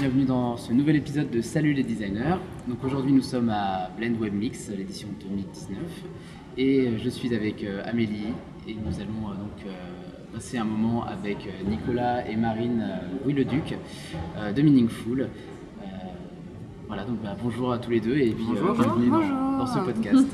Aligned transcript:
bienvenue 0.00 0.24
dans 0.24 0.56
ce 0.56 0.72
nouvel 0.72 0.96
épisode 0.96 1.28
de 1.28 1.42
Salut 1.42 1.74
les 1.74 1.82
designers. 1.82 2.36
Donc 2.66 2.82
aujourd'hui 2.82 3.12
nous 3.12 3.20
sommes 3.20 3.50
à 3.50 3.90
Blend 3.98 4.18
Web 4.18 4.32
Mix, 4.32 4.70
l'édition 4.70 5.08
2019, 5.20 5.76
et 6.56 6.92
je 6.96 7.08
suis 7.10 7.34
avec 7.34 7.62
euh, 7.62 7.82
Amélie 7.84 8.28
et 8.66 8.72
nous 8.72 8.98
allons 8.98 9.28
euh, 9.28 9.34
donc 9.34 9.66
euh, 9.66 10.32
passer 10.32 10.56
un 10.56 10.64
moment 10.64 11.04
avec 11.04 11.46
Nicolas 11.68 12.26
et 12.26 12.34
Marine 12.36 12.82
Louis-le-Duc 13.22 13.76
de 14.56 14.62
Meaningful. 14.62 15.28
voilà 16.88 17.04
donc 17.04 17.20
bah, 17.22 17.36
bonjour 17.42 17.70
à 17.70 17.78
tous 17.78 17.90
les 17.90 18.00
deux 18.00 18.16
et 18.16 18.30
puis 18.30 18.46
bienvenue 18.54 19.10
dans 19.10 19.66
ce 19.66 19.80
podcast. 19.80 20.26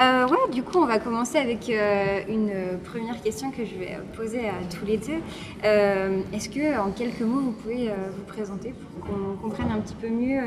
Euh, 0.00 0.26
ouais, 0.26 0.52
du 0.52 0.62
coup, 0.64 0.78
on 0.78 0.86
va 0.86 0.98
commencer 0.98 1.38
avec 1.38 1.70
euh, 1.70 2.20
une 2.28 2.78
première 2.80 3.20
question 3.22 3.52
que 3.52 3.64
je 3.64 3.76
vais 3.76 3.96
poser 4.16 4.48
à 4.48 4.54
tous 4.68 4.84
les 4.84 4.96
deux. 4.96 5.20
Euh, 5.64 6.20
est-ce 6.32 6.48
que, 6.48 6.78
en 6.80 6.90
quelques 6.90 7.20
mots, 7.20 7.40
vous 7.40 7.52
pouvez 7.52 7.90
vous 8.16 8.24
présenter 8.24 8.72
pour 8.72 9.06
qu'on 9.06 9.36
comprenne 9.36 9.70
un 9.70 9.80
petit 9.80 9.94
peu 9.94 10.08
mieux 10.08 10.40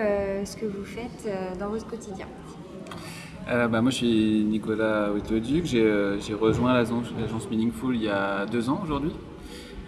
ce 0.44 0.58
que 0.58 0.66
vous 0.66 0.84
faites 0.84 1.30
dans 1.60 1.70
votre 1.70 1.88
quotidien? 1.88 2.26
Bah, 3.48 3.82
moi, 3.82 3.90
je 3.92 3.96
suis 3.96 4.44
Nicolas 4.44 5.10
Duc. 5.30 5.66
J'ai 5.66 6.34
rejoint 6.34 6.74
l'agence 6.74 7.50
Meaningful 7.50 7.96
il 7.96 8.04
y 8.04 8.10
a 8.10 8.46
deux 8.46 8.70
ans 8.70 8.82
aujourd'hui. 8.84 9.14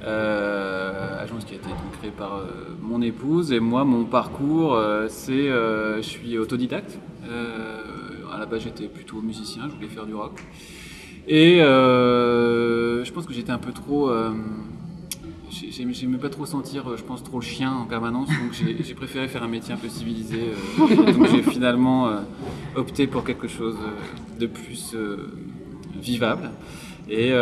agence 0.02 1.44
qui 1.44 1.56
a 1.56 1.58
été 1.58 1.70
créée 2.00 2.12
par 2.12 2.44
mon 2.82 3.02
épouse 3.02 3.52
et 3.52 3.60
moi 3.60 3.84
mon 3.84 4.06
parcours 4.06 4.82
c'est 5.10 5.50
je 5.50 6.02
suis 6.02 6.38
autodidacte 6.38 6.98
à 8.40 8.44
la 8.44 8.46
base, 8.46 8.64
j'étais 8.64 8.88
plutôt 8.88 9.22
musicien, 9.22 9.64
je 9.70 9.76
voulais 9.76 9.90
faire 9.90 10.06
du 10.06 10.14
rock. 10.14 10.40
Et 11.28 11.62
euh, 11.62 13.04
je 13.04 13.12
pense 13.12 13.26
que 13.26 13.34
j'étais 13.34 13.52
un 13.52 13.58
peu 13.58 13.74
trop. 13.74 14.10
Euh, 14.10 14.32
J'aimais 15.72 16.18
pas 16.20 16.30
trop 16.30 16.46
sentir, 16.46 16.96
je 16.96 17.04
pense, 17.04 17.24
trop 17.24 17.40
le 17.40 17.46
chien 17.46 17.74
en 17.74 17.86
permanence, 17.86 18.30
donc 18.30 18.54
j'ai 18.54 18.94
préféré 18.94 19.28
faire 19.28 19.44
un 19.44 19.48
métier 19.48 19.74
un 19.74 19.78
peu 19.78 19.90
civilisé. 19.90 20.52
Euh, 20.80 21.12
donc 21.12 21.28
j'ai 21.28 21.42
finalement 21.42 22.08
euh, 22.08 22.20
opté 22.76 23.08
pour 23.08 23.24
quelque 23.24 23.48
chose 23.48 23.76
de 24.40 24.46
plus 24.46 24.96
vivable. 26.00 26.52
Et 27.10 27.34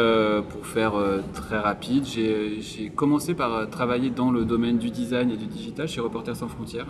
pour 0.50 0.66
faire 0.66 0.94
très 1.34 1.60
rapide, 1.60 2.06
j'ai 2.06 2.90
commencé 2.96 3.34
par 3.34 3.70
travailler 3.70 4.10
dans 4.10 4.32
le 4.32 4.46
domaine 4.46 4.78
du 4.78 4.90
design 4.90 5.30
et 5.30 5.38
du 5.38 5.46
digital 5.46 5.88
chez 5.88 6.00
Reporters 6.00 6.38
sans 6.38 6.48
frontières. 6.48 6.88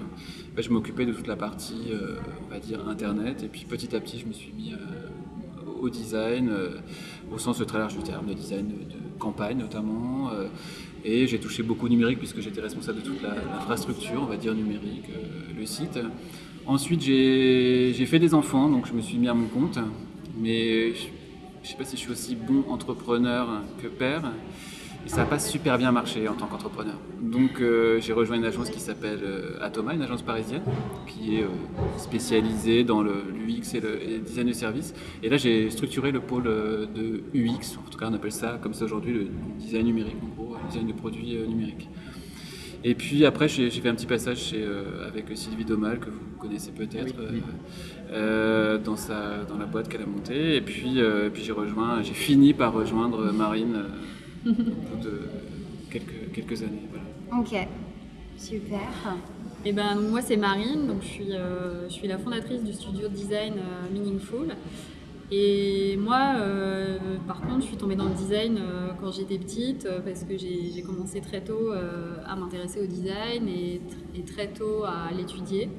je 0.55 0.69
m'occupais 0.69 1.05
de 1.05 1.13
toute 1.13 1.27
la 1.27 1.35
partie, 1.35 1.91
on 2.45 2.53
va 2.53 2.59
dire, 2.59 2.87
internet. 2.87 3.43
Et 3.43 3.47
puis 3.47 3.65
petit 3.65 3.95
à 3.95 3.99
petit, 3.99 4.19
je 4.19 4.27
me 4.27 4.33
suis 4.33 4.53
mis 4.53 4.73
au 5.81 5.89
design, 5.89 6.51
au 7.33 7.37
sens 7.39 7.61
très 7.65 7.79
large 7.79 7.97
du 7.97 8.03
terme, 8.03 8.27
le 8.27 8.35
design 8.35 8.67
de, 8.67 8.73
campagne 9.17 9.57
notamment. 9.57 10.29
et 11.03 11.25
j'ai 11.25 11.39
touché 11.39 11.63
beaucoup 11.63 11.87
au 11.87 11.89
numérique 11.89 12.19
puisque 12.19 12.41
j'étais 12.41 12.61
responsable 12.61 13.01
de 13.01 13.05
toute 13.05 13.21
l'infrastructure, 13.23 14.21
on 14.21 14.25
va 14.25 14.37
dire 14.37 14.53
numérique, 14.53 15.09
le 15.57 15.65
site. 15.65 15.99
Ensuite, 16.67 17.01
j'ai 17.01 18.05
fait 18.05 18.19
des 18.19 18.33
enfants, 18.33 18.69
donc 18.69 18.87
je 18.87 18.93
me 18.93 19.01
suis 19.01 19.17
mis 19.17 19.29
à 19.29 19.33
mon 19.33 19.47
compte. 19.47 19.79
Mais 20.39 20.91
ne 21.63 21.67
sais 21.67 21.77
pas 21.77 21.85
si 21.85 21.97
je 21.97 22.01
suis 22.01 22.11
aussi 22.11 22.35
bon 22.35 22.63
entrepreneur 22.69 23.47
que 23.81 23.87
père. 23.87 24.23
Et 25.05 25.09
ça 25.09 25.17
n'a 25.17 25.25
pas 25.25 25.39
super 25.39 25.77
bien 25.77 25.91
marché 25.91 26.27
en 26.27 26.33
tant 26.33 26.47
qu'entrepreneur. 26.47 26.95
Donc 27.21 27.61
euh, 27.61 28.01
j'ai 28.01 28.11
rejoint 28.11 28.35
une 28.35 28.45
agence 28.45 28.69
qui 28.69 28.81
s'appelle 28.81 29.21
euh, 29.23 29.57
Atoma, 29.61 29.93
une 29.93 30.01
agence 30.01 30.21
parisienne, 30.21 30.63
qui 31.07 31.37
est 31.37 31.43
euh, 31.43 31.49
spécialisée 31.97 32.83
dans 32.83 33.01
l'UX 33.01 33.73
et, 33.73 33.79
le 33.79 34.19
design 34.19 34.47
de 34.47 34.53
service. 34.53 34.93
Et 35.23 35.29
là 35.29 35.37
j'ai 35.37 35.69
structuré 35.69 36.11
le 36.11 36.19
pôle 36.19 36.43
de 36.43 37.23
UX, 37.33 37.77
en 37.77 37.89
tout 37.89 37.97
cas 37.97 38.07
on 38.09 38.13
appelle 38.13 38.33
ça 38.33 38.59
comme 38.61 38.73
ça 38.73 38.83
aujourd'hui 38.83 39.13
le 39.13 39.27
design 39.57 39.85
numérique, 39.85 40.17
en 40.23 40.41
gros, 40.41 40.55
le 40.61 40.67
design 40.67 40.87
de 40.87 40.93
produits 40.93 41.37
numériques. 41.47 41.87
Et 42.83 42.95
puis 42.95 43.25
après, 43.25 43.47
j'ai 43.47 43.69
fait 43.69 43.89
un 43.89 43.95
petit 43.95 44.05
passage 44.05 44.55
avec 45.07 45.25
Sylvie 45.35 45.65
Domal, 45.65 45.99
que 45.99 46.09
vous 46.09 46.37
connaissez 46.39 46.71
peut-être, 46.71 47.15
euh, 48.11 48.77
dans, 48.77 48.95
sa, 48.95 49.43
dans 49.43 49.57
la 49.57 49.65
boîte 49.65 49.89
qu'elle 49.89 50.03
a 50.03 50.05
montée. 50.05 50.55
Et 50.55 50.61
puis, 50.61 51.01
euh, 51.01 51.29
puis 51.29 51.43
j'ai 51.43 51.51
rejoint, 51.51 52.01
j'ai 52.01 52.13
fini 52.13 52.53
par 52.53 52.73
rejoindre 52.73 53.31
Marine 53.33 53.75
euh, 54.45 54.51
au 54.51 54.53
bout 54.53 55.03
de 55.03 55.21
quelques, 55.91 56.31
quelques 56.33 56.63
années. 56.63 56.87
Ok, 57.37 57.67
super. 58.37 58.79
Et 59.65 59.69
eh 59.69 59.73
ben, 59.73 59.95
moi, 59.95 60.21
c'est 60.21 60.37
Marine, 60.37 60.87
donc 60.87 61.01
je 61.01 61.07
suis, 61.07 61.31
je 61.31 61.93
suis 61.93 62.07
la 62.07 62.17
fondatrice 62.17 62.63
du 62.63 62.71
studio 62.71 63.09
de 63.09 63.13
design 63.13 63.55
Meaningful. 63.91 64.53
Et 65.29 65.97
moi, 65.97 66.35
par 67.27 67.41
contre, 67.41 67.61
je 67.61 67.67
suis 67.67 67.77
tombée 67.77 67.95
dans 67.95 68.07
le 68.07 68.15
design 68.15 68.61
quand 69.01 69.11
j'étais 69.11 69.37
petite 69.37 69.87
parce 70.05 70.23
que 70.23 70.37
j'ai 70.37 70.81
commencé 70.81 71.19
très 71.19 71.41
tôt 71.41 71.71
à 72.25 72.35
m'intéresser 72.37 72.81
au 72.81 72.85
design 72.85 73.47
et, 73.49 73.81
très 74.25 74.47
tôt 74.47 74.85
à 74.85 75.11
l'étudier. 75.15 75.69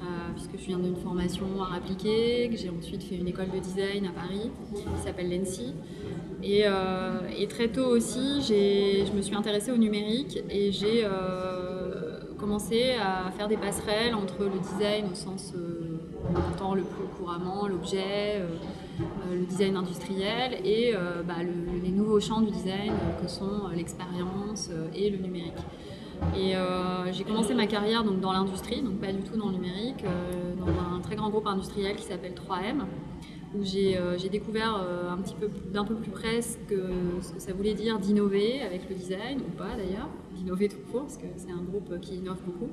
Euh, 0.00 0.04
puisque 0.32 0.56
je 0.60 0.66
viens 0.68 0.78
d'une 0.78 0.94
formation 0.94 1.46
art 1.60 1.74
appliqué, 1.74 2.48
que 2.50 2.56
j'ai 2.56 2.70
ensuite 2.70 3.02
fait 3.02 3.16
une 3.16 3.26
école 3.26 3.50
de 3.50 3.58
design 3.58 4.06
à 4.06 4.10
Paris 4.10 4.50
qui 4.72 4.84
s'appelle 5.04 5.28
l'ENSI. 5.28 5.74
Euh, 6.44 7.20
et, 7.36 7.48
très 7.48 7.66
tôt 7.66 7.86
aussi, 7.86 8.40
je 8.42 9.12
me 9.12 9.20
suis 9.20 9.34
intéressée 9.34 9.72
au 9.72 9.76
numérique 9.76 10.38
et 10.48 10.70
j'ai 10.70 11.02
euh, 11.02 12.20
commencé 12.38 12.92
à 12.92 13.32
faire 13.32 13.48
des 13.48 13.56
passerelles 13.56 14.14
entre 14.14 14.44
le 14.44 14.60
design 14.60 15.06
au 15.10 15.16
sens 15.16 15.52
entend 16.52 16.74
le 16.74 16.82
plus 16.82 17.06
couramment, 17.18 17.66
l'objet, 17.66 18.42
le 19.30 19.44
design 19.46 19.76
industriel 19.76 20.60
et 20.64 20.92
bah, 21.26 21.34
les 21.82 21.90
nouveaux 21.90 22.20
champs 22.20 22.40
du 22.40 22.50
design 22.50 22.92
que 23.22 23.28
sont 23.28 23.68
l'expérience 23.74 24.70
et 24.94 25.10
le 25.10 25.18
numérique. 25.18 25.54
Et 26.36 26.56
euh, 26.56 27.12
j'ai 27.12 27.24
commencé 27.24 27.54
ma 27.54 27.66
carrière 27.66 28.04
donc, 28.04 28.20
dans 28.20 28.32
l'industrie, 28.32 28.82
donc 28.82 28.98
pas 28.98 29.12
du 29.12 29.22
tout 29.22 29.36
dans 29.36 29.46
le 29.46 29.54
numérique, 29.54 30.04
euh, 30.04 30.54
dans 30.56 30.96
un 30.96 31.00
très 31.00 31.16
grand 31.16 31.30
groupe 31.30 31.46
industriel 31.46 31.96
qui 31.96 32.04
s'appelle 32.04 32.32
3M, 32.32 32.82
où 33.54 33.64
j'ai 33.64 33.96
euh, 33.96 34.16
découvert 34.30 34.76
un 35.10 35.16
petit 35.18 35.34
peu 35.34 35.48
d'un 35.72 35.84
peu 35.84 35.94
plus 35.94 36.10
près 36.10 36.42
ce 36.42 36.58
que, 36.68 36.90
ça 37.20 37.52
voulait 37.52 37.74
dire 37.74 37.98
d'innover 37.98 38.60
avec 38.62 38.88
le 38.88 38.94
design, 38.94 39.40
ou 39.40 39.56
pas 39.56 39.76
d'ailleurs, 39.76 40.08
d'innover 40.34 40.68
tout 40.68 40.78
court, 40.90 41.02
parce 41.02 41.16
que 41.16 41.26
c'est 41.36 41.52
un 41.52 41.62
groupe 41.62 41.98
qui 42.00 42.16
innove 42.16 42.42
beaucoup. 42.44 42.70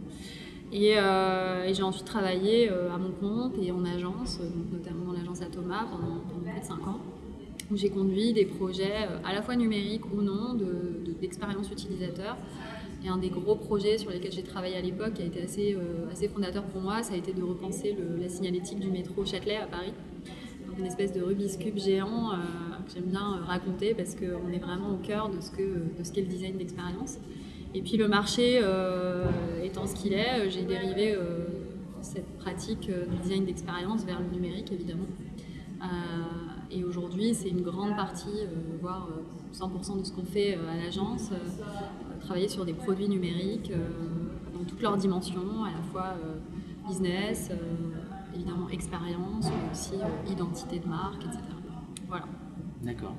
Et, 0.78 1.74
j'ai 1.74 1.84
ensuite 1.84 2.06
travaillé 2.06 2.70
à 2.70 2.98
mon 2.98 3.12
compte 3.12 3.54
et 3.62 3.72
en 3.72 3.84
agence, 3.86 4.40
notamment 4.72 5.06
dans 5.06 5.14
l'agence 5.14 5.42
Atoma 5.42 5.88
pendant, 5.90 6.20
pendant, 6.30 6.52
plus 6.52 6.62
de 6.62 6.66
5 6.66 6.88
ans, 6.88 7.00
j'ai 7.74 7.90
conduit 7.90 8.34
des 8.34 8.46
projets 8.46 9.08
à 9.24 9.34
la 9.34 9.42
fois 9.42 9.56
numériques 9.56 10.06
ou 10.14 10.22
non, 10.22 10.54
d'expérience 11.22 11.70
de, 11.70 11.74
utilisateur 11.74 12.38
et 13.06 13.10
un 13.10 13.18
des 13.18 13.30
gros 13.30 13.56
projets 13.56 13.98
sur 13.98 14.10
lesquels 14.10 14.32
j'ai 14.32 14.44
travaillé 14.44 14.76
à 14.76 14.82
l'époque, 14.82 15.14
qui 15.14 15.22
a 15.22 15.26
été 15.26 15.42
assez, 15.42 15.76
euh, 15.76 16.10
assez 16.12 16.28
fondateur 16.28 16.64
pour 16.64 16.82
moi, 16.82 17.04
ça 17.04 17.14
a 17.14 17.18
été 17.18 17.34
de 17.34 17.44
repenser 17.44 17.96
la 18.20 18.28
signalétique 18.30 18.80
du 18.80 18.90
métro 18.90 19.24
Châtelet 19.26 19.58
à 19.58 19.68
Paris. 19.68 19.94
Donc 20.68 20.80
une 20.80 20.86
espèce 20.86 21.14
de 21.14 21.22
Rubik's 21.22 21.58
Cube 21.58 21.78
géant 21.78 22.32
euh, 22.32 22.36
que 22.86 22.94
j'aime 22.94 23.06
bien 23.06 23.38
euh, 23.38 23.46
raconter 23.46 23.94
parce 23.94 24.16
qu'on 24.16 24.52
est 24.52 24.60
vraiment 24.60 24.92
au 24.92 24.98
cœur 24.98 25.30
de 25.30 25.40
ce 25.40 25.52
qu'est 26.12 26.22
le 26.22 26.28
design 26.28 26.58
d'expérience. 26.58 27.20
Et 27.78 27.82
puis 27.82 27.98
le 27.98 28.08
marché 28.08 28.62
étant 29.64 29.86
ce 29.86 29.96
qu'il 29.96 30.14
est, 30.14 30.50
j'ai 30.50 30.64
dérivé 30.64 31.16
cette 32.02 32.38
pratique 32.38 32.90
du 32.90 33.18
design 33.22 33.46
d'expérience 33.46 34.06
vers 34.06 34.20
le 34.20 34.28
numérique 34.28 34.72
évidemment. 34.72 35.08
et 36.72 36.84
aujourd'hui, 36.86 37.34
c'est 37.36 37.50
une 37.50 37.62
grande 37.62 37.96
partie, 37.96 38.48
voire 38.82 39.10
100% 39.54 40.00
de 40.00 40.06
ce 40.06 40.12
qu'on 40.14 40.24
fait 40.24 40.56
à 40.56 40.78
l'agence 40.82 41.32
travailler 42.26 42.48
sur 42.48 42.66
des 42.66 42.74
produits 42.74 43.08
numériques 43.08 43.72
euh, 43.72 44.58
dans 44.58 44.64
toutes 44.66 44.82
leurs 44.82 44.98
dimensions, 44.98 45.64
à 45.64 45.72
la 45.72 45.84
fois 45.92 46.16
euh, 46.24 46.38
business, 46.88 47.50
euh, 47.52 47.56
évidemment 48.34 48.68
expérience, 48.70 49.46
mais 49.46 49.72
aussi 49.72 49.94
identité 50.32 50.80
de 50.80 50.88
marque, 50.88 51.24
etc. 51.24 51.40
Voilà. 52.08 52.26
D'accord. 52.82 53.16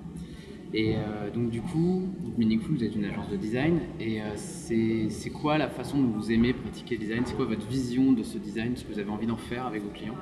Et 0.74 0.94
donc 1.34 1.50
du 1.50 1.62
coup, 1.62 2.02
Meaningful, 2.36 2.76
vous 2.76 2.84
êtes 2.84 2.94
une 2.94 3.04
agence 3.04 3.28
de 3.30 3.36
design. 3.36 3.80
Et 4.00 4.20
c'est 4.36 5.30
quoi 5.30 5.58
la 5.58 5.68
façon 5.68 5.98
dont 5.98 6.08
vous 6.08 6.32
aimez 6.32 6.52
pratiquer 6.52 6.96
le 6.96 7.00
design? 7.00 7.22
C'est 7.24 7.36
quoi 7.36 7.46
votre 7.46 7.66
vision 7.66 8.12
de 8.12 8.22
ce 8.22 8.38
design? 8.38 8.76
Ce 8.76 8.84
que 8.84 8.92
vous 8.92 8.98
avez 8.98 9.10
envie 9.10 9.26
d'en 9.26 9.36
faire 9.36 9.66
avec 9.66 9.82
vos 9.82 9.90
clients? 9.90 10.16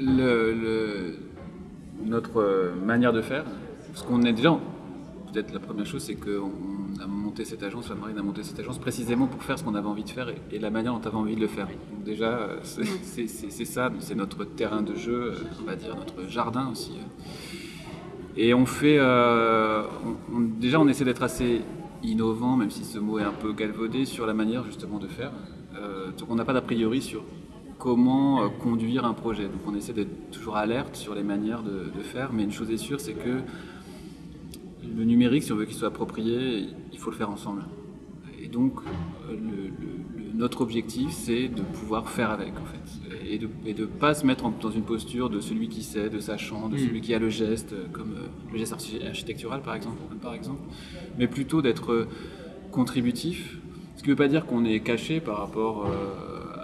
Le, 0.00 1.16
Notre 2.04 2.72
manière 2.84 3.12
de 3.12 3.20
faire, 3.22 3.44
parce 3.92 4.02
qu'on 4.06 4.22
est 4.22 4.32
déjà, 4.32 4.58
peut-être 5.32 5.52
la 5.52 5.60
première 5.60 5.86
chose, 5.86 6.02
c'est 6.02 6.14
qu'on 6.14 6.50
a 7.00 7.06
monté 7.06 7.44
cette 7.44 7.62
agence, 7.62 7.88
la 7.88 7.94
Marine 7.94 8.18
a 8.18 8.22
monté 8.22 8.42
cette 8.42 8.58
agence 8.58 8.78
précisément 8.78 9.26
pour 9.26 9.42
faire 9.42 9.58
ce 9.58 9.64
qu'on 9.64 9.74
avait 9.74 9.88
envie 9.88 10.04
de 10.04 10.10
faire 10.10 10.28
et, 10.50 10.58
la 10.58 10.70
manière 10.70 10.92
dont 10.92 11.00
on 11.04 11.06
avait 11.08 11.16
envie 11.16 11.36
de 11.36 11.40
le 11.40 11.46
faire. 11.46 11.66
Donc 11.66 12.04
déjà, 12.04 12.38
euh, 12.38 12.58
c'est 12.62 13.64
ça, 13.64 13.90
c'est 13.98 14.14
notre 14.14 14.44
terrain 14.44 14.82
de 14.82 14.94
jeu, 14.94 15.32
euh, 15.32 15.44
on 15.60 15.64
va 15.64 15.76
dire 15.76 15.96
notre 15.96 16.28
jardin 16.28 16.70
aussi. 16.70 16.92
Et 18.36 18.54
on 18.54 18.64
fait, 18.66 18.96
euh, 18.98 19.82
déjà 20.58 20.80
on 20.80 20.88
essaie 20.88 21.04
d'être 21.04 21.22
assez 21.22 21.60
innovant, 22.02 22.56
même 22.56 22.70
si 22.70 22.84
ce 22.84 22.98
mot 22.98 23.18
est 23.18 23.24
un 23.24 23.32
peu 23.32 23.52
galvaudé, 23.52 24.06
sur 24.06 24.26
la 24.26 24.34
manière 24.34 24.64
justement 24.64 24.98
de 24.98 25.06
faire. 25.06 25.30
donc 26.18 26.30
on 26.30 26.34
n'a 26.34 26.44
pas 26.44 26.52
d'a 26.52 26.62
priori 26.62 27.00
sur 27.00 27.22
comment 27.78 28.48
conduire 28.48 29.04
un 29.04 29.12
projet. 29.12 29.44
Donc 29.44 29.60
on 29.66 29.74
essaie 29.74 29.92
d'être 29.92 30.30
toujours 30.30 30.56
alerte 30.56 30.96
sur 30.96 31.14
les 31.14 31.22
manières 31.22 31.62
de, 31.62 31.90
faire, 32.02 32.32
mais 32.32 32.44
une 32.44 32.52
chose 32.52 32.70
est 32.70 32.76
sûre, 32.76 33.00
c'est 33.00 33.14
que 33.14 33.40
le 34.96 35.04
numérique, 35.04 35.42
si 35.42 35.52
on 35.52 35.56
veut 35.56 35.64
qu'il 35.64 35.76
soit 35.76 35.88
approprié, 35.88 36.68
il 36.92 36.98
faut 36.98 37.10
le 37.10 37.16
faire 37.16 37.30
ensemble. 37.30 37.64
Et 38.40 38.48
donc, 38.48 38.74
notre 40.42 40.60
objectif, 40.60 41.10
c'est 41.12 41.48
de 41.48 41.62
pouvoir 41.62 42.08
faire 42.08 42.30
avec, 42.30 42.52
en 42.58 42.64
fait, 42.64 43.26
et 43.26 43.38
de 43.38 43.82
ne 43.82 43.86
pas 43.86 44.14
se 44.14 44.26
mettre 44.26 44.50
dans 44.50 44.70
une 44.70 44.82
posture 44.82 45.30
de 45.30 45.40
celui 45.40 45.68
qui 45.68 45.82
sait, 45.82 46.10
de 46.10 46.18
sachant, 46.18 46.68
de 46.68 46.74
mm. 46.74 46.78
celui 46.78 47.00
qui 47.00 47.14
a 47.14 47.18
le 47.18 47.28
geste, 47.28 47.74
comme 47.92 48.14
le 48.52 48.58
geste 48.58 48.72
architectural, 48.72 49.62
par 49.62 49.74
exemple, 49.76 49.98
par 50.20 50.34
exemple, 50.34 50.60
mais 51.18 51.28
plutôt 51.28 51.62
d'être 51.62 52.08
contributif, 52.72 53.58
ce 53.96 54.02
qui 54.02 54.08
ne 54.08 54.14
veut 54.14 54.16
pas 54.16 54.28
dire 54.28 54.46
qu'on 54.46 54.64
est 54.64 54.80
caché 54.80 55.20
par 55.20 55.38
rapport 55.38 55.86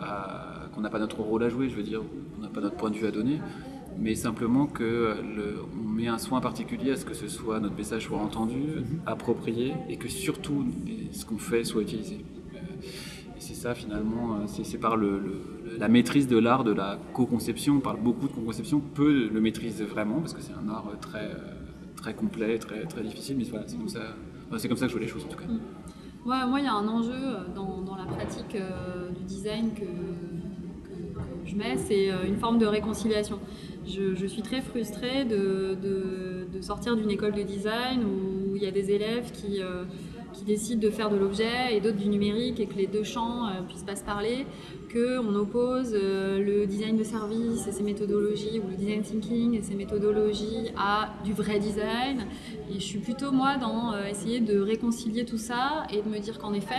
à 0.00 0.66
qu'on 0.74 0.80
n'a 0.80 0.90
pas 0.90 0.98
notre 0.98 1.20
rôle 1.20 1.44
à 1.44 1.48
jouer, 1.48 1.68
je 1.68 1.76
veux 1.76 1.82
dire, 1.82 2.02
on 2.38 2.42
n'a 2.42 2.48
pas 2.48 2.60
notre 2.60 2.76
point 2.76 2.90
de 2.90 2.96
vue 2.96 3.06
à 3.06 3.12
donner, 3.12 3.38
mais 3.96 4.14
simplement 4.14 4.66
qu'on 4.66 5.84
met 5.84 6.08
un 6.08 6.18
soin 6.18 6.40
particulier 6.40 6.92
à 6.92 6.96
ce 6.96 7.04
que 7.04 7.14
ce 7.14 7.28
soit 7.28 7.60
notre 7.60 7.76
message 7.76 8.06
soit 8.06 8.18
entendu, 8.18 8.58
mhm. 8.58 9.00
approprié, 9.06 9.74
et 9.88 9.96
que 9.96 10.08
surtout 10.08 10.66
ce 11.12 11.24
qu'on 11.24 11.38
fait 11.38 11.62
soit 11.64 11.82
utilisé. 11.82 12.24
Euh, 13.58 13.62
ça 13.62 13.74
finalement, 13.74 14.36
euh, 14.36 14.46
c'est 14.46 14.78
par 14.78 14.96
la 14.96 15.88
maîtrise 15.88 16.26
de 16.28 16.38
l'art 16.38 16.64
de 16.64 16.72
la 16.72 16.98
co-conception. 17.12 17.76
On 17.76 17.80
parle 17.80 18.00
beaucoup 18.00 18.28
de 18.28 18.32
co-conception, 18.32 18.80
peu 18.80 19.28
le 19.28 19.40
maîtrise 19.40 19.82
vraiment 19.82 20.20
parce 20.20 20.34
que 20.34 20.42
c'est 20.42 20.52
un 20.52 20.68
art 20.68 20.90
très 21.00 21.24
euh, 21.24 21.34
très 21.96 22.14
complet, 22.14 22.58
très 22.58 22.84
très 22.86 23.02
difficile. 23.02 23.36
Mais 23.38 23.44
voilà, 23.44 23.66
c'est 23.66 23.76
comme 23.76 23.88
ça, 23.88 24.00
comme 24.50 24.76
ça 24.76 24.86
que 24.86 24.92
je 24.92 24.96
vois 24.96 25.00
les 25.00 25.08
choses 25.08 25.24
en 25.24 25.28
tout 25.28 25.38
cas. 25.38 25.46
Mm. 25.46 25.60
moi, 26.24 26.60
il 26.60 26.64
y 26.64 26.68
a 26.68 26.74
un 26.74 26.88
enjeu 26.88 27.12
dans, 27.54 27.96
la 27.96 28.04
pratique 28.04 28.56
du 29.16 29.24
design 29.24 29.72
que, 29.74 29.84
je 31.44 31.56
mets, 31.56 31.76
c'est 31.76 32.10
une 32.26 32.36
forme 32.36 32.58
de 32.58 32.66
réconciliation. 32.66 33.38
Je, 33.86 34.26
suis 34.26 34.42
très 34.42 34.60
frustrée 34.60 35.24
de, 35.24 35.76
sortir 36.60 36.96
d'une 36.96 37.10
école 37.10 37.32
de 37.32 37.42
design 37.42 38.04
où 38.04 38.56
il 38.56 38.62
y 38.62 38.66
a 38.66 38.70
des 38.70 38.90
élèves 38.90 39.30
qui, 39.32 39.62
euh, 39.62 39.84
qui 40.38 40.44
décident 40.44 40.80
de 40.80 40.90
faire 40.90 41.10
de 41.10 41.16
l'objet 41.16 41.74
et 41.74 41.80
d'autres 41.80 41.96
du 41.96 42.08
numérique 42.08 42.60
et 42.60 42.66
que 42.66 42.74
les 42.74 42.86
deux 42.86 43.02
champs 43.02 43.46
euh, 43.46 43.62
puissent 43.66 43.82
pas 43.82 43.96
se 43.96 44.04
parler, 44.04 44.46
qu'on 44.92 45.34
oppose 45.34 45.92
euh, 45.94 46.38
le 46.38 46.66
design 46.66 46.96
de 46.96 47.02
service 47.02 47.66
et 47.66 47.72
ses 47.72 47.82
méthodologies 47.82 48.60
ou 48.64 48.70
le 48.70 48.76
design 48.76 49.02
thinking 49.02 49.58
et 49.58 49.62
ses 49.62 49.74
méthodologies 49.74 50.70
à 50.76 51.14
du 51.24 51.32
vrai 51.32 51.58
design. 51.58 52.26
Et 52.70 52.74
je 52.74 52.84
suis 52.84 53.00
plutôt 53.00 53.32
moi 53.32 53.56
dans 53.56 53.98
essayer 54.04 54.40
de 54.40 54.60
réconcilier 54.60 55.24
tout 55.24 55.38
ça 55.38 55.84
et 55.92 56.02
de 56.02 56.08
me 56.08 56.18
dire 56.18 56.38
qu'en 56.38 56.52
effet, 56.52 56.74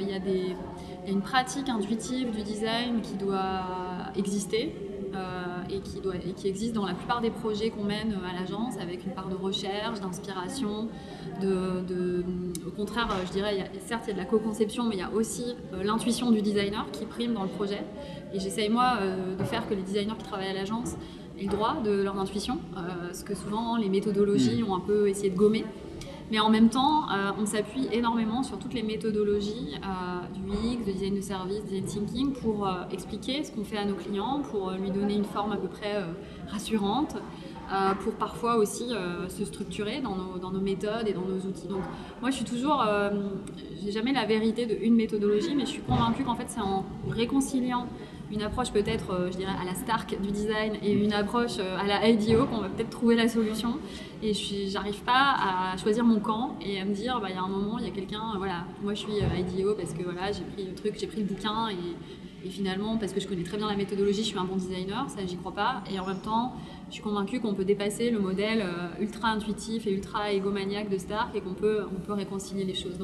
il 0.00 0.06
y, 0.06 0.10
y, 0.10 0.14
a 0.14 1.10
une 1.10 1.22
pratique 1.22 1.68
intuitive 1.68 2.30
du 2.30 2.42
design 2.42 3.00
qui 3.02 3.14
doit 3.14 3.62
exister 4.16 4.74
et 5.70 5.80
qui, 5.80 6.00
doit, 6.00 6.16
et 6.16 6.32
qui 6.32 6.48
existe 6.48 6.74
dans 6.74 6.86
la 6.86 6.94
plupart 6.94 7.20
des 7.20 7.30
projets 7.30 7.70
qu'on 7.70 7.84
mène 7.84 8.18
à 8.28 8.38
l'agence, 8.38 8.78
avec 8.78 9.04
une 9.04 9.12
part 9.12 9.28
de 9.28 9.34
recherche, 9.34 10.00
d'inspiration, 10.00 10.88
de, 11.40 12.24
au 12.66 12.70
contraire, 12.70 13.08
je 13.26 13.32
dirais, 13.32 13.54
il 13.54 13.58
y 13.58 13.62
a, 13.62 13.80
certes, 13.86 14.04
il 14.06 14.08
y 14.08 14.10
a 14.12 14.14
de 14.14 14.18
la 14.18 14.24
co-conception, 14.24 14.84
mais 14.84 14.96
il 14.96 15.00
y 15.00 15.02
a 15.02 15.10
aussi 15.10 15.54
euh, 15.72 15.82
l'intuition 15.82 16.30
du 16.30 16.42
designer 16.42 16.86
qui 16.92 17.04
prime 17.04 17.34
dans 17.34 17.42
le 17.42 17.48
projet. 17.48 17.82
Et 18.32 18.40
j'essaye, 18.40 18.68
moi, 18.68 18.98
euh, 19.00 19.36
de 19.36 19.44
faire 19.44 19.68
que 19.68 19.74
les 19.74 19.82
designers 19.82 20.16
qui 20.18 20.24
travaillent 20.24 20.50
à 20.50 20.54
l'agence 20.54 20.94
aient 21.38 21.44
le 21.44 21.50
droit 21.50 21.76
de 21.84 22.02
leur 22.02 22.18
intuition, 22.18 22.58
euh, 22.76 23.12
ce 23.12 23.24
que 23.24 23.34
souvent 23.34 23.76
les 23.76 23.88
méthodologies 23.88 24.62
mmh. 24.62 24.70
ont 24.70 24.76
un 24.76 24.80
peu 24.80 25.08
essayé 25.08 25.30
de 25.30 25.36
gommer. 25.36 25.64
Mais 26.32 26.40
en 26.40 26.48
même 26.48 26.70
temps, 26.70 27.10
euh, 27.10 27.30
on 27.38 27.44
s'appuie 27.44 27.88
énormément 27.92 28.42
sur 28.42 28.58
toutes 28.58 28.72
les 28.72 28.82
méthodologies 28.82 29.74
euh, 29.84 30.26
du 30.32 30.40
UX, 30.50 30.82
de 30.86 30.90
design 30.90 31.14
de 31.14 31.20
service, 31.20 31.62
design 31.64 31.84
thinking, 31.84 32.32
pour 32.32 32.66
euh, 32.66 32.84
expliquer 32.90 33.44
ce 33.44 33.52
qu'on 33.52 33.64
fait 33.64 33.76
à 33.76 33.84
nos 33.84 33.96
clients, 33.96 34.40
pour 34.50 34.70
lui 34.70 34.90
donner 34.90 35.14
une 35.14 35.26
forme 35.26 35.52
à 35.52 35.58
peu 35.58 35.68
près 35.68 36.02
rassurante, 36.48 37.16
pour 38.02 38.14
parfois 38.14 38.56
aussi 38.56 38.90
se 39.28 39.44
structurer 39.44 40.00
dans 40.00 40.14
nos, 40.14 40.38
dans 40.38 40.50
nos, 40.50 40.60
méthodes 40.60 41.06
et 41.06 41.12
dans 41.12 41.22
nos 41.22 41.38
outils. 41.48 41.68
Donc 41.68 41.82
moi, 42.20 42.30
je 42.30 42.36
suis 42.36 42.44
toujours, 42.44 42.84
j'ai 43.82 43.92
jamais 43.92 44.12
la 44.12 44.26
vérité 44.26 44.66
de 44.66 44.74
une 44.74 44.94
méthodologie, 44.94 45.54
mais 45.54 45.64
je 45.64 45.70
suis 45.70 45.82
convaincue 45.82 46.24
qu'en 46.24 46.34
fait, 46.34 46.46
c'est 46.48 46.60
en 46.60 46.84
réconciliant 47.08 47.86
une 48.32 48.42
approche 48.42 48.72
peut-être, 48.72 49.10
euh, 49.12 49.30
je 49.30 49.36
dirais, 49.36 49.52
à 49.60 49.64
la 49.64 49.74
Stark 49.74 50.18
du 50.20 50.30
design 50.30 50.76
et 50.82 50.92
une 50.92 51.12
approche 51.12 51.58
euh, 51.58 51.78
à 51.78 51.86
la 51.86 52.08
IDEO 52.08 52.46
qu'on 52.46 52.62
va 52.62 52.68
peut-être 52.70 52.90
trouver 52.90 53.14
la 53.14 53.28
solution. 53.28 53.76
Et 54.22 54.32
je 54.32 54.72
n'arrive 54.72 55.02
pas 55.02 55.36
à 55.72 55.76
choisir 55.76 56.04
mon 56.04 56.18
camp 56.18 56.56
et 56.64 56.80
à 56.80 56.84
me 56.84 56.94
dire, 56.94 57.20
bah, 57.20 57.28
il 57.28 57.34
y 57.34 57.38
a 57.38 57.42
un 57.42 57.48
moment, 57.48 57.78
il 57.78 57.84
y 57.84 57.88
a 57.88 57.90
quelqu'un, 57.90 58.32
voilà, 58.38 58.64
moi 58.82 58.94
je 58.94 59.00
suis 59.00 59.20
euh, 59.20 59.38
IDEO 59.38 59.74
parce 59.74 59.92
que 59.92 60.02
voilà, 60.02 60.32
j'ai 60.32 60.44
pris 60.44 60.64
le 60.64 60.74
truc, 60.74 60.94
j'ai 60.98 61.06
pris 61.06 61.18
le 61.18 61.26
bouquin 61.26 61.68
et, 61.68 62.46
et, 62.46 62.50
finalement, 62.50 62.96
parce 62.96 63.12
que 63.12 63.20
je 63.20 63.28
connais 63.28 63.42
très 63.42 63.58
bien 63.58 63.68
la 63.68 63.76
méthodologie, 63.76 64.22
je 64.22 64.28
suis 64.28 64.38
un 64.38 64.44
bon 64.44 64.56
designer, 64.56 65.08
ça 65.10 65.26
j'y 65.26 65.36
crois 65.36 65.52
pas. 65.52 65.84
Et 65.92 66.00
en 66.00 66.06
même 66.06 66.20
temps, 66.20 66.54
je 66.88 66.94
suis 66.94 67.02
convaincue 67.02 67.40
qu'on 67.40 67.54
peut 67.54 67.64
dépasser 67.64 68.10
le 68.10 68.18
modèle 68.18 68.64
ultra 69.00 69.28
intuitif 69.28 69.86
et 69.86 69.92
ultra 69.92 70.32
égomaniaque 70.32 70.88
de 70.88 70.98
Stark 70.98 71.36
et 71.36 71.40
qu'on 71.40 71.54
peut, 71.54 71.84
on 71.94 72.00
peut 72.00 72.14
réconcilier 72.14 72.64
les 72.64 72.74
choses. 72.74 72.98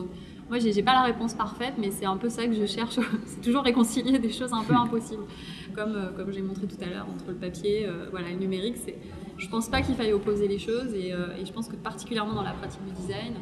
Moi, 0.49 0.59
j'ai 0.59 0.83
pas 0.83 0.95
la 0.95 1.03
réponse 1.03 1.35
parfaite, 1.35 1.75
mais 1.79 1.91
c'est 1.91 2.06
un 2.06 2.17
peu 2.17 2.31
ça 2.31 2.47
que 2.47 2.55
je 2.55 2.65
cherche. 2.65 2.99
c'est 3.27 3.41
toujours 3.43 3.62
réconcilier 3.62 4.19
des 4.19 4.33
choses 4.33 4.53
un 4.53 4.65
peu 4.65 4.75
impossibles. 4.75 5.25
Comme, 5.75 5.95
euh, 5.95 6.11
comme 6.17 6.33
j'ai 6.33 6.43
montré 6.43 6.67
tout 6.67 6.83
à 6.83 6.87
l'heure, 6.87 7.06
entre 7.09 7.29
le 7.29 7.35
papier 7.35 7.87
euh, 7.87 8.06
voilà, 8.11 8.31
et 8.31 8.33
le 8.33 8.39
numérique, 8.39 8.77
je 9.37 9.49
pense 9.49 9.69
pas 9.69 9.83
qu'il 9.83 9.95
faille 9.95 10.12
opposer 10.12 10.49
les 10.49 10.59
choses. 10.59 10.95
Et, 10.95 11.12
euh, 11.12 11.37
et, 11.39 11.45
je 11.45 11.53
pense 11.53 11.69
que 11.69 11.77
particulièrement 11.77 12.33
dans 12.33 12.43
la 12.43 12.53
pratique 12.53 12.83
du 12.87 12.93
design, 12.93 13.35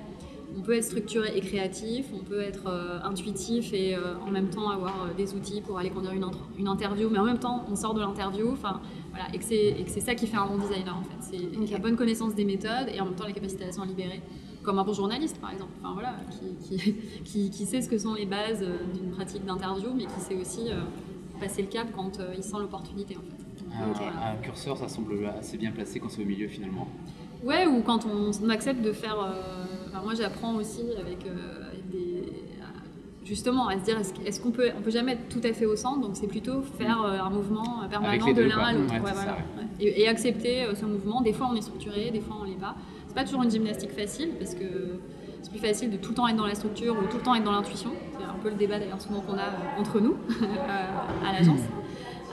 on 0.58 0.62
peut 0.62 0.72
être 0.72 0.84
structuré 0.84 1.36
et 1.36 1.40
créatif, 1.40 2.06
on 2.12 2.24
peut 2.24 2.40
être 2.40 2.70
intuitif 3.04 3.74
et 3.74 3.94
en 4.26 4.30
même 4.30 4.48
temps 4.48 4.70
avoir 4.70 5.14
des 5.14 5.34
outils 5.34 5.60
pour 5.60 5.78
aller 5.78 5.90
conduire 5.90 6.14
une, 6.14 6.24
une, 6.58 6.68
interview, 6.68 7.10
mais 7.10 7.18
en 7.18 7.24
même 7.24 7.38
temps, 7.38 7.66
on 7.70 7.76
sort 7.76 7.92
de 7.92 8.00
l'interview. 8.00 8.52
Enfin, 8.52 8.80
voilà, 9.10 9.26
et 9.34 9.38
que 9.38 9.44
c'est 9.44 10.00
ça 10.00 10.14
qui 10.14 10.26
fait 10.26 10.38
un 10.38 10.46
bon 10.46 10.56
designer 10.56 10.96
en 10.96 11.02
fait. 11.02 11.36
C'est 11.36 11.70
la 11.70 11.78
bonne 11.78 11.96
connaissance 11.96 12.34
des 12.34 12.46
méthodes 12.46 12.88
et 12.90 12.98
en 13.02 13.04
même 13.04 13.14
temps 13.14 13.26
la 13.26 13.32
capacité 13.32 13.64
à 13.64 13.72
s'en 13.72 13.84
libérer 13.84 14.22
comme 14.66 14.80
un 14.80 14.84
bon 14.84 14.92
journaliste 14.92 15.40
par 15.40 15.52
exemple, 15.52 15.70
enfin, 15.80 15.94
voilà, 15.94 16.16
qui, 16.68 16.94
qui, 17.24 17.50
qui, 17.50 17.66
sait 17.66 17.80
ce 17.80 17.88
que 17.88 17.96
sont 17.96 18.14
les 18.14 18.26
bases 18.26 18.62
euh, 18.62 18.78
d'une 18.92 19.10
pratique 19.12 19.44
d'interview, 19.46 19.94
mais 19.94 20.04
qui 20.04 20.20
sait 20.20 20.34
aussi 20.34 20.68
euh, 20.68 20.80
passer 21.40 21.62
le 21.62 21.68
cap 21.68 21.86
quand 21.94 22.18
euh, 22.18 22.34
il 22.36 22.42
sent 22.42 22.56
l'opportunité 22.58 23.16
en 23.16 23.20
fait. 23.20 23.36
Un, 23.78 24.36
curseur, 24.42 24.76
ça 24.76 24.88
semble 24.88 25.26
assez 25.38 25.56
bien 25.56 25.70
placé 25.70 26.00
quand 26.00 26.08
c'est 26.08 26.22
au 26.22 26.26
milieu 26.26 26.48
finalement. 26.48 26.88
Ouais, 27.44 27.66
ou 27.66 27.82
quand 27.82 28.06
on, 28.06 28.48
accepte 28.48 28.82
de 28.82 28.92
faire. 28.92 29.16
moi 30.02 30.14
j'apprends 30.14 30.54
aussi 30.54 30.82
avec, 30.98 31.18
des. 31.90 32.32
Justement, 33.24 33.66
à 33.66 33.76
se 33.78 33.84
dire 33.84 33.98
est-ce, 34.24 34.40
qu'on 34.40 34.52
peut, 34.52 34.70
on 34.78 34.82
peut 34.82 34.90
jamais 34.90 35.12
être 35.12 35.28
tout 35.28 35.40
à 35.42 35.52
fait 35.52 35.66
au 35.66 35.74
centre, 35.74 36.00
donc 36.00 36.12
c'est 36.14 36.28
plutôt 36.28 36.62
faire 36.62 37.00
un 37.00 37.28
mouvement 37.28 37.86
permanent 37.90 38.32
de 38.32 38.42
l'un 38.42 38.58
à 38.58 38.72
l'autre. 38.72 38.94
et, 39.80 40.02
et, 40.02 40.08
accepter 40.08 40.64
ce 40.74 40.86
mouvement. 40.86 41.20
Des 41.20 41.32
fois 41.32 41.48
on 41.52 41.56
est 41.56 41.60
structuré, 41.60 42.10
des 42.10 42.20
fois 42.20 42.36
on 42.40 42.44
l'est 42.44 42.54
pas 42.54 42.76
pas 43.16 43.24
toujours 43.24 43.42
une 43.42 43.50
gymnastique 43.50 43.92
facile 43.92 44.28
parce 44.38 44.54
que 44.54 45.00
c'est 45.40 45.50
plus 45.50 45.58
facile 45.58 45.90
de 45.90 45.96
tout 45.96 46.10
le 46.10 46.14
temps 46.16 46.28
être 46.28 46.36
dans 46.36 46.46
la 46.46 46.54
structure 46.54 46.94
ou 46.98 47.06
tout 47.06 47.16
le 47.16 47.22
temps 47.22 47.34
être 47.34 47.44
dans 47.44 47.52
l'intuition. 47.52 47.90
C'est 48.18 48.24
un 48.24 48.38
peu 48.42 48.50
le 48.50 48.56
débat 48.56 48.78
d'ailleurs 48.78 49.00
souvent 49.00 49.20
qu'on 49.20 49.38
a 49.38 49.46
euh, 49.46 49.80
entre 49.80 50.00
nous 50.00 50.16
euh, 50.42 51.26
à 51.26 51.32
l'agence. 51.32 51.60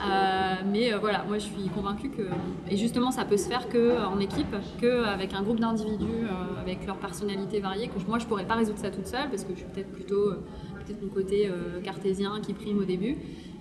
Euh, 0.06 0.56
mais 0.70 0.92
voilà, 1.00 1.24
moi 1.26 1.38
je 1.38 1.46
suis 1.46 1.70
convaincue 1.74 2.10
que, 2.10 2.24
et 2.70 2.76
justement 2.76 3.12
ça 3.12 3.24
peut 3.24 3.38
se 3.38 3.48
faire 3.48 3.70
qu'en 3.70 4.20
équipe, 4.20 4.54
qu'avec 4.82 5.34
un 5.34 5.42
groupe 5.42 5.62
d'individus 5.62 6.28
avec 6.60 6.86
leurs 6.86 6.98
personnalités 6.98 7.62
variées, 7.62 7.88
que 7.88 8.06
moi 8.06 8.20
je 8.20 8.26
pourrais 8.26 8.46
pas 8.46 8.56
résoudre 8.56 8.80
ça 8.80 8.90
toute 8.90 9.08
seule 9.08 9.30
parce 9.30 9.46
que 9.46 9.54
je 9.54 9.60
suis 9.60 9.68
peut-être 9.68 9.94
plutôt 9.94 10.32
peut-être 10.86 11.02
mon 11.02 11.08
côté 11.08 11.50
cartésien 11.86 12.42
qui 12.42 12.52
prime 12.52 12.80
au 12.80 12.84
début 12.84 13.16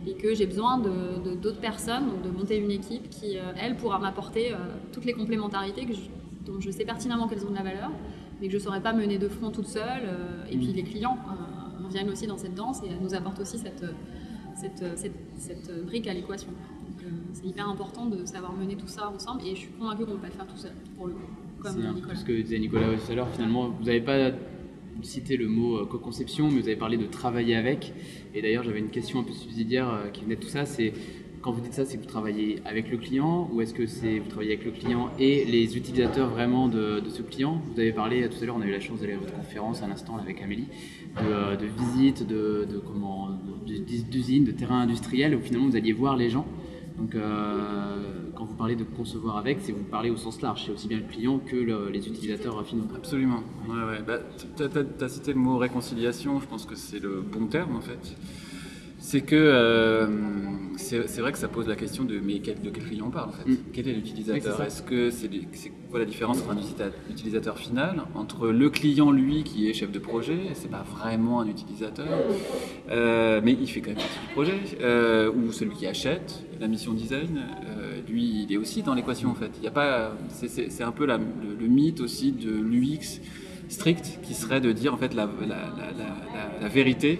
et 0.04 0.14
que 0.14 0.34
j'ai 0.34 0.46
besoin 0.46 0.78
de 0.78 1.36
d'autres 1.36 1.60
personnes, 1.60 2.06
donc 2.08 2.22
de 2.22 2.30
monter 2.36 2.56
une 2.56 2.72
équipe 2.72 3.08
qui, 3.08 3.36
elle, 3.60 3.76
pourra 3.76 4.00
m'apporter 4.00 4.52
toutes 4.92 5.04
les 5.04 5.12
complémentarités 5.12 5.84
que 5.84 5.92
je, 5.92 6.00
dont 6.44 6.60
je 6.60 6.70
sais 6.70 6.84
pertinemment 6.84 7.28
qu'elles 7.28 7.44
ont 7.46 7.50
de 7.50 7.54
la 7.54 7.62
valeur, 7.62 7.90
mais 8.40 8.46
que 8.46 8.52
je 8.52 8.58
ne 8.58 8.62
saurais 8.62 8.80
pas 8.80 8.92
mener 8.92 9.18
de 9.18 9.28
front 9.28 9.50
toute 9.50 9.66
seule. 9.66 10.02
Euh, 10.04 10.44
et 10.50 10.56
puis 10.56 10.68
mm. 10.68 10.74
les 10.74 10.82
clients 10.82 11.18
euh, 11.28 11.88
viennent 11.88 12.10
aussi 12.10 12.26
dans 12.26 12.38
cette 12.38 12.54
danse 12.54 12.82
et 12.82 12.90
nous 13.02 13.14
apportent 13.14 13.40
aussi 13.40 13.58
cette, 13.58 13.84
cette, 14.56 14.84
cette, 15.36 15.84
brique 15.86 16.06
à 16.08 16.14
l'équation. 16.14 16.50
Euh, 17.04 17.08
c'est 17.32 17.46
hyper 17.46 17.68
important 17.68 18.06
de 18.06 18.24
savoir 18.24 18.52
mener 18.52 18.76
tout 18.76 18.88
ça 18.88 19.08
ensemble 19.08 19.42
et 19.44 19.54
je 19.54 19.60
suis 19.60 19.70
convaincue 19.78 20.04
qu'on 20.04 20.12
ne 20.12 20.16
peut 20.16 20.22
pas 20.22 20.28
le 20.28 20.34
faire 20.34 20.46
tout 20.46 20.56
seul, 20.56 20.72
pour 20.96 21.06
le 21.06 21.14
coup, 21.14 21.20
comme 21.60 21.94
Nicolas. 21.94 22.14
Ce 22.14 22.24
que 22.24 22.32
disait 22.32 22.58
Nicolas 22.58 22.86
tout 22.96 23.12
à 23.12 23.14
l'heure, 23.14 23.28
finalement, 23.30 23.68
vous 23.68 23.84
n'avez 23.84 24.00
pas 24.00 24.30
cité 25.02 25.36
le 25.36 25.48
mot 25.48 25.84
co-conception, 25.86 26.48
mais 26.48 26.60
vous 26.60 26.68
avez 26.68 26.76
parlé 26.76 26.96
de 26.96 27.06
travailler 27.06 27.56
avec. 27.56 27.92
Et 28.34 28.42
d'ailleurs, 28.42 28.62
j'avais 28.62 28.78
une 28.78 28.90
question 28.90 29.18
un 29.20 29.24
peu 29.24 29.32
subsidiaire 29.32 30.10
qui 30.12 30.22
venait 30.22 30.36
de 30.36 30.40
tout 30.40 30.48
ça, 30.48 30.64
c'est 30.64 30.92
quand 31.42 31.50
vous 31.50 31.60
dites 31.60 31.74
ça, 31.74 31.84
c'est 31.84 31.96
que 31.96 32.02
vous 32.02 32.08
travaillez 32.08 32.62
avec 32.64 32.88
le 32.90 32.96
client 32.96 33.50
ou 33.52 33.60
est-ce 33.60 33.74
que 33.74 33.86
c'est 33.86 34.20
vous 34.20 34.28
travaillez 34.28 34.52
avec 34.52 34.64
le 34.64 34.70
client 34.70 35.10
et 35.18 35.44
les 35.44 35.76
utilisateurs 35.76 36.30
vraiment 36.30 36.68
de, 36.68 37.02
ce 37.08 37.20
client? 37.22 37.60
Vous 37.74 37.80
avez 37.80 37.92
parlé 37.92 38.28
tout 38.28 38.36
à 38.40 38.46
l'heure, 38.46 38.56
on 38.56 38.62
a 38.62 38.66
eu 38.66 38.70
la 38.70 38.80
chance 38.80 39.00
d'aller 39.00 39.14
à 39.14 39.18
votre 39.18 39.34
conférence 39.34 39.82
à 39.82 39.88
l'instant 39.88 40.16
avec 40.16 40.40
Amélie, 40.40 40.68
de, 41.16 41.20
euh, 41.24 41.56
de 41.56 41.66
visites, 41.66 42.26
de, 42.26 42.80
comment, 42.86 43.30
d'usines, 43.66 44.44
de 44.44 44.52
terrains 44.52 44.82
industriels 44.82 45.34
où 45.34 45.40
finalement 45.40 45.68
vous 45.68 45.76
alliez 45.76 45.92
voir 45.92 46.16
les 46.16 46.30
gens. 46.30 46.46
Donc 46.96 47.16
euh, 47.16 48.30
quand 48.36 48.44
vous 48.44 48.54
parlez 48.54 48.76
de 48.76 48.84
concevoir 48.84 49.36
avec, 49.36 49.58
c'est 49.62 49.72
vous 49.72 49.82
parlez 49.82 50.10
au 50.10 50.16
sens 50.16 50.40
large, 50.42 50.62
c'est 50.64 50.72
aussi 50.72 50.86
bien 50.86 50.98
le 50.98 51.12
client 51.12 51.40
que 51.40 51.56
les 51.90 52.06
utilisateurs 52.06 52.64
finaux. 52.64 52.84
Absolument. 52.94 53.42
Ouais, 53.68 54.00
Bah, 54.06 54.20
tu 54.56 55.04
as, 55.04 55.08
cité 55.08 55.32
le 55.32 55.40
mot 55.40 55.58
réconciliation, 55.58 56.38
je 56.38 56.46
pense 56.46 56.66
que 56.66 56.76
c'est 56.76 57.00
le 57.00 57.20
bon 57.20 57.46
terme 57.46 57.74
en 57.74 57.80
fait 57.80 58.16
c'est 59.04 59.20
que 59.22 59.34
euh, 59.34 60.06
c'est 60.76 61.20
vrai 61.20 61.32
que 61.32 61.38
ça 61.38 61.48
pose 61.48 61.66
la 61.66 61.74
question 61.76 62.04
de 62.04 62.18
mais 62.20 62.38
quel- 62.38 62.60
de 62.62 62.70
quel 62.70 62.84
client 62.84 63.06
on 63.08 63.10
parle 63.10 63.30
en 63.30 63.32
fait 63.32 63.48
Mm. 63.50 63.56
Quel 63.72 63.88
est 63.88 63.92
l'utilisateur. 63.94 64.62
Est-ce 64.62 64.82
que 64.82 65.10
c'est 65.10 65.28
quoi 65.90 65.98
la 65.98 66.04
différence 66.04 66.38
entre 66.40 66.50
un 66.52 67.10
utilisateur 67.10 67.58
final 67.58 68.04
entre 68.14 68.48
le 68.48 68.70
client 68.70 69.10
lui 69.10 69.42
qui 69.42 69.68
est 69.68 69.72
chef 69.74 69.90
de 69.90 69.98
projet, 69.98 70.38
c'est 70.54 70.70
pas 70.70 70.84
vraiment 70.96 71.40
un 71.40 71.48
utilisateur, 71.48 72.06
euh, 72.90 73.40
mais 73.44 73.56
il 73.60 73.66
fait 73.68 73.80
quand 73.80 73.90
même 73.90 73.96
partie 73.98 74.20
du 74.20 74.32
projet, 74.32 74.54
euh, 74.80 75.30
ou 75.32 75.52
celui 75.52 75.74
qui 75.74 75.86
achète 75.86 76.44
la 76.60 76.68
mission 76.68 76.92
design, 76.92 77.42
lui 78.08 78.44
il 78.48 78.52
est 78.52 78.56
aussi 78.56 78.82
dans 78.82 78.94
l'équation 78.94 79.30
en 79.30 79.34
fait. 79.34 79.50
Il 79.58 79.64
y 79.64 79.68
a 79.68 79.72
pas, 79.72 80.16
c'est- 80.30 80.82
un 80.82 80.92
peu 80.92 81.06
la- 81.06 81.18
le, 81.18 81.24
le 81.60 81.66
mythe 81.66 82.00
aussi 82.00 82.30
de 82.32 82.50
l'UX 82.52 83.20
strict 83.68 84.20
qui 84.22 84.34
serait 84.34 84.60
de 84.60 84.70
dire 84.72 84.94
en 84.94 84.96
fait 84.96 85.12
la- 85.14 85.28
la- 85.46 86.60
la 86.62 86.68
vérité 86.68 87.18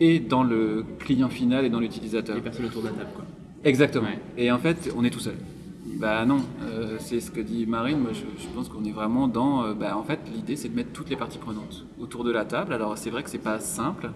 est 0.00 0.20
dans 0.20 0.42
le 0.42 0.84
client 0.98 1.28
final 1.28 1.64
et 1.64 1.70
dans 1.70 1.80
l'utilisateur. 1.80 2.36
Les 2.36 2.42
personnes 2.42 2.66
autour 2.66 2.82
de 2.82 2.88
la 2.88 2.94
table, 2.94 3.10
quoi. 3.14 3.24
Exactement. 3.64 4.06
Ouais. 4.06 4.18
Et 4.36 4.50
en 4.50 4.58
fait, 4.58 4.92
on 4.96 5.04
est 5.04 5.10
tout 5.10 5.20
seul. 5.20 5.36
Bah 5.98 6.24
non, 6.24 6.38
euh, 6.62 6.96
c'est 6.98 7.20
ce 7.20 7.30
que 7.30 7.40
dit 7.40 7.64
Marine. 7.66 7.98
Moi, 7.98 8.10
je, 8.12 8.20
je 8.42 8.48
pense 8.54 8.68
qu'on 8.68 8.84
est 8.84 8.90
vraiment 8.90 9.28
dans. 9.28 9.64
euh, 9.64 9.74
bah, 9.74 9.96
en 9.96 10.02
fait, 10.02 10.18
l'idée, 10.34 10.56
c'est 10.56 10.68
de 10.68 10.74
mettre 10.74 10.90
toutes 10.92 11.10
les 11.10 11.16
parties 11.16 11.38
prenantes 11.38 11.84
autour 12.00 12.24
de 12.24 12.32
la 12.32 12.44
table. 12.44 12.72
Alors, 12.72 12.98
c'est 12.98 13.10
vrai 13.10 13.22
que 13.22 13.30
c'est 13.30 13.38
pas 13.38 13.60
simple, 13.60 14.10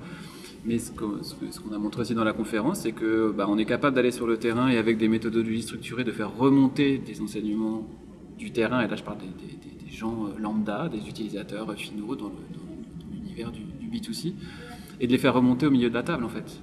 mais 0.64 0.78
ce 0.80 0.90
qu'on 0.90 1.22
ce 1.22 1.34
a 1.74 1.78
montré 1.78 2.00
aussi 2.00 2.14
dans 2.14 2.24
la 2.24 2.32
conférence, 2.32 2.80
c'est 2.80 2.92
que 2.92 3.30
bah, 3.36 3.46
on 3.48 3.56
est 3.58 3.66
capable 3.66 3.94
d'aller 3.94 4.10
sur 4.10 4.26
le 4.26 4.36
terrain 4.36 4.68
et 4.68 4.78
avec 4.78 4.98
des 4.98 5.06
méthodologies 5.06 5.62
structurées 5.62 6.02
de 6.04 6.10
faire 6.12 6.34
remonter 6.36 6.98
des 6.98 7.20
enseignements 7.20 7.86
du 8.38 8.50
terrain. 8.50 8.80
Et 8.82 8.88
là, 8.88 8.96
je 8.96 9.04
parle 9.04 9.18
des, 9.18 9.26
des- 9.26 9.52
des- 9.54 9.84
des 9.86 9.92
gens 9.92 10.24
euh, 10.26 10.40
lambda, 10.40 10.88
des 10.88 11.08
utilisateurs 11.08 11.72
finaux 11.74 12.16
dans 12.16 12.32
l'univers 13.12 13.52
du, 13.52 13.60
du 13.60 13.86
B2C 13.88 14.32
et 15.00 15.06
de 15.06 15.12
les 15.12 15.18
faire 15.18 15.34
remonter 15.34 15.66
au 15.66 15.70
milieu 15.70 15.88
de 15.88 15.94
la 15.94 16.02
table 16.02 16.24
en 16.24 16.28
fait, 16.28 16.60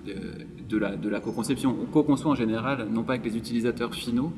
de, 0.69 0.77
la, 0.77 0.95
de 0.95 1.09
la 1.09 1.19
co-conception. 1.19 1.75
On 1.81 1.85
co-conçoit 1.85 2.31
en 2.31 2.35
général, 2.35 2.87
non 2.91 3.03
pas 3.03 3.13
avec 3.13 3.25
les 3.25 3.37
utilisateurs 3.37 3.93
finaux, 3.93 4.31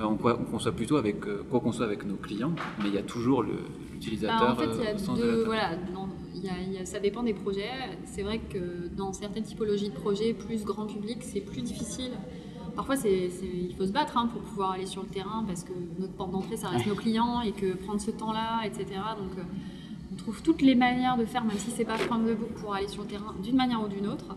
euh, 0.00 0.04
on, 0.04 0.16
co- 0.16 0.30
on 0.40 0.44
conçoit 0.44 0.72
plutôt 0.72 0.96
avec, 0.96 1.26
euh, 1.26 1.42
co-conçoit 1.50 1.84
avec 1.86 2.06
nos 2.06 2.16
clients, 2.16 2.52
mais 2.80 2.88
il 2.88 2.94
y 2.94 2.98
a 2.98 3.02
toujours 3.02 3.42
le- 3.42 3.52
Bah, 3.52 3.94
l'utilisateur 3.94 4.50
en 4.52 4.56
fait, 4.56 4.64
il 4.66 4.84
y 4.84 4.86
euh, 4.86 4.90
a 4.90 4.94
de 4.94 5.20
deux, 5.20 5.44
voilà, 5.44 5.70
dans- 5.94 6.08
il 6.34 6.44
y 6.44 6.48
a- 6.48 6.52
il 6.66 6.72
y 6.72 6.78
a- 6.78 6.84
ça 6.86 7.00
dépend 7.00 7.22
des 7.24 7.34
projets. 7.34 7.68
C'est 8.04 8.22
vrai 8.22 8.38
que 8.38 8.88
dans 8.96 9.12
certaines 9.12 9.42
typologies 9.42 9.88
de 9.90 9.94
projets, 9.94 10.32
plus 10.34 10.64
grand 10.64 10.86
public, 10.86 11.18
c'est 11.22 11.40
plus 11.40 11.62
difficile. 11.62 12.12
Parfois, 12.76 12.94
c'est- 12.94 13.28
il 13.42 13.74
faut 13.76 13.84
se 13.86 13.90
battre 13.90 14.16
hein, 14.16 14.28
pour 14.32 14.40
pouvoir 14.42 14.70
aller 14.72 14.86
sur 14.86 15.02
le 15.02 15.08
terrain 15.08 15.42
parce 15.48 15.64
que 15.64 15.72
notre 15.98 16.12
porte 16.12 16.30
d'entrée, 16.30 16.56
ça 16.56 16.68
reste 16.68 16.86
nos 16.86 16.94
clients 16.94 17.40
et 17.40 17.50
que 17.50 17.74
prendre 17.74 18.00
ce 18.00 18.12
temps-là, 18.12 18.60
etc. 18.66 18.84
Donc, 19.18 19.36
euh, 19.36 19.42
on 19.42 19.77
trouve 20.18 20.42
toutes 20.42 20.62
les 20.62 20.74
manières 20.74 21.16
de 21.16 21.24
faire, 21.24 21.44
même 21.44 21.56
si 21.56 21.70
c'est 21.70 21.84
pas 21.84 21.96
from 21.96 22.26
the 22.26 22.36
book, 22.36 22.52
pour 22.54 22.74
aller 22.74 22.88
sur 22.88 23.02
le 23.02 23.08
terrain 23.08 23.34
d'une 23.42 23.56
manière 23.56 23.82
ou 23.82 23.88
d'une 23.88 24.06
autre. 24.06 24.36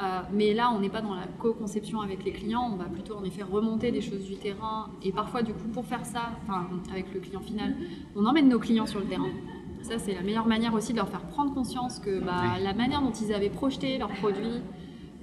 Euh, 0.00 0.20
mais 0.32 0.54
là, 0.54 0.72
on 0.74 0.80
n'est 0.80 0.88
pas 0.88 1.02
dans 1.02 1.14
la 1.14 1.26
co-conception 1.38 2.00
avec 2.00 2.24
les 2.24 2.32
clients, 2.32 2.70
on 2.72 2.76
va 2.76 2.84
plutôt 2.84 3.16
en 3.16 3.24
effet 3.24 3.42
remonter 3.42 3.92
des 3.92 4.00
choses 4.00 4.24
du 4.24 4.36
terrain. 4.36 4.88
Et 5.02 5.12
parfois, 5.12 5.42
du 5.42 5.52
coup, 5.52 5.68
pour 5.72 5.84
faire 5.86 6.04
ça, 6.04 6.30
enfin, 6.42 6.66
avec 6.90 7.12
le 7.14 7.20
client 7.20 7.40
final, 7.40 7.74
on 8.16 8.24
emmène 8.24 8.48
nos 8.48 8.58
clients 8.58 8.86
sur 8.86 9.00
le 9.00 9.06
terrain. 9.06 9.30
Ça, 9.82 9.98
c'est 9.98 10.14
la 10.14 10.22
meilleure 10.22 10.46
manière 10.46 10.74
aussi 10.74 10.92
de 10.92 10.98
leur 10.98 11.08
faire 11.08 11.22
prendre 11.22 11.52
conscience 11.52 11.98
que 11.98 12.20
bah, 12.20 12.58
la 12.62 12.72
manière 12.72 13.02
dont 13.02 13.12
ils 13.12 13.32
avaient 13.34 13.50
projeté 13.50 13.98
leurs 13.98 14.12
produits, 14.12 14.62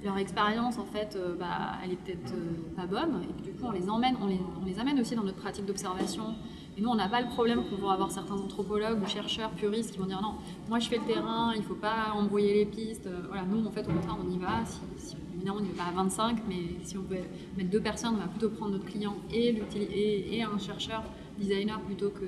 leur 0.04 0.18
expérience, 0.18 0.78
en 0.78 0.84
fait, 0.84 1.16
euh, 1.16 1.34
bah, 1.38 1.78
elle 1.84 1.92
est 1.92 1.96
peut-être 1.96 2.32
euh, 2.34 2.76
pas 2.76 2.86
bonne. 2.86 3.22
Et 3.22 3.42
du 3.42 3.52
coup, 3.52 3.64
on 3.64 3.70
les 3.70 3.88
emmène, 3.88 4.16
on 4.22 4.26
les, 4.26 4.40
on 4.60 4.64
les 4.64 4.78
amène 4.78 5.00
aussi 5.00 5.14
dans 5.14 5.24
notre 5.24 5.38
pratique 5.38 5.66
d'observation. 5.66 6.34
Et 6.80 6.82
nous, 6.82 6.88
on 6.88 6.94
n'a 6.94 7.08
pas 7.08 7.20
le 7.20 7.28
problème 7.28 7.62
qu'on 7.64 7.76
va 7.86 7.92
avoir 7.92 8.10
certains 8.10 8.36
anthropologues 8.36 9.02
ou 9.02 9.06
chercheurs 9.06 9.50
puristes 9.50 9.92
qui 9.92 9.98
vont 9.98 10.06
dire 10.06 10.22
non, 10.22 10.36
moi 10.70 10.78
je 10.78 10.88
fais 10.88 10.96
le 10.96 11.04
terrain, 11.04 11.52
il 11.54 11.62
faut 11.62 11.74
pas 11.74 12.12
embrouiller 12.14 12.54
les 12.54 12.64
pistes. 12.64 13.06
Euh, 13.06 13.20
Voilà, 13.28 13.44
nous, 13.44 13.66
en 13.66 13.70
fait, 13.70 13.82
au 13.82 13.92
contraire, 13.92 14.16
on 14.18 14.30
y 14.30 14.38
va. 14.38 14.64
Si, 14.96 15.14
évidemment, 15.34 15.58
on 15.58 15.62
n'y 15.62 15.68
va 15.72 15.84
pas 15.84 15.90
à 15.90 16.02
25, 16.02 16.38
mais 16.48 16.82
si 16.82 16.96
on 16.96 17.02
peut 17.02 17.16
mettre 17.58 17.68
deux 17.68 17.82
personnes, 17.82 18.14
on 18.14 18.18
va 18.20 18.28
plutôt 18.28 18.48
prendre 18.48 18.72
notre 18.72 18.86
client 18.86 19.14
et, 19.30 19.60
et, 19.76 20.36
et 20.36 20.42
un 20.42 20.56
chercheur 20.58 21.02
designer 21.38 21.78
plutôt 21.80 22.08
que, 22.08 22.24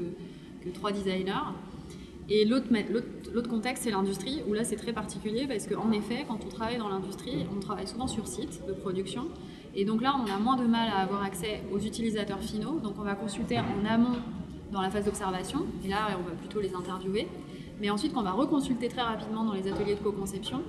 que 0.63 0.69
trois 0.75 0.93
designers. 0.93 1.33
Et 2.29 2.45
l'autre 2.45 3.49
contexte, 3.49 3.85
c'est 3.85 3.91
l'industrie, 3.91 4.43
où 4.47 4.53
là, 4.53 4.65
c'est 4.65 4.77
très 4.77 4.93
particulier 4.93 5.47
parce 5.47 5.67
qu'en 5.67 5.91
effet, 5.93 6.27
quand 6.29 6.39
on 6.45 6.49
travaille 6.49 6.77
dans 6.77 6.91
l'industrie, 6.91 7.47
on 7.57 7.59
travaille 7.59 7.87
souvent 7.87 8.07
sur 8.07 8.27
site 8.27 8.61
de 8.69 8.75
production. 8.75 9.29
Et 9.75 9.87
donc 9.87 10.03
là, 10.03 10.15
on 10.23 10.31
a 10.31 10.39
moins 10.39 10.57
de 10.57 10.67
mal 10.67 10.89
à 10.91 10.99
avoir 10.99 11.23
accès 11.23 11.63
aux 11.73 11.79
utilisateurs 11.79 12.41
finaux. 12.41 12.79
Donc 12.81 12.95
on 12.99 13.03
va 13.03 13.15
consulter 13.15 13.59
en 13.59 13.85
amont 13.89 14.19
dans 14.73 14.81
la 14.81 14.91
phase 14.91 15.05
d'observation. 15.05 15.61
Et 15.85 15.89
là, 15.89 16.09
on 16.19 16.23
va 16.29 16.35
plutôt 16.35 16.61
les 16.61 16.75
interviewer. 16.75 17.29
Mais 17.81 17.91
ensuite, 17.91 18.13
qu'on 18.13 18.23
va 18.23 18.33
reconsulter 18.33 18.89
très 18.89 19.03
rapidement 19.03 19.45
dans 19.45 19.53
les 19.55 19.67
ateliers 19.71 19.95
de 19.95 20.01
co-conception, 20.01 20.63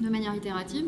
de 0.00 0.08
manière 0.08 0.34
itérative. 0.34 0.86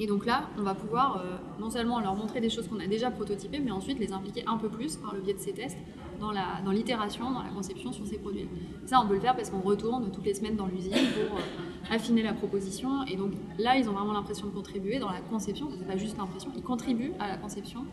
Et 0.00 0.06
donc 0.06 0.26
là, 0.26 0.48
on 0.58 0.62
va 0.62 0.74
pouvoir 0.74 1.16
euh, 1.24 1.36
non 1.60 1.70
seulement 1.70 1.98
leur 2.00 2.14
montrer 2.14 2.40
des 2.40 2.50
choses 2.50 2.68
qu'on 2.68 2.78
a 2.78 2.86
déjà 2.86 3.10
prototypées, 3.10 3.58
mais 3.58 3.72
ensuite 3.72 3.98
les 3.98 4.12
impliquer 4.12 4.44
un 4.46 4.56
peu 4.56 4.68
plus 4.68 4.96
par 4.96 5.14
le 5.14 5.20
biais 5.20 5.34
de 5.34 5.40
ces 5.40 5.52
tests 5.52 5.76
dans 6.20 6.30
la- 6.30 6.60
dans 6.64 6.70
l'itération, 6.70 7.30
dans, 7.32 7.42
la 7.42 7.48
conception 7.50 7.90
sur 7.92 8.06
ces 8.06 8.18
produits. 8.18 8.48
Ça, 8.86 9.00
on 9.00 9.08
peut 9.08 9.14
le 9.14 9.20
faire 9.20 9.34
parce 9.34 9.50
qu'on 9.50 9.60
retourne 9.60 10.10
toutes 10.12 10.24
les 10.24 10.34
semaines 10.34 10.54
dans 10.56 10.66
l'usine 10.66 10.92
pour 10.92 11.38
euh, 11.38 11.40
affiner 11.90 12.22
la 12.22 12.32
proposition. 12.32 13.04
Et 13.06 13.16
donc 13.16 13.32
là, 13.58 13.76
ils 13.76 13.88
ont 13.88 13.92
vraiment 13.92 14.12
l'impression 14.12 14.46
de 14.46 14.52
contribuer 14.52 14.98
dans 15.00 15.10
la 15.10 15.20
conception. 15.20 15.68
C'est 15.76 15.86
pas 15.86 15.96
juste 15.96 16.16
l'impression, 16.16 16.50
ils 16.56 16.62
contribuent 16.62 17.12
à 17.18 17.26
la 17.28 17.36
conception. 17.36 17.84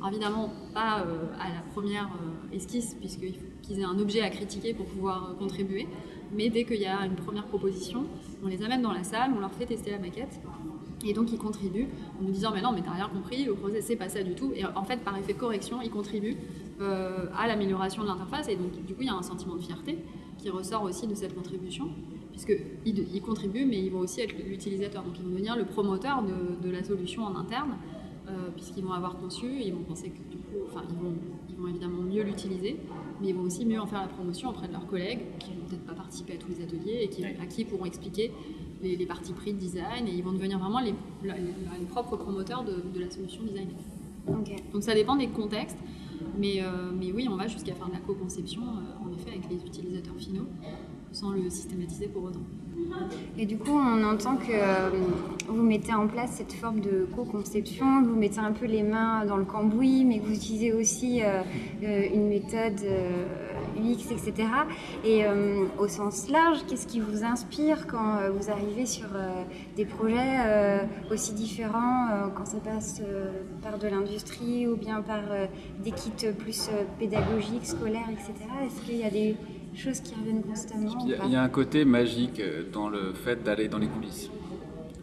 Alors 0.00 0.12
évidemment, 0.12 0.50
pas 0.72 1.00
euh, 1.00 1.26
à 1.38 1.50
la 1.50 1.60
première 1.74 2.06
euh, 2.06 2.56
esquisse, 2.56 2.96
puisqu'il 2.98 3.34
faut 3.34 3.44
qu'ils 3.60 3.80
aient 3.80 3.84
un 3.84 3.98
objet 3.98 4.22
à 4.22 4.30
critiquer 4.30 4.72
pour 4.72 4.86
pouvoir 4.86 5.30
euh, 5.30 5.34
contribuer. 5.34 5.86
Mais 6.32 6.48
dès 6.48 6.64
qu'il 6.64 6.80
y 6.80 6.86
a 6.86 7.04
une 7.04 7.16
première 7.16 7.44
proposition, 7.44 8.06
on 8.42 8.48
les 8.48 8.62
amène 8.62 8.80
dans 8.80 8.92
la 8.92 9.04
salle, 9.04 9.32
on 9.36 9.40
leur 9.40 9.52
fait 9.52 9.66
tester 9.66 9.90
la 9.90 9.98
maquette. 9.98 10.40
Et 11.04 11.12
donc 11.12 11.30
ils 11.32 11.38
contribuent 11.38 11.88
en 12.18 12.24
nous 12.24 12.30
disant 12.30 12.50
mais 12.54 12.62
non 12.62 12.72
mais 12.72 12.82
t'as 12.82 12.92
rien 12.92 13.08
compris, 13.08 13.44
le 13.44 13.54
process 13.54 13.86
c'est 13.86 13.96
pas 13.96 14.08
ça 14.08 14.22
du 14.22 14.34
tout. 14.34 14.52
Et 14.54 14.64
en 14.64 14.84
fait 14.84 14.98
par 14.98 15.18
effet 15.18 15.34
de 15.34 15.38
correction, 15.38 15.82
ils 15.82 15.90
contribuent 15.90 16.36
à 16.80 17.46
l'amélioration 17.46 18.02
de 18.02 18.08
l'interface 18.08 18.48
et 18.48 18.56
donc 18.56 18.72
du 18.86 18.94
coup 18.94 19.02
il 19.02 19.06
y 19.06 19.10
a 19.10 19.14
un 19.14 19.22
sentiment 19.22 19.54
de 19.54 19.60
fierté 19.60 19.98
qui 20.38 20.48
ressort 20.50 20.82
aussi 20.82 21.06
de 21.06 21.14
cette 21.14 21.34
contribution 21.34 21.90
puisque 22.30 22.54
ils, 22.86 23.22
contribuent 23.22 23.66
mais 23.66 23.78
ils 23.78 23.90
vont 23.90 24.00
aussi 24.00 24.20
être 24.22 24.34
l'utilisateur 24.46 25.02
donc 25.02 25.18
ils 25.18 25.24
vont 25.24 25.30
devenir 25.30 25.56
le 25.56 25.64
promoteur 25.64 26.22
de, 26.22 26.70
la 26.70 26.82
solution 26.82 27.24
en 27.24 27.36
interne 27.36 27.76
puisqu'ils 28.54 28.84
vont 28.84 28.92
avoir 28.92 29.16
conçu, 29.18 29.46
ils 29.64 29.72
vont 29.72 29.82
penser 29.82 30.10
que 30.10 30.22
du 30.30 30.38
coup, 30.38 30.58
enfin 30.68 30.82
ils 30.88 30.96
vont, 30.96 31.12
ils 31.48 31.56
vont 31.56 31.68
évidemment 31.68 32.02
mieux 32.02 32.22
l'utiliser 32.22 32.76
mais 33.20 33.28
ils 33.28 33.34
vont 33.34 33.42
aussi 33.42 33.64
mieux 33.66 33.78
en 33.80 33.86
faire 33.86 34.00
la 34.00 34.08
promotion 34.08 34.48
auprès 34.50 34.66
de 34.68 34.72
leurs 34.72 34.86
collègues 34.86 35.20
qui 35.38 35.50
vont 35.52 35.66
peut-être 35.68 35.84
pas 35.84 35.92
participer 35.94 36.32
à 36.34 36.36
tous 36.36 36.48
les 36.48 36.62
ateliers 36.62 37.00
et 37.02 37.08
qui, 37.08 37.22
à 37.24 37.46
qui 37.46 37.62
ils 37.62 37.66
pourront 37.66 37.84
expliquer 37.84 38.32
les, 38.82 38.96
les 38.96 39.06
parties 39.06 39.32
pris 39.34 39.52
de 39.52 39.58
design 39.58 40.06
et 40.08 40.12
ils 40.14 40.22
vont 40.24 40.32
devenir 40.32 40.58
vraiment 40.58 40.80
les, 40.80 40.94
la- 41.22 41.36
les- 41.36 41.54
les 41.80 41.86
propres 41.86 42.16
promoteurs 42.16 42.64
de, 42.64 42.76
de 42.94 43.00
la 43.04 43.10
solution 43.10 43.42
design. 43.44 43.68
Donc 44.72 44.82
ça 44.82 44.94
dépend 44.94 45.16
des 45.16 45.28
contextes, 45.28 45.76
mais, 46.38 46.62
euh, 46.62 46.90
mais 46.98 47.12
oui, 47.12 47.26
on 47.30 47.36
va 47.36 47.46
jusqu'à 47.46 47.74
faire 47.74 47.88
de 47.88 47.92
la 47.92 47.98
co-conception, 48.00 48.62
euh, 48.62 49.04
en 49.06 49.12
effet, 49.12 49.30
avec 49.30 49.50
les 49.50 49.56
utilisateurs 49.66 50.14
finaux, 50.16 50.46
sans 51.12 51.30
le 51.30 51.48
systématiser 51.50 52.08
pour 52.08 52.24
autant. 52.24 52.40
Et 53.38 53.46
du 53.46 53.56
coup, 53.56 53.72
on 53.72 54.04
entend 54.04 54.36
que 54.36 54.52
euh, 54.52 54.90
vous 55.48 55.62
mettez 55.62 55.94
en 55.94 56.06
place 56.06 56.32
cette 56.32 56.52
forme 56.52 56.80
de 56.80 57.06
co-conception, 57.14 58.02
vous 58.02 58.14
mettez 58.14 58.38
un 58.38 58.52
peu 58.52 58.66
les 58.66 58.82
mains 58.82 59.24
dans 59.24 59.38
le 59.38 59.44
cambouis, 59.44 60.04
mais 60.04 60.18
que 60.18 60.26
vous 60.26 60.34
utilisez 60.34 60.72
aussi 60.72 61.22
euh, 61.22 61.40
euh, 61.82 62.06
une 62.12 62.28
méthode 62.28 62.80
UX, 63.78 64.12
etc. 64.12 64.48
Et 65.04 65.24
au 65.78 65.88
sens 65.88 66.28
large, 66.28 66.58
qu'est-ce 66.68 66.86
qui 66.86 67.00
vous 67.00 67.24
inspire 67.24 67.86
quand 67.86 68.18
vous 68.36 68.50
arrivez 68.50 68.84
sur 68.84 69.08
des 69.76 69.86
projets 69.86 70.86
aussi 71.10 71.32
différents, 71.32 72.30
quand 72.36 72.44
ça 72.44 72.58
passe 72.58 73.00
par 73.62 73.78
de 73.78 73.88
l'industrie 73.88 74.66
ou 74.66 74.76
bien 74.76 75.00
par 75.00 75.22
des 75.82 75.92
kits 75.92 76.26
plus 76.38 76.68
pédagogiques, 76.98 77.64
scolaires, 77.66 78.10
etc. 78.10 78.34
Est-ce 78.66 78.84
qu'il 78.84 78.96
y 78.96 79.04
a 79.04 79.10
des 79.10 79.36
choses 79.76 80.00
qui 80.00 80.14
reviennent 80.14 80.42
constamment 80.42 80.98
Il 81.04 81.10
y, 81.10 81.14
a, 81.14 81.26
y 81.26 81.36
un 81.36 81.48
côté 81.48 81.84
magique 81.84 82.40
euh, 82.40 82.64
dans 82.72 82.88
le 82.88 83.12
fait 83.12 83.42
d'aller 83.42 83.68
dans 83.68 83.78
les 83.78 83.86
coulisses. 83.88 84.30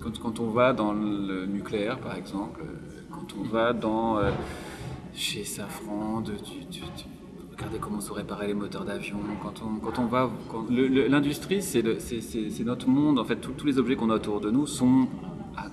Quand, 0.02 0.18
quand 0.20 0.40
on 0.40 0.50
va 0.52 0.74
dans 0.74 0.94
le 0.94 1.46
nucléaire, 1.46 2.00
par 2.00 2.16
exemple, 2.16 2.62
euh, 2.64 3.02
quand 3.12 3.28
on 3.40 3.44
va 3.44 3.74
dans 3.74 4.18
euh, 4.20 4.32
chez 5.14 5.44
Safran, 5.44 6.22
de, 6.22 6.34
du- 6.34 6.66
du- 6.70 6.80
du- 6.82 6.86
regardez 7.58 7.80
comment 7.80 8.00
sont 8.02 8.14
réparés 8.14 8.48
les 8.48 8.54
moteurs 8.54 8.86
d'avion. 8.86 9.18
Quand 9.42 9.64
on, 9.66 9.80
quand 9.80 10.00
on 10.00 10.06
va, 10.06 10.30
l'industrie, 10.70 11.62
c'est 11.64 11.84
notre 12.64 12.88
monde. 12.88 13.18
En 13.20 13.26
fait, 13.26 13.38
tous- 13.38 13.54
tous 13.54 13.66
les 13.66 13.80
objets 13.80 13.96
qu'on 13.96 14.12
a 14.12 14.16
autour 14.16 14.40
de 14.42 14.52
nous 14.52 14.68
sont 14.68 15.08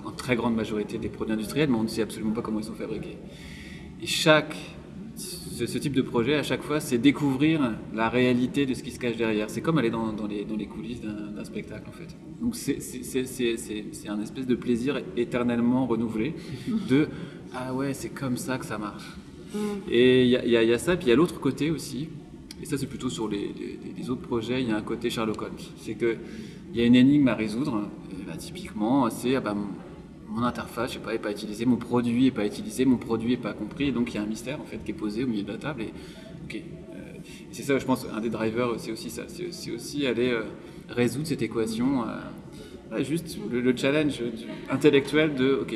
en 0.03 0.11
très 0.11 0.35
grande 0.35 0.55
majorité 0.55 0.97
des 0.97 1.09
produits 1.09 1.33
industriels, 1.33 1.69
mais 1.69 1.77
on 1.77 1.83
ne 1.83 1.87
sait 1.87 2.01
absolument 2.01 2.33
pas 2.33 2.41
comment 2.41 2.59
ils 2.59 2.65
sont 2.65 2.73
fabriqués. 2.73 3.17
Et 4.01 4.07
chaque 4.07 4.55
ce, 5.55 5.65
ce 5.65 5.77
type 5.77 5.93
de 5.93 6.01
projet, 6.01 6.35
à 6.35 6.43
chaque 6.43 6.61
fois, 6.63 6.79
c'est 6.79 6.97
découvrir 6.97 7.71
la 7.93 8.09
réalité 8.09 8.65
de 8.65 8.73
ce 8.73 8.83
qui 8.83 8.91
se 8.91 8.99
cache 8.99 9.15
derrière. 9.15 9.49
C'est 9.49 9.61
comme 9.61 9.77
aller 9.77 9.89
dans, 9.89 10.11
dans 10.13 10.27
les, 10.27 10.43
dans 10.43 10.55
les 10.55 10.65
coulisses 10.67 11.01
d'un 11.01 11.43
spectacle, 11.45 11.85
en 11.89 11.91
fait. 11.93 12.15
Donc, 12.41 12.55
c'est- 12.55 14.07
un 14.09 14.21
espèce 14.21 14.45
de 14.47 14.55
plaisir 14.55 15.01
éternellement 15.17 15.87
renouvelé 15.87 16.33
de 16.89 17.07
Ah 17.53 17.73
ouais, 17.73 17.93
c'est 17.93 18.09
comme 18.09 18.37
ça 18.37 18.57
que 18.57 18.65
ça 18.65 18.77
marche. 18.77 19.05
Et 19.89 20.23
il 20.25 20.29
y, 20.29 20.35
a- 20.57 20.63
y 20.63 20.71
y 20.73 20.79
ça, 20.79 20.95
puis 20.97 21.07
il 21.07 21.09
y 21.09 21.13
a 21.13 21.15
l'autre 21.15 21.39
côté 21.39 21.71
aussi. 21.71 22.09
Et 22.61 22.65
ça, 22.65 22.77
c'est 22.77 22.87
plutôt 22.87 23.09
sur 23.09 23.27
les, 23.29 23.37
les- 23.59 23.79
les 23.97 24.09
autres 24.09 24.21
projets. 24.21 24.61
Il 24.61 24.69
y 24.69 24.71
a 24.71 24.77
un 24.77 24.81
côté 24.81 25.09
Sherlock 25.09 25.41
Holmes. 25.41 25.53
C'est 25.77 25.95
qu'il 25.95 26.17
y 26.73 26.81
a 26.81 26.85
une 26.85 26.95
énigme 26.95 27.27
à 27.29 27.35
résoudre. 27.35 27.83
Et 28.11 28.23
bah, 28.25 28.35
typiquement, 28.37 29.09
c'est 29.09 29.35
ah 29.35 29.41
bah, 29.41 29.55
mon- 30.35 30.43
interface, 30.43 30.91
je 30.91 30.95
sais 30.95 31.03
pas, 31.03 31.13
est 31.13 31.19
pas 31.19 31.31
utilisée, 31.31 31.65
mon 31.65 31.77
produit 31.77 32.27
est 32.27 32.31
pas 32.31 32.45
utilisé, 32.45 32.85
mon 32.85 32.97
produit 32.97 33.33
est 33.33 33.37
pas 33.37 33.53
compris, 33.53 33.87
et 33.87 33.91
donc 33.91 34.13
il 34.13 34.17
y 34.17 34.19
a 34.19 34.23
un 34.23 34.27
mystère 34.27 34.59
en 34.61 34.65
fait 34.65 34.77
qui 34.83 34.91
est 34.91 34.95
posé 34.95 35.23
au 35.23 35.27
milieu 35.27 35.43
de 35.43 35.51
la 35.51 35.57
table. 35.57 35.83
Et 35.83 35.93
ok, 36.43 36.61
c'est 37.51 37.63
ça, 37.63 37.79
je 37.79 37.85
pense, 37.85 38.05
un 38.13 38.19
des 38.21 38.29
drivers, 38.29 38.71
c'est 38.77 38.91
aussi 38.91 39.09
ça, 39.09 39.23
c'est 39.27 39.71
aussi 39.71 40.05
aller 40.05 40.37
résoudre 40.89 41.25
cette 41.25 41.41
équation. 41.41 42.05
juste 42.99 43.37
le, 43.51 43.75
challenge 43.75 44.21
intellectuel 44.69 45.33
de 45.33 45.59
ok, 45.61 45.75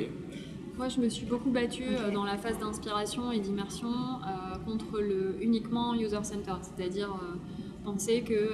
moi, 0.79 0.87
je 0.87 1.01
me 1.01 1.09
suis 1.09 1.25
beaucoup 1.25 1.49
battue 1.49 1.83
euh, 1.91 2.09
dans 2.09 2.23
la 2.23 2.37
phase 2.37 2.57
d'inspiration 2.57 3.33
et 3.33 3.39
d'immersion 3.41 3.89
euh, 3.89 4.57
contre 4.63 5.01
le 5.01 5.35
uniquement 5.41 5.93
user-centered, 5.93 6.61
c'est-à-dire 6.61 7.09
euh, 7.09 7.35
penser 7.83 8.21
que 8.21 8.51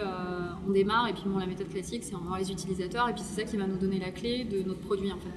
on 0.67 0.71
démarre 0.71 1.07
et 1.07 1.13
puis 1.13 1.25
bon, 1.27 1.38
la 1.38 1.45
méthode 1.45 1.69
classique, 1.69 2.03
c'est 2.03 2.15
on 2.15 2.35
les 2.35 2.51
utilisateurs 2.51 3.07
et 3.09 3.13
puis 3.13 3.21
c'est 3.24 3.41
ça 3.41 3.47
qui 3.47 3.57
va 3.57 3.67
nous 3.67 3.77
donner 3.77 4.00
la 4.00 4.09
clé 4.09 4.43
de 4.43 4.63
notre 4.63 4.79
produit 4.79 5.12
en 5.12 5.17
fait. 5.17 5.29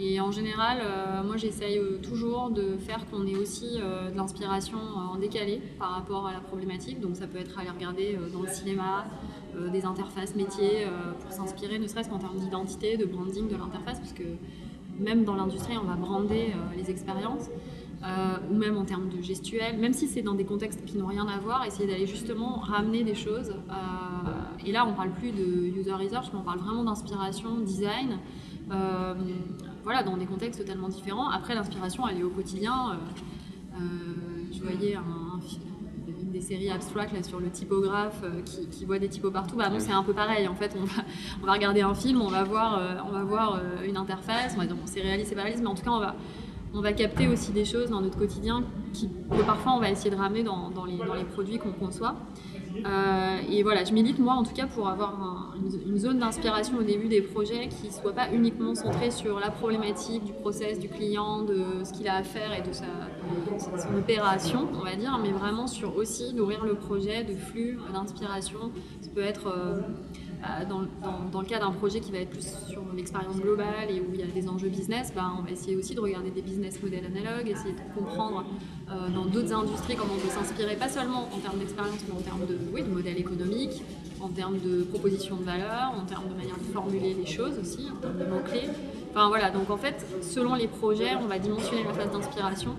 Et 0.00 0.18
en 0.18 0.30
général, 0.30 0.78
moi 1.26 1.36
j'essaye 1.36 1.78
toujours 2.02 2.48
de 2.48 2.78
faire 2.78 3.04
qu'on 3.10 3.26
ait 3.26 3.36
aussi 3.36 3.76
de 3.76 4.16
l'inspiration 4.16 4.78
en 4.78 5.16
décalé 5.16 5.60
par 5.78 5.90
rapport 5.90 6.26
à 6.26 6.32
la 6.32 6.40
problématique. 6.40 7.00
Donc 7.00 7.16
ça 7.16 7.26
peut 7.26 7.38
être 7.38 7.58
aller 7.58 7.68
regarder 7.68 8.18
dans 8.32 8.40
le 8.40 8.48
cinéma 8.48 9.04
des 9.70 9.84
interfaces 9.84 10.34
métiers 10.34 10.86
pour 11.20 11.30
s'inspirer, 11.32 11.78
ne 11.78 11.86
serait-ce 11.86 12.08
qu'en 12.08 12.18
termes 12.18 12.38
d'identité, 12.38 12.96
de 12.96 13.04
branding 13.04 13.46
de 13.48 13.56
l'interface, 13.56 13.98
parce 13.98 14.14
que 14.14 14.24
même 15.00 15.24
dans 15.24 15.34
l'industrie, 15.34 15.76
on 15.82 15.86
va 15.86 15.94
brander 15.94 16.52
euh, 16.54 16.76
les 16.76 16.90
expériences, 16.90 17.50
euh, 18.02 18.36
ou 18.50 18.54
même 18.54 18.76
en 18.76 18.84
termes 18.84 19.08
de 19.08 19.20
gestuelle, 19.20 19.78
même 19.78 19.92
si 19.92 20.06
c'est 20.06 20.22
dans 20.22 20.34
des 20.34 20.44
contextes 20.44 20.84
qui 20.84 20.96
n'ont 20.96 21.06
rien 21.06 21.26
à 21.26 21.38
voir, 21.38 21.64
essayer 21.66 21.86
d'aller 21.86 22.06
justement 22.06 22.58
ramener 22.58 23.02
des 23.02 23.14
choses. 23.14 23.50
Euh, 23.50 24.64
et 24.64 24.72
là, 24.72 24.86
on 24.86 24.94
parle 24.94 25.10
plus 25.10 25.32
de 25.32 25.78
user 25.78 25.92
research, 25.92 26.26
mais 26.32 26.38
on 26.38 26.44
parle 26.44 26.60
vraiment 26.60 26.84
d'inspiration, 26.84 27.58
design. 27.58 28.18
Voilà, 29.82 30.02
dans 30.02 30.16
des 30.16 30.26
contextes 30.26 30.60
totalement 30.60 30.88
différents. 30.88 31.28
Après, 31.30 31.54
l'inspiration, 31.54 32.06
elle 32.08 32.18
est 32.18 32.22
au 32.22 32.30
quotidien. 32.30 32.98
je 34.52 34.60
voyais 34.62 34.94
un, 34.94 35.40
une 36.20 36.30
des 36.30 36.40
séries 36.40 36.70
abstractes 36.70 37.12
là, 37.12 37.22
sur 37.22 37.40
le 37.40 37.50
typographe 37.50 38.22
qui, 38.70 38.84
voit 38.84 38.98
des 38.98 39.08
typos 39.08 39.30
partout. 39.30 39.56
Bah, 39.56 39.68
bon, 39.68 39.80
c'est 39.80 39.92
un 39.92 40.02
peu 40.02 40.12
pareil. 40.12 40.48
En 40.48 40.54
fait, 40.54 40.76
on 40.78 40.84
va, 40.84 41.02
on 41.42 41.46
va 41.46 41.52
regarder 41.52 41.80
un 41.80 41.94
film, 41.94 42.20
on 42.20 42.28
va 42.28 42.44
voir, 42.44 43.04
on 43.08 43.12
va 43.12 43.24
voir 43.24 43.60
une 43.86 43.96
interface, 43.96 44.52
on 44.56 44.60
va 44.60 44.66
dire 44.66 44.76
bon, 44.76 44.82
c'est 44.86 45.00
réaliste, 45.00 45.30
c'est 45.30 45.34
pas 45.34 45.42
réaliste, 45.42 45.62
mais 45.62 45.70
en 45.70 45.74
tout 45.74 45.84
cas, 45.84 45.90
on 45.90 46.00
va, 46.00 46.16
on 46.74 46.80
va 46.80 46.92
capter 46.92 47.26
aussi 47.28 47.52
des 47.52 47.64
choses 47.64 47.90
dans 47.90 48.00
notre 48.00 48.18
quotidien 48.18 48.64
qui, 48.92 49.08
que 49.08 49.42
parfois 49.42 49.72
on 49.72 49.80
va 49.80 49.90
essayer 49.90 50.10
de 50.10 50.16
ramener 50.16 50.42
dans, 50.42 50.70
les, 50.86 51.24
produits 51.24 51.58
qu'on 51.58 51.72
conçoit. 51.72 52.16
Euh, 52.86 53.38
et 53.50 53.62
voilà, 53.62 53.84
je 53.84 53.92
milite 53.92 54.18
moi 54.18 54.34
en 54.34 54.44
tout 54.44 54.54
cas 54.54 54.66
pour 54.66 54.88
avoir 54.88 55.54
une, 55.56 55.98
zone 55.98 56.18
d'inspiration 56.18 56.78
au 56.78 56.82
début 56.82 57.08
des 57.08 57.20
projets 57.20 57.68
qui 57.68 57.88
ne 57.88 57.92
soit 57.92 58.12
pas 58.12 58.32
uniquement 58.32 58.74
centrée 58.74 59.10
sur 59.10 59.38
la 59.40 59.50
problématique 59.50 60.24
du 60.24 60.32
process 60.32 60.78
du 60.78 60.88
client, 60.88 61.42
de 61.42 61.84
ce 61.84 61.92
qu'il 61.92 62.08
a 62.08 62.16
à 62.16 62.22
faire 62.22 62.52
et 62.56 62.66
de 62.66 62.72
sa, 62.72 62.86
son 63.58 63.98
opération, 63.98 64.68
on 64.74 64.84
va 64.84 64.96
dire, 64.96 65.18
mais 65.22 65.32
vraiment 65.32 65.66
sur 65.66 65.96
aussi 65.96 66.32
nourrir 66.32 66.64
le 66.64 66.74
projet 66.74 67.24
de 67.24 67.34
flux 67.34 67.78
d'inspiration. 67.92 68.70
Ça 69.00 69.10
peut 69.14 69.22
être 69.22 69.48
euh, 69.48 69.80
euh, 70.42 70.64
dans, 70.64 71.40
le 71.40 71.46
cas 71.46 71.58
d'un 71.58 71.70
projet 71.70 72.00
qui 72.00 72.10
va 72.12 72.18
être 72.18 72.30
plus 72.30 72.46
sur 72.68 72.82
l'expérience 72.96 73.36
globale 73.36 73.90
et 73.90 74.00
où 74.00 74.06
il 74.14 74.20
y 74.20 74.22
a 74.22 74.26
des 74.26 74.48
enjeux 74.48 74.68
business, 74.68 75.12
bah, 75.14 75.32
on 75.38 75.42
va 75.42 75.50
essayer 75.50 75.76
aussi 75.76 75.94
de 75.94 76.00
regarder 76.00 76.30
des 76.30 76.40
business 76.40 76.82
models 76.82 77.04
analogues, 77.04 77.48
essayer 77.48 77.74
de 77.74 77.94
comprendre 77.94 78.46
euh, 78.90 79.08
dans 79.10 79.26
d'autres 79.26 79.52
industries 79.52 79.96
comment 79.96 80.14
on 80.14 80.20
peut 80.20 80.32
s'inspirer, 80.32 80.76
pas 80.76 80.88
seulement 80.88 81.28
en 81.34 81.38
termes 81.38 81.58
d'expérience, 81.58 81.98
mais 82.08 82.14
en 82.18 82.22
termes 82.22 82.46
de, 82.46 82.56
oui, 82.72 82.82
de 82.82 82.88
modèle 82.88 83.18
économique, 83.18 83.82
en 84.20 84.28
termes 84.28 84.58
de 84.58 84.82
proposition 84.84 85.36
de 85.36 85.44
valeur, 85.44 85.92
en 85.94 86.06
termes 86.06 86.28
de 86.28 86.34
manière 86.34 86.56
de 86.56 86.72
formuler 86.72 87.12
les 87.12 87.26
choses 87.26 87.58
aussi, 87.60 87.88
en 87.90 88.00
termes 88.00 88.18
de 88.18 88.24
mots-clés. 88.24 88.68
Enfin 89.10 89.28
voilà, 89.28 89.50
donc 89.50 89.68
en 89.68 89.76
fait, 89.76 90.06
selon 90.22 90.54
les 90.54 90.68
projets, 90.68 91.16
on 91.16 91.26
va 91.26 91.38
dimensionner 91.38 91.84
la 91.84 91.92
phase 91.92 92.12
d'inspiration. 92.12 92.76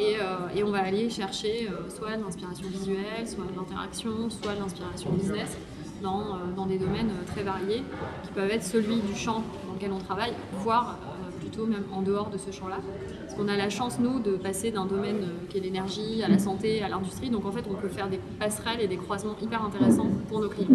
Et, 0.00 0.16
euh, 0.20 0.64
on 0.64 0.70
va 0.70 0.78
aller 0.78 1.10
chercher 1.10 1.68
soit 1.88 2.16
de 2.16 2.22
l'inspiration 2.22 2.68
visuelle, 2.68 3.26
soit 3.26 3.44
l'interaction, 3.56 4.30
soit 4.30 4.54
l'inspiration 4.54 5.10
business 5.10 5.56
dans, 6.02 6.20
euh, 6.20 6.52
dans, 6.56 6.66
des 6.66 6.78
domaines 6.78 7.10
euh, 7.10 7.32
très 7.32 7.42
variés, 7.42 7.82
qui 8.22 8.32
peuvent 8.32 8.50
être 8.50 8.62
celui 8.62 9.00
du 9.00 9.14
champ 9.14 9.42
dans 9.66 9.74
lequel 9.74 9.92
on 9.92 9.98
travaille, 9.98 10.32
voire 10.52 10.98
euh, 11.02 11.40
plutôt 11.40 11.66
même 11.66 11.84
en 11.92 12.02
dehors 12.02 12.30
de 12.30 12.38
ce 12.38 12.50
champ-là. 12.50 12.78
Parce 13.22 13.34
qu'on 13.34 13.48
a 13.48 13.56
la 13.56 13.70
chance, 13.70 13.98
nous, 13.98 14.20
de 14.20 14.32
passer 14.32 14.70
d'un 14.70 14.86
domaine 14.86 15.26
qui 15.48 15.58
est 15.58 15.60
l'énergie, 15.60 16.22
à 16.22 16.28
la 16.28 16.38
santé, 16.38 16.82
à 16.82 16.88
l'industrie. 16.88 17.30
Donc 17.30 17.46
en 17.46 17.52
fait, 17.52 17.64
on 17.70 17.74
peut 17.74 17.88
faire 17.88 18.08
des 18.08 18.20
passerelles 18.38 18.80
et 18.80 18.88
des 18.88 18.96
croisements 18.96 19.36
hyper 19.40 19.64
intéressants 19.64 20.10
pour 20.28 20.40
nos 20.40 20.48
clients. 20.48 20.68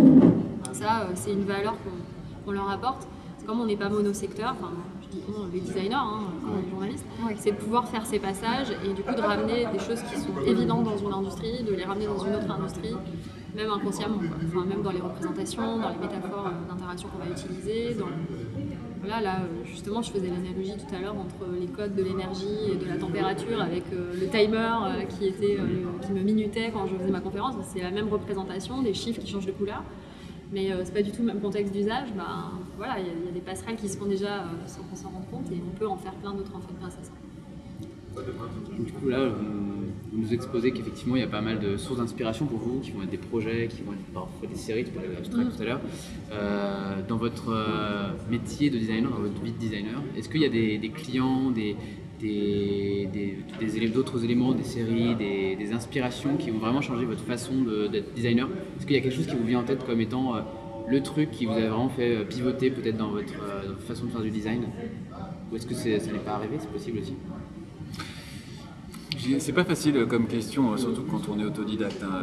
Ça, 0.72 1.08
c'est 1.16 1.32
une 1.32 1.46
valeur 1.46 1.76
qu'on 2.46 2.52
leur 2.52 2.70
apporte. 2.70 3.08
Comme 3.46 3.60
on 3.60 3.66
n'est 3.66 3.76
pas 3.76 3.90
monosecteur, 3.90 4.56
enfin, 4.58 4.72
je 5.02 5.18
dis 5.18 5.24
les 5.54 5.60
designers, 5.60 5.96
hein, 5.96 6.22
les 6.64 6.70
journalistes, 6.70 7.06
c'est 7.36 7.52
de 7.52 7.58
pouvoir 7.58 7.90
faire 7.90 8.06
ces 8.06 8.20
passages 8.20 8.72
et 8.86 8.94
du 8.94 9.04
coup 9.04 9.14
de 9.14 9.22
ramener 9.22 9.66
des 9.66 9.80
choses 9.80 10.02
qui 10.04 10.18
sont 10.18 10.42
évidentes 10.46 10.86
dans 10.86 10.98
une 10.98 11.12
industrie, 11.12 11.62
de 11.62 11.74
les 11.74 11.84
ramener 11.84 12.06
dans 12.06 12.26
une 12.26 12.36
autre 12.36 12.50
industrie, 12.50 12.96
même 13.56 13.70
inconsciemment, 13.70 14.18
Enfin, 14.48 14.66
même 14.66 14.82
dans 14.82 14.92
les 14.92 15.00
représentations, 15.00 15.80
dans 15.80 15.90
les 15.90 15.98
métaphores 15.98 16.48
euh, 16.48 16.70
d'interaction 16.70 17.10
qu'on 17.10 17.24
va 17.24 17.30
utiliser. 17.30 17.96
Voilà, 19.00 19.22
là, 19.22 19.40
euh, 19.42 19.66
justement, 19.66 20.02
je 20.02 20.12
faisais 20.12 20.28
l'analogie 20.28 20.74
tout 20.78 20.96
à 20.96 21.00
l'heure 21.00 21.16
entre 21.16 21.52
les 21.60 21.68
codes 21.68 21.94
de 21.94 22.04
l'énergie 22.04 22.72
et 22.72 22.76
de 22.76 22.88
la 22.88 22.98
température 22.98 23.62
avec 23.62 23.84
euh, 23.92 24.14
le 24.14 24.28
timer 24.28 25.06
qui, 25.10 25.28
était, 25.28 25.58
qui 26.02 26.12
me 26.14 26.22
minutait 26.22 26.72
quand 26.74 26.88
je 26.88 26.96
faisais 26.96 27.12
ma 27.12 27.20
conférence. 27.20 27.56
C'est 27.74 27.82
la 27.82 27.92
même 27.92 28.08
représentation, 28.08 28.82
des 28.82 28.94
chiffres 28.94 29.20
qui 29.22 29.30
changent 29.30 29.46
de 29.46 29.52
couleur, 29.52 29.84
mais 30.52 30.72
c'est 30.84 30.94
pas 30.94 31.02
du 31.02 31.12
tout 31.12 31.22
le 31.22 31.28
même 31.28 31.42
contexte 31.42 31.74
d'usage. 31.74 32.08
Ben, 32.16 32.52
voilà, 32.78 32.96
il 33.00 33.06
y, 33.06 33.30
a 33.30 33.32
des 33.32 33.42
passerelles 33.42 33.76
qui 33.76 33.90
se 33.90 33.98
font 33.98 34.06
déjà 34.06 34.46
sans 34.68 34.84
qu'on 34.84 34.96
s'en 34.96 35.10
rende 35.10 35.30
compte 35.30 35.52
et 35.52 35.62
on 35.66 35.78
peut 35.78 35.88
en 35.88 35.98
faire 35.98 36.14
plein 36.14 36.34
d'autres 36.34 36.56
en 36.56 36.62
fait 36.62 36.74
grâce 36.80 36.98
à 36.98 37.04
ça. 37.04 37.12
Du 38.80 38.92
coup, 38.94 39.10
là, 39.10 39.30
vous 40.14 40.22
nous 40.22 40.34
exposez 40.34 40.72
qu'effectivement, 40.72 41.16
il 41.16 41.22
y 41.22 41.26
a 41.26 41.28
pas 41.28 41.42
mal 41.42 41.60
de 41.60 41.76
sources 41.76 42.00
d'inspiration 42.00 42.46
pour 42.46 42.60
vous, 42.60 42.80
qui 42.80 42.92
vont 42.92 43.02
être 43.02 43.10
des 43.10 43.18
projets, 43.18 43.68
qui 43.68 43.82
vont 43.82 43.94
être 43.94 44.06
parfois 44.14 44.48
des 44.48 44.56
séries, 44.56 44.84
tu 44.84 44.92
parlais 44.92 45.10
d'abstract 45.10 45.48
mm. 45.48 45.56
tout 45.56 45.62
à 45.62 45.66
l'heure. 45.66 45.82
Euh, 46.32 47.02
dans 47.08 47.18
votre 47.18 47.50
euh, 47.50 48.12
métier 48.30 48.70
de 48.70 48.78
designer, 48.78 49.10
dans 49.10 49.18
votre 49.18 49.42
vie 49.42 49.52
de 49.52 49.58
designer, 49.58 50.02
est-ce 50.16 50.30
qu'il 50.30 50.42
y 50.42 50.46
a 50.46 50.50
des, 50.50 50.90
clients, 50.90 51.50
des, 51.50 51.76
d'autres 53.88 54.24
éléments, 54.24 54.54
des 54.54 54.64
séries, 54.64 55.16
des, 55.16 55.74
inspirations 55.74 56.38
qui 56.38 56.52
ont 56.52 56.60
vraiment 56.60 56.82
changé 56.82 57.06
votre 57.06 57.24
façon 57.24 57.54
d'être 57.92 58.14
designer? 58.14 58.48
Est-ce 58.78 58.86
qu'il 58.86 58.96
y 58.96 59.00
a 59.00 59.02
quelque 59.02 59.16
chose 59.16 59.28
qui 59.28 59.36
vous 59.36 59.46
vient 59.46 59.62
en 59.62 59.64
tête 59.64 59.84
comme 59.84 60.00
étant 60.00 60.36
euh, 60.36 60.42
le 60.88 61.02
truc 61.02 61.32
qui 61.32 61.48
vous 61.48 61.54
a 61.54 61.62
vraiment 61.62 61.90
fait 61.90 62.24
pivoter 62.26 62.70
peut-être 62.70 62.98
dans 62.98 63.10
votre, 63.10 63.34
façon 63.88 64.06
de 64.06 64.12
faire 64.12 64.22
du 64.22 64.30
design? 64.30 64.66
Ou 65.52 65.56
est-ce 65.56 65.66
que 65.66 65.74
ça 65.74 65.90
n'est 65.90 66.20
pas 66.20 66.34
arrivé? 66.34 66.58
C'est 66.60 66.72
possible 66.72 67.00
aussi? 67.00 67.16
C'est 69.40 69.54
pas 69.54 69.64
facile 69.64 70.06
comme 70.08 70.28
question, 70.28 70.76
surtout 70.78 71.04
quand 71.04 71.30
on 71.30 71.40
est 71.40 71.46
autodidacte. 71.46 72.04
Hein. 72.04 72.20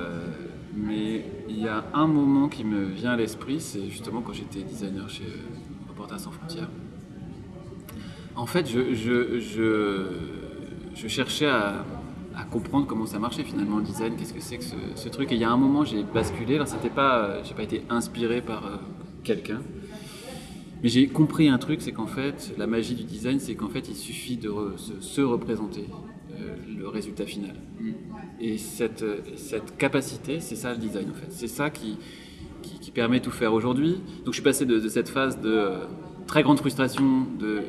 Mais 0.75 1.25
il 1.49 1.59
y 1.59 1.69
a 1.69 1.85
un 1.95 2.07
moment 2.07 2.49
qui 2.49 2.65
me 2.65 2.85
vient 2.85 3.13
à 3.13 3.17
l'esprit, 3.17 3.61
c'est 3.61 3.89
justement 3.89 4.21
quand 4.23 4.33
j'étais 4.33 4.63
designer 4.63 5.09
chez 5.09 5.25
euh, 5.25 5.89
Reporters 5.89 6.21
sans 6.21 6.31
frontières. 6.31 6.69
En 8.37 8.47
fait, 8.47 8.69
je, 8.69 8.89
cherchais 11.09 11.49
à, 11.49 11.85
comprendre 12.51 12.87
comment 12.87 13.07
ça 13.07 13.19
marchait 13.19 13.43
finalement 13.43 13.79
le 13.79 13.85
design, 13.85 14.17
qu'est-ce 14.17 14.33
que 14.33 14.41
c'est 14.41 14.59
que 14.59 14.65
ce, 14.95 15.09
truc. 15.09 15.31
Et 15.33 15.35
il 15.35 15.41
y 15.41 15.45
a 15.45 15.51
un 15.51 15.57
moment, 15.57 15.85
j'ai 15.85 16.03
basculé. 16.03 16.55
Alors, 16.55 16.69
c'était 16.69 16.89
pas, 16.89 17.43
j'ai 17.43 17.55
pas 17.55 17.65
été 17.65 17.83
inspiré 17.91 18.41
par 18.41 18.67
euh, 18.67 18.77
quelqu'un, 19.25 19.61
mais 20.83 20.89
j'ai 20.89 21.09
compris 21.09 21.49
un 21.49 21.59
truc, 21.59 21.83
c'est 21.83 21.93
qu'en 21.93 22.07
fait, 22.07 22.55
la 22.57 22.67
magie 22.67 22.95
du 22.95 23.05
design, 23.05 23.41
c'est 23.41 23.57
qu'en 23.57 23.69
fait, 23.69 23.89
il 23.89 23.97
suffit 23.97 24.37
de 24.37 24.51
se 25.01 25.21
représenter 25.21 25.87
le 26.79 26.89
résultat 26.89 27.27
final. 27.27 27.57
Et 28.41 28.59
cette, 28.59 29.05
cette 29.37 29.77
capacité, 29.77 30.41
c'est 30.41 30.57
ça 30.57 30.73
le 30.73 30.79
design 30.79 31.11
en 31.11 31.15
fait. 31.15 31.31
C'est 31.31 31.49
ça 31.49 31.71
qui, 31.71 31.99
qui, 32.63 32.91
permet 32.91 33.21
de 33.21 33.25
tout 33.25 33.31
faire 33.31 33.53
aujourd'hui. 33.53 34.01
Donc 34.25 34.29
je 34.29 34.33
suis 34.33 34.43
passé 34.43 34.67
de, 34.67 34.89
cette 34.89 35.09
phase 35.09 35.41
de 35.41 35.51
euh, 35.51 35.85
très 36.27 36.43
grande 36.43 36.59
frustration, 36.59 37.27
de 37.39 37.63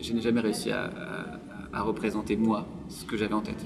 je 0.00 0.12
n'ai 0.12 0.20
jamais 0.20 0.40
réussi 0.40 0.70
à, 0.70 0.90
à, 1.72 1.82
représenter 1.82 2.36
moi 2.36 2.66
ce 2.88 3.04
que 3.04 3.16
j'avais 3.16 3.34
en 3.34 3.42
tête. 3.42 3.64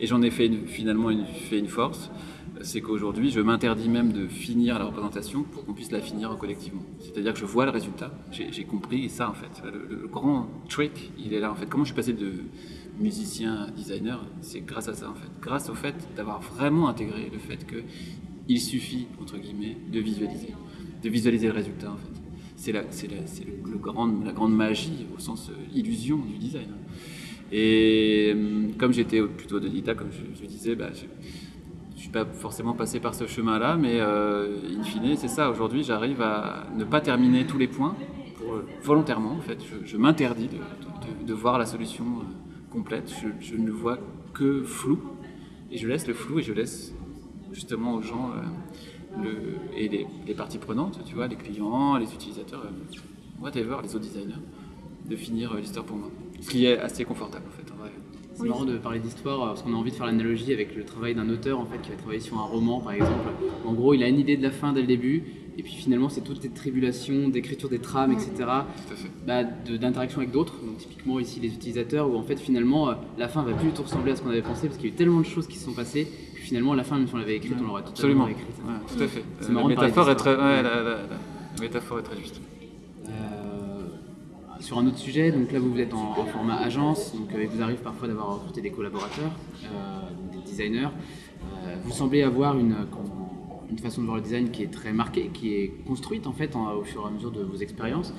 et 0.00 0.06
j'en 0.06 0.22
ai 0.22 0.30
fait 0.30 0.48
finalement 0.66 1.10
une, 1.10 1.26
fait 1.26 1.58
une 1.58 1.68
force 1.68 2.10
c'est 2.62 2.80
qu'aujourd'hui, 2.80 3.30
je 3.30 3.40
m'interdis 3.40 3.88
même 3.88 4.12
de 4.12 4.26
finir 4.26 4.78
la 4.78 4.86
représentation 4.86 5.42
pour 5.42 5.64
qu'on 5.64 5.74
puisse 5.74 5.90
la 5.90 6.00
finir 6.00 6.36
collectivement. 6.38 6.82
C'est-à-dire 7.00 7.32
que 7.32 7.38
je 7.38 7.44
vois 7.44 7.64
le 7.64 7.70
résultat, 7.70 8.10
j'ai 8.30 8.64
compris 8.64 9.08
ça 9.08 9.28
en 9.28 9.34
fait. 9.34 9.62
Le, 9.64 9.86
le, 9.96 10.08
grand 10.08 10.48
trick, 10.68 11.12
il 11.18 11.34
est 11.34 11.40
là 11.40 11.50
en 11.50 11.54
fait. 11.54 11.66
Comment 11.66 11.84
je 11.84 11.88
suis 11.88 11.96
passé 11.96 12.12
de 12.12 12.32
musicien, 12.98 13.68
designer, 13.76 14.24
c'est 14.40 14.60
grâce 14.60 14.88
à 14.88 14.94
ça 14.94 15.10
en 15.10 15.14
fait. 15.14 15.28
Grâce 15.40 15.68
au 15.68 15.74
fait 15.74 15.94
d'avoir 16.16 16.40
vraiment 16.40 16.88
intégré 16.88 17.30
le 17.32 17.38
fait 17.38 17.66
que 17.66 17.82
il 18.48 18.60
suffit, 18.60 19.06
entre 19.20 19.38
guillemets, 19.38 19.76
de 19.92 20.00
visualiser. 20.00 20.54
De 21.02 21.08
visualiser 21.08 21.48
le 21.48 21.52
résultat 21.52 21.90
en 21.90 21.96
fait. 21.96 22.20
C'est 22.56 22.72
la, 22.72 22.82
c'est 22.90 23.08
la, 23.08 23.16
le, 23.16 23.70
le 23.72 23.78
grand, 23.78 24.06
la 24.24 24.32
grande 24.32 24.54
magie 24.54 25.06
au 25.14 25.20
sens 25.20 25.50
euh, 25.50 25.78
illusion 25.78 26.16
du 26.16 26.38
design. 26.38 26.68
Et 27.52 28.32
euh, 28.34 28.68
comme 28.78 28.92
j'étais 28.92 29.22
plutôt 29.22 29.60
de 29.60 29.68
l'ITA, 29.68 29.94
comme 29.94 30.10
je, 30.10 30.46
disais, 30.46 30.74
bah, 30.74 30.88
je, 30.94 31.04
ne 31.04 32.00
suis 32.00 32.08
pas 32.08 32.24
forcément 32.24 32.72
passé 32.72 32.98
par 32.98 33.14
ce 33.14 33.26
chemin-là, 33.26 33.76
mais 33.76 34.00
euh, 34.00 34.56
in 34.78 34.82
fine, 34.82 35.16
c'est 35.16 35.28
ça. 35.28 35.50
Aujourd'hui, 35.50 35.84
j'arrive 35.84 36.22
à 36.22 36.66
ne 36.76 36.84
pas 36.84 37.00
terminer 37.00 37.46
tous 37.46 37.58
les 37.58 37.68
points 37.68 37.94
volontairement, 38.82 39.32
en 39.32 39.40
fait. 39.40 39.58
Je, 39.84 39.96
m'interdis 39.96 40.48
de, 41.26 41.34
voir 41.34 41.58
la 41.58 41.66
solution 41.66 42.04
Je, 43.40 43.56
ne 43.56 43.70
vois 43.70 43.98
que 44.34 44.62
flou. 44.62 44.98
Et 45.70 45.78
je 45.78 45.88
laisse 45.88 46.06
le 46.06 46.14
flou 46.14 46.38
et 46.38 46.42
je 46.42 46.52
laisse 46.52 46.94
justement 47.52 47.94
aux 47.94 48.02
gens 48.02 48.32
le, 49.22 49.56
et 49.76 49.88
les, 50.26 50.34
parties 50.34 50.58
prenantes, 50.58 51.00
tu 51.04 51.14
vois, 51.14 51.26
les 51.26 51.36
clients, 51.36 51.96
les 51.96 52.12
utilisateurs, 52.12 52.66
whatever, 53.40 53.78
les 53.82 53.94
autres 53.94 54.04
designers, 54.04 54.34
de 55.08 55.16
finir 55.16 55.54
l'histoire 55.54 55.84
pour 55.84 55.96
moi. 55.96 56.10
Ce 56.40 56.50
qui 56.50 56.66
est 56.66 56.78
assez 56.78 57.04
confortable 57.04 57.46
en 57.48 57.50
fait, 57.50 57.72
en. 57.72 57.76
C'est 58.34 58.48
marrant 58.48 58.66
de 58.66 58.76
parler 58.76 58.98
d'histoire 58.98 59.46
parce 59.46 59.62
qu'on 59.62 59.72
a 59.72 59.76
envie 59.76 59.90
de 59.90 59.96
faire 59.96 60.04
l'analogie 60.04 60.52
avec 60.52 60.76
le 60.76 60.84
travail 60.84 61.14
d'un 61.14 61.30
auteur 61.30 61.58
en 61.58 61.64
fait 61.64 61.78
qui 61.80 61.88
va 61.88 61.96
travailler 61.96 62.20
sur 62.20 62.38
un 62.38 62.44
roman 62.44 62.80
par 62.80 62.92
exemple. 62.92 63.30
En 63.64 63.72
gros, 63.72 63.94
il 63.94 64.02
a 64.02 64.08
une 64.08 64.18
idée 64.18 64.36
de 64.36 64.42
la 64.42 64.50
fin 64.50 64.74
dès 64.74 64.82
le 64.82 64.86
début 64.86 65.24
et 65.58 65.62
puis 65.62 65.72
finalement 65.72 66.08
c'est 66.08 66.22
toutes 66.22 66.42
ces 66.42 66.50
tribulations 66.50 67.28
d'écriture 67.28 67.68
des 67.68 67.78
trames, 67.78 68.12
etc. 68.12 68.30
Bah, 69.26 69.44
d'interaction 69.44 70.18
avec 70.18 70.30
d'autres. 70.30 70.54
Donc 70.64 70.78
typiquement 70.78 71.18
ici 71.20 71.40
les 71.40 71.48
utilisateurs 71.48 72.10
où 72.10 72.16
en 72.16 72.22
fait 72.22 72.36
finalement 72.36 72.88
euh, 72.88 72.94
la 73.18 73.28
fin 73.28 73.42
va 73.42 73.52
plus 73.52 73.68
du 73.68 73.72
tout 73.72 73.82
ressembler 73.82 74.12
à 74.12 74.16
ce 74.16 74.22
qu'on 74.22 74.30
avait 74.30 74.42
pensé 74.42 74.66
parce 74.66 74.78
qu'il 74.78 74.88
y 74.88 74.90
a 74.90 74.94
eu 74.94 74.96
tellement 74.96 75.20
de 75.20 75.26
choses 75.26 75.46
qui 75.46 75.58
se 75.58 75.64
sont 75.64 75.74
passées 75.74 76.08
que 76.34 76.40
finalement 76.40 76.74
la 76.74 76.84
fin 76.84 76.98
même 76.98 77.08
si 77.08 77.14
on 77.14 77.18
l'avait 77.18 77.36
écrite 77.36 77.56
on 77.60 77.66
l'aurait 77.66 77.84
totalement 77.84 78.28
écrite. 78.28 78.46
tout 78.88 79.02
à 79.02 79.06
fait. 79.06 79.24
La 79.52 79.64
métaphore, 79.64 80.10
est 80.10 80.16
très, 80.16 80.36
la 80.36 80.98
métaphore 81.60 81.98
est 81.98 82.02
très 82.02 82.16
juste 82.16 82.40
sur 84.60 84.78
un 84.78 84.86
autre 84.86 84.98
sujet, 84.98 85.30
donc 85.30 85.52
là 85.52 85.58
vous 85.58 85.78
êtes 85.78 85.94
en, 85.94 86.14
format 86.24 86.56
agence, 86.56 87.14
donc 87.14 87.32
euh, 87.32 87.42
il 87.44 87.48
vous 87.48 87.62
arrive 87.62 87.78
parfois 87.78 88.08
d'avoir 88.08 88.34
recruté 88.34 88.60
des 88.60 88.70
collaborateurs, 88.70 89.30
euh, 89.64 90.00
des 90.32 90.38
designers. 90.38 90.88
Euh, 90.88 91.76
vous 91.84 91.92
semblez 91.92 92.22
avoir 92.22 92.58
une, 92.58 92.74
une 93.70 93.78
façon 93.78 94.00
de 94.00 94.06
voir 94.06 94.16
le 94.16 94.22
design 94.22 94.50
qui 94.50 94.62
est 94.62 94.70
très 94.70 94.92
marquée, 94.92 95.30
qui 95.32 95.54
est 95.54 95.72
construite 95.86 96.26
en 96.26 96.32
fait 96.32 96.54
au 96.56 96.84
fur 96.84 97.02
et 97.04 97.08
à 97.08 97.10
mesure 97.10 97.30
de 97.30 97.42
vos 97.42 97.56
expériences. 97.56 98.12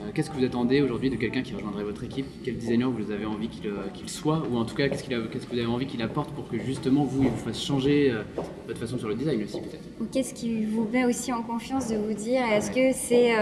Euh, 0.00 0.10
qu'est-ce 0.12 0.30
que 0.30 0.36
vous 0.36 0.44
attendez 0.44 0.80
aujourd'hui 0.80 1.10
de 1.10 1.16
quelqu'un 1.16 1.42
qui 1.42 1.54
rejoindrait 1.54 1.84
votre 1.84 2.04
équipe? 2.04 2.26
Quel 2.44 2.56
designer 2.56 2.90
vous 2.90 3.10
avez 3.10 3.26
envie 3.26 3.48
qu'il 3.48 3.68
euh, 3.68 4.06
soit? 4.06 4.42
Ou 4.50 4.56
en 4.56 4.64
tout 4.64 4.74
cas, 4.74 4.88
qu'est-ce, 4.88 5.04
que 5.04 5.14
vous 5.14 5.58
avez 5.58 5.66
envie 5.66 5.86
qu'il 5.86 6.02
apporte 6.02 6.30
pour 6.30 6.48
que 6.48 6.58
justement 6.58 7.04
vous, 7.04 7.22
il 7.22 7.28
vous 7.28 7.36
fasse 7.36 7.62
changer 7.62 8.10
euh, 8.10 8.22
votre 8.66 8.80
façon 8.80 8.98
sur 8.98 9.08
le 9.08 9.14
design 9.14 9.42
aussi 9.42 9.60
peut-être? 9.60 9.84
Ou 10.00 10.06
qu'est-ce 10.06 10.34
qui 10.34 10.64
vous 10.64 10.88
met 10.92 11.04
aussi 11.04 11.32
en 11.32 11.42
confiance 11.42 11.88
de 11.88 11.96
vous 11.96 12.14
dire 12.14 12.42
est-ce 12.52 12.70
que 12.70 12.92
c'est 12.92 13.34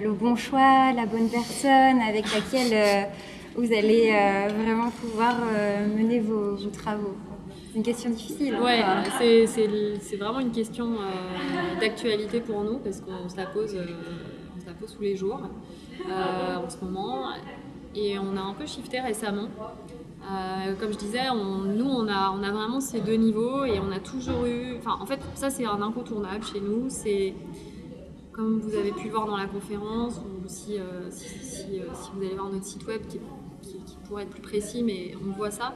le 0.00 0.12
bon 0.12 0.36
choix, 0.36 0.92
la 0.92 1.06
bonne 1.06 1.28
personne 1.28 2.00
avec 2.00 2.24
laquelle 2.32 3.08
vous 3.56 3.72
allez 3.72 4.12
vraiment 4.58 4.90
pouvoir 4.90 5.36
mener 5.96 6.20
vos 6.20 6.56
travaux? 6.72 7.14
C'est 7.70 7.78
une 7.78 7.84
question 7.84 8.10
difficile. 8.10 8.54
Hein. 8.56 9.04
C'est, 9.46 10.16
vraiment 10.16 10.40
une 10.40 10.50
question 10.50 10.94
euh, 10.94 11.80
d'actualité 11.80 12.40
pour 12.40 12.64
nous 12.64 12.78
parce 12.78 13.00
qu'on 13.00 13.28
se 13.28 13.36
la 13.36 13.46
pose, 13.46 13.74
euh, 13.76 13.86
on 14.56 14.60
se 14.60 14.66
la 14.66 14.72
pose 14.72 14.94
tous 14.96 15.02
les 15.02 15.16
jours 15.16 15.40
euh, 16.08 16.56
en 16.56 16.68
ce 16.68 16.84
moment. 16.84 17.28
Et 17.94 18.18
on 18.18 18.36
a 18.36 18.40
un 18.40 18.54
peu 18.54 18.66
shifté 18.66 19.00
récemment. 19.00 19.48
comme 20.80 20.92
je 20.92 20.98
disais, 20.98 21.28
nous, 21.32 21.88
on 21.88 22.08
a, 22.08 22.36
vraiment 22.36 22.80
ces 22.80 23.00
deux 23.00 23.14
niveaux 23.14 23.64
et 23.64 23.78
on 23.78 23.92
a 23.92 24.00
toujours 24.00 24.46
eu. 24.46 24.78
En 24.86 25.06
fait, 25.06 25.20
ça, 25.34 25.50
c'est 25.50 25.64
un 25.64 25.80
incontournable 25.80 26.44
chez 26.44 26.60
nous. 26.60 26.88
Comme 28.32 28.60
vous 28.60 28.74
avez 28.74 28.92
pu 28.92 29.06
le 29.06 29.10
voir 29.10 29.26
dans 29.26 29.36
la 29.36 29.46
conférence, 29.46 30.18
ou 30.18 30.48
si, 30.48 30.76
si, 31.10 31.80
vous 32.14 32.22
allez 32.24 32.34
voir 32.34 32.50
notre 32.50 32.64
site 32.64 32.86
web 32.86 33.02
qui 33.06 33.20
pourrait 34.08 34.24
être 34.24 34.30
plus 34.30 34.42
précis, 34.42 34.82
mais 34.82 35.14
on 35.24 35.32
voit 35.36 35.50
ça 35.50 35.74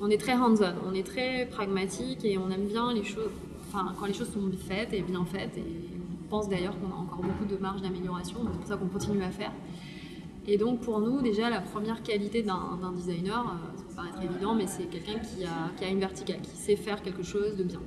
on 0.00 0.10
est 0.10 0.18
très 0.18 0.34
hands-on, 0.34 0.74
on 0.88 0.94
est 0.94 1.06
très 1.06 1.46
pragmatique 1.46 2.24
et 2.24 2.38
on 2.38 2.50
aime 2.50 2.66
bien 2.66 2.92
les 2.92 3.04
choses, 3.04 3.30
enfin, 3.68 3.94
quand 3.98 4.06
les 4.06 4.14
choses 4.14 4.30
sont 4.32 4.50
faites 4.68 4.92
et 4.92 5.02
bien 5.02 5.24
faites. 5.24 5.56
Et 5.56 5.64
on 6.24 6.28
pense 6.28 6.48
d'ailleurs 6.48 6.78
qu'on 6.78 6.90
a 6.90 6.98
encore 6.98 7.22
beaucoup 7.22 7.44
de 7.44 7.56
marge 7.56 7.82
d'amélioration, 7.82 8.38
c'est 8.44 8.58
pour 8.58 8.66
ça 8.66 8.76
qu'on 8.76 8.88
continue 8.88 9.22
à 9.22 9.30
faire. 9.30 9.52
Et 10.46 10.56
donc 10.56 10.80
pour 10.80 11.00
nous, 11.00 11.20
déjà, 11.20 11.50
la 11.50 11.60
première 11.60 12.02
qualité 12.02 12.42
d'un 12.42 12.92
designer, 12.94 13.40
euh, 13.40 13.76
ça 13.76 13.84
peut 13.84 13.94
paraître 13.94 14.22
évident, 14.22 14.54
mais 14.54 14.66
c'est 14.66 14.84
quelqu'un 14.84 15.18
qui 15.18 15.44
a, 15.44 15.70
qui 15.76 15.84
a 15.84 15.88
une 15.88 16.00
verticale, 16.00 16.40
qui 16.40 16.56
sait 16.56 16.76
faire 16.76 17.02
quelque 17.02 17.22
chose 17.22 17.56
de 17.56 17.64
bien. 17.64 17.80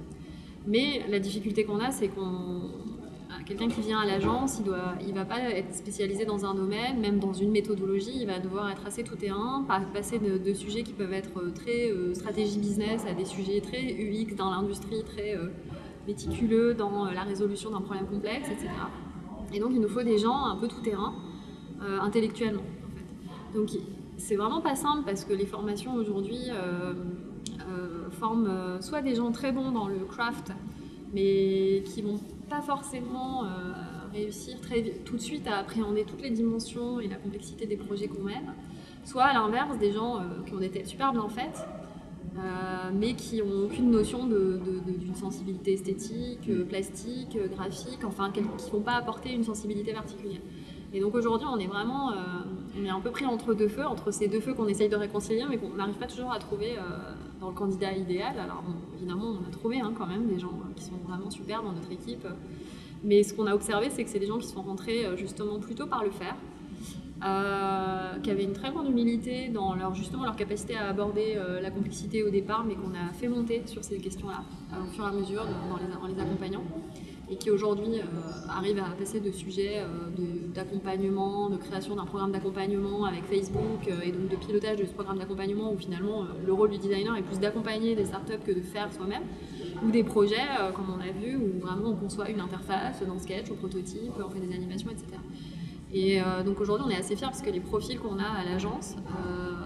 Mais 0.68 1.04
la 1.10 1.18
difficulté 1.18 1.64
qu'on 1.64 1.80
a, 1.80 1.92
c'est 1.92 2.10
qu'on 2.10 2.70
quelqu'un 3.52 3.74
qui 3.74 3.82
vient 3.82 4.00
à 4.00 4.06
l'agence, 4.06 4.62
il 4.64 4.72
ne 4.72 4.78
il 5.10 5.14
va 5.14 5.26
pas 5.26 5.40
être 5.40 5.74
spécialisé 5.74 6.26
dans 6.26 6.46
un 6.46 6.54
domaine, 6.54 7.00
même 7.00 7.20
dans 7.20 7.34
une 7.34 7.52
méthodologie, 7.52 8.14
il 8.16 8.28
va 8.28 8.40
devoir 8.40 8.70
être 8.72 8.86
assez 8.86 9.04
tout 9.04 9.16
terrain, 9.16 9.66
passer 9.94 10.20
de, 10.20 10.54
sujets 10.54 10.84
qui 10.84 10.94
peuvent 10.94 11.14
être 11.14 11.38
euh, 11.40 11.52
très 11.52 11.92
euh, 11.92 12.14
stratégie 12.14 12.60
business 12.60 13.06
à 13.06 13.14
des 13.14 13.26
sujets 13.26 13.60
très 13.62 13.82
UX 13.82 14.36
dans 14.36 14.52
l'industrie, 14.52 15.04
très 15.04 15.36
euh, 15.36 15.48
méticuleux 16.08 16.74
dans 16.74 17.06
la 17.06 17.24
résolution 17.24 17.72
d'un 17.72 17.82
problème 17.82 18.06
complexe, 18.08 18.48
etc. 18.50 18.70
Et 19.54 19.60
donc 19.60 19.72
il 19.74 19.82
nous 19.82 19.90
faut 19.90 20.04
des 20.04 20.18
gens 20.18 20.46
un 20.46 20.56
peu 20.56 20.68
tout 20.68 20.82
terrain, 20.82 21.14
intellectuellement. 22.02 22.64
Donc 23.54 23.70
c'est 24.18 24.36
vraiment 24.36 24.62
pas 24.62 24.76
simple 24.76 25.04
parce 25.06 25.26
que 25.26 25.34
les 25.34 25.46
formations 25.46 25.94
aujourd'hui 25.96 26.50
forment 28.12 28.78
soit 28.82 29.02
des 29.02 29.16
gens 29.16 29.32
très 29.32 29.52
bons 29.52 29.72
dans 29.72 29.88
le 29.88 30.00
craft, 30.06 30.54
mais 31.14 31.84
qui 31.86 32.02
vont 32.02 32.20
pas 32.52 32.62
forcément 32.62 33.46
euh, 33.46 33.48
réussir 34.14 34.58
tout 35.06 35.16
de 35.16 35.22
suite 35.22 35.48
à 35.48 35.60
appréhender 35.60 36.04
toutes 36.04 36.22
les 36.22 36.32
dimensions 36.32 37.00
et 37.00 37.08
la 37.08 37.16
complexité 37.16 37.66
des 37.66 37.78
projets 37.78 38.10
qu'on 38.10 38.24
mène, 38.24 38.54
soit 39.06 39.24
à 39.24 39.34
l'inverse, 39.34 39.78
des 39.78 39.94
gens 39.94 40.18
euh, 40.18 40.44
qui 40.46 40.54
ont 40.54 40.58
des 40.58 40.70
têtes 40.70 40.88
super 40.88 41.14
bien 41.14 41.30
faites, 41.30 41.66
euh, 42.36 42.92
mais 42.94 43.14
qui 43.14 43.38
n'ont 43.38 43.68
aucune 43.68 43.90
notion 43.90 44.28
d'une 44.28 45.16
sensibilité 45.16 45.74
esthétique, 45.74 46.52
plastique, 46.68 47.38
graphique, 47.54 48.04
enfin, 48.04 48.32
qui 48.32 48.42
ne 48.42 48.48
vont 48.48 48.82
pas 48.82 48.96
apporter 48.96 49.32
une 49.32 49.46
sensibilité 49.46 49.94
particulière. 49.94 50.42
Et 50.94 51.00
donc 51.00 51.16
aujourd'hui, 51.16 51.48
on 51.50 51.58
est 51.58 51.68
vraiment, 51.68 52.12
on 52.78 52.84
est 52.84 52.90
un 52.90 53.00
peu 53.00 53.12
pris 53.12 53.26
entre 53.26 53.54
deux 53.54 53.70
feux, 53.70 53.86
entre 53.86 54.12
ces 54.12 54.28
deux 54.28 54.42
feux 54.42 54.54
qu'on 54.54 54.68
essaye 54.68 54.90
de 54.90 54.96
réconcilier, 54.98 55.46
mais 55.50 55.58
qu'on 55.58 55.70
n'arrive 55.70 55.96
pas 55.96 56.08
toujours 56.08 56.34
à 56.34 56.40
trouver 56.40 56.76
dans 57.40 57.48
le 57.48 57.56
candidat 57.56 57.94
idéal. 57.94 58.38
Alors 58.38 58.64
évidemment, 58.98 59.38
on 59.42 59.48
a 59.48 59.52
trouvé 59.52 59.80
hein, 59.80 59.94
quand 59.98 60.08
même 60.08 60.28
des 60.28 60.38
gens 60.38 60.60
qui 60.76 60.84
sont 60.84 60.98
vraiment 61.08 61.30
super 61.30 61.64
dans 61.64 61.72
notre 61.72 61.92
équipe. 61.92 62.28
Mais 63.04 63.24
ce 63.24 63.34
qu'on 63.34 63.48
a 63.48 63.56
observé, 63.56 63.90
c'est 63.90 64.04
que 64.04 64.10
c'est 64.10 64.20
des 64.20 64.28
gens 64.28 64.38
qui 64.38 64.48
sont 64.48 64.62
rentrés 64.62 65.06
euh, 65.06 65.18
justement 65.18 65.60
plutôt 65.60 65.88
par 65.88 66.04
le 66.04 66.12
faire, 66.12 66.36
euh, 67.26 68.20
qui 68.22 68.30
avaient 68.30 68.44
une 68.44 68.54
très 68.54 68.72
grande 68.72 68.88
humilité 68.88 69.50
dans 69.50 69.74
leur, 69.74 69.96
justement 69.96 70.24
leur 70.24 70.36
capacité 70.36 70.76
à 70.76 70.88
aborder 70.88 71.34
euh, 71.36 71.62
la 71.62 71.72
complexité 71.72 72.24
au 72.24 72.30
départ, 72.30 72.64
mais 72.64 72.76
qu'on 72.76 72.94
a 72.94 73.12
fait 73.14 73.28
monter 73.28 73.64
sur 73.66 73.84
ces 73.84 73.98
questions-là 73.98 74.44
au 74.80 74.86
fur 74.92 75.04
et 75.04 75.08
à 75.08 75.12
mesure 75.12 75.46
en 76.02 76.08
les 76.08 76.20
accompagnant 76.20 76.64
et 77.32 77.38
qui 77.38 77.50
aujourd'hui 77.50 78.00
euh, 78.00 78.50
arrive 78.50 78.78
à 78.80 78.94
passer 79.00 79.22
de 79.22 79.32
sujets 79.32 79.80
euh, 79.80 79.86
d'accompagnement, 80.54 81.50
de, 81.50 81.56
création 81.56 81.96
d'un 81.96 82.06
programme 82.06 82.34
d'accompagnement 82.34 83.06
avec 83.06 83.24
Facebook 83.24 83.88
euh, 83.88 84.02
et 84.04 84.12
donc 84.12 84.30
de 84.30 84.36
pilotage 84.36 84.78
de 84.78 84.86
ce 84.86 84.92
programme 84.92 85.18
d'accompagnement 85.18 85.72
où 85.72 85.78
finalement 85.78 86.26
le 86.46 86.54
rôle 86.54 86.72
du 86.72 86.78
designer 86.78 87.16
est 87.16 87.22
plus 87.22 87.40
d'accompagner 87.40 87.96
des 87.96 88.06
startups 88.06 88.44
que 88.46 88.52
de 88.52 88.62
faire 88.62 88.92
soi-même, 88.92 89.24
ou 89.84 89.92
des 89.92 90.04
projets 90.04 90.36
comme 90.76 90.88
on 90.90 91.00
a 91.00 91.12
vu 91.12 91.38
où 91.38 91.60
vraiment 91.66 91.90
on 91.90 91.96
conçoit 91.96 92.30
une 92.30 92.42
interface 92.42 93.02
dans 93.08 93.18
Sketch, 93.18 93.50
au 93.50 93.56
prototype, 93.56 94.12
on 94.24 94.30
fait 94.30 94.40
des 94.40 94.54
animations, 94.54 94.90
etc. 94.90 95.06
Et 95.94 96.22
donc 96.46 96.62
aujourd'hui 96.62 96.86
on 96.88 96.90
est 96.90 96.98
assez 96.98 97.16
fiers 97.16 97.28
parce 97.28 97.42
que 97.42 97.50
les 97.50 97.60
profils 97.60 98.00
qu'on 98.00 98.18
a 98.18 98.24
à 98.24 98.46
l'agence 98.46 98.96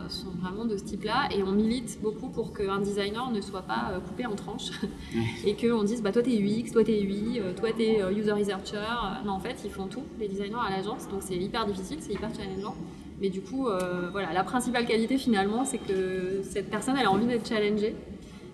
sont 0.10 0.32
vraiment 0.42 0.66
de 0.66 0.78
ce 0.78 0.84
type-là 0.84 1.30
et 1.32 1.44
on 1.44 1.52
milite 1.52 2.00
beaucoup 2.02 2.30
pour 2.30 2.54
qu'un 2.54 2.80
designer 2.80 3.32
ne 3.32 3.42
soit 3.42 3.62
pas 3.62 3.92
euh, 3.92 4.00
coupé 4.00 4.26
en 4.26 4.36
tranches 4.36 4.72
et 5.46 5.56
qu'on 5.56 5.84
dise 5.84 6.02
bah, 6.02 6.12
toi 6.12 6.22
t'es 6.22 6.38
UX, 6.38 6.72
toi 6.72 6.84
t'es 6.84 7.02
UI, 7.02 7.40
euh, 7.40 7.54
toi 7.54 7.70
t'es 7.76 8.02
euh, 8.02 8.12
user 8.12 8.32
researcher. 8.32 8.82
Non, 9.26 9.34
en 9.34 9.40
fait, 9.40 9.56
ils 9.64 9.72
font 9.72 9.88
tout, 9.88 10.04
les 10.20 10.28
designers 10.28 10.56
à 10.66 10.70
l'agence, 10.70 11.08
donc 11.10 11.22
c'est 11.22 11.36
hyper 11.36 11.66
difficile, 11.66 11.98
c'est 12.02 12.14
hyper 12.14 12.30
challengeant. 12.36 12.76
Mais 13.22 13.30
du 13.30 13.40
coup, 13.40 13.70
voilà, 14.12 14.34
la 14.34 14.44
principale 14.44 14.86
qualité 14.86 15.18
finalement, 15.18 15.64
c'est 15.64 15.78
que 15.78 16.42
cette 16.44 16.70
personne, 16.70 16.98
elle 17.00 17.06
a 17.06 17.12
envie 17.12 17.26
d'être 17.26 17.48
challengée 17.48 17.96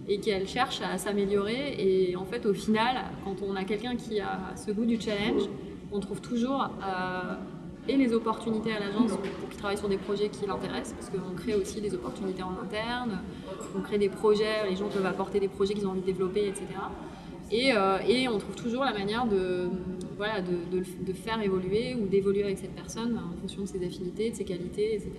et 0.07 0.19
qu'elle 0.19 0.47
cherche 0.47 0.81
à 0.81 0.99
s'améliorer. 0.99 1.77
Et 1.79 2.15
en 2.15 2.25
fait, 2.25 2.45
au 2.45 2.53
final, 2.53 2.95
quand 3.25 3.37
on 3.41 3.55
a 3.55 3.63
quelqu'un 3.63 3.95
qui 3.95 4.19
a 4.19 4.53
ce 4.55 4.69
goût 4.69 4.85
du 4.85 5.01
challenge, 5.01 5.49
on 5.91 5.99
trouve 5.99 6.21
toujours 6.21 6.69
et 7.87 7.97
les 7.97 8.13
opportunités 8.13 8.71
à 8.73 8.79
l'agence 8.79 9.11
pour 9.11 9.49
qu'il 9.49 9.57
travaille 9.57 9.77
sur 9.77 9.89
des 9.89 9.97
projets 9.97 10.29
qui 10.29 10.45
l'intéressent, 10.45 10.93
parce 10.93 11.09
qu'on 11.09 11.35
crée 11.35 11.55
aussi 11.55 11.81
des 11.81 11.93
opportunités 11.93 12.43
en 12.43 12.53
interne, 12.63 13.19
on 13.75 13.81
crée 13.81 13.97
des 13.97 14.09
projets, 14.09 14.69
les 14.69 14.75
gens 14.75 14.87
peuvent 14.87 15.05
apporter 15.05 15.39
des 15.39 15.47
projets 15.47 15.73
qu'ils 15.73 15.87
ont 15.87 15.91
envie 15.91 16.01
de 16.01 16.05
développer, 16.05 16.47
etc. 16.47 16.65
Et, 17.51 17.73
euh, 17.73 17.97
et, 18.07 18.29
on 18.29 18.37
trouve 18.37 18.55
toujours 18.55 18.85
la 18.85 18.93
manière 18.93 19.25
de, 19.25 19.69
voilà, 20.15 20.41
de, 20.41 20.55
de, 20.71 21.13
faire 21.13 21.41
évoluer 21.41 21.95
ou 21.95 22.07
d'évoluer 22.07 22.43
avec 22.43 22.57
cette 22.57 22.73
personne 22.73 23.17
en 23.17 23.37
fonction 23.41 23.63
de 23.63 23.67
ses 23.67 23.85
affinités, 23.85 24.29
de 24.29 24.35
ses 24.35 24.45
qualités, 24.45 24.95
etc. 24.95 25.11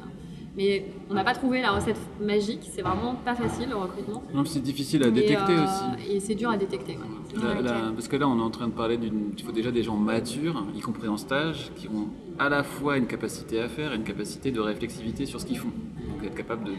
Mais 0.56 0.84
on 1.10 1.14
n'a 1.14 1.24
pas 1.24 1.34
trouvé 1.34 1.60
la 1.62 1.72
recette 1.72 1.98
magique, 2.20 2.60
c'est 2.70 2.82
vraiment 2.82 3.14
pas 3.14 3.34
facile 3.34 3.70
le 3.70 3.76
recrutement. 3.76 4.22
Non, 4.34 4.44
c'est 4.44 4.60
difficile 4.60 5.02
à 5.02 5.10
détecter 5.10 5.52
euh, 5.52 5.64
aussi. 5.64 6.10
Et 6.10 6.20
c'est 6.20 6.34
dur 6.34 6.50
à 6.50 6.56
détecter. 6.56 6.98
parce 7.34 8.08
que 8.08 8.16
là, 8.16 8.28
on 8.28 8.38
est 8.38 8.42
en 8.42 8.50
train 8.50 8.68
de 8.68 8.72
parler 8.72 8.96
d'une. 8.96 9.32
Il 9.36 9.44
faut 9.44 9.52
déjà 9.52 9.70
des 9.70 9.82
gens 9.82 9.96
matures, 9.96 10.66
y 10.74 10.80
compris 10.80 11.08
en 11.08 11.16
stage, 11.16 11.72
qui 11.76 11.88
ont 11.88 12.08
à 12.38 12.48
la 12.48 12.62
fois 12.62 12.96
une 12.96 13.06
capacité 13.06 13.60
à 13.60 13.68
faire 13.68 13.92
et 13.92 13.96
une 13.96 14.04
capacité 14.04 14.50
de 14.50 14.60
réflexivité 14.60 15.26
sur 15.26 15.40
ce 15.40 15.46
qu'ils 15.46 15.58
font. 15.58 15.72
Donc 16.08 16.24
être 16.24 16.34
capable 16.34 16.64
de, 16.64 16.72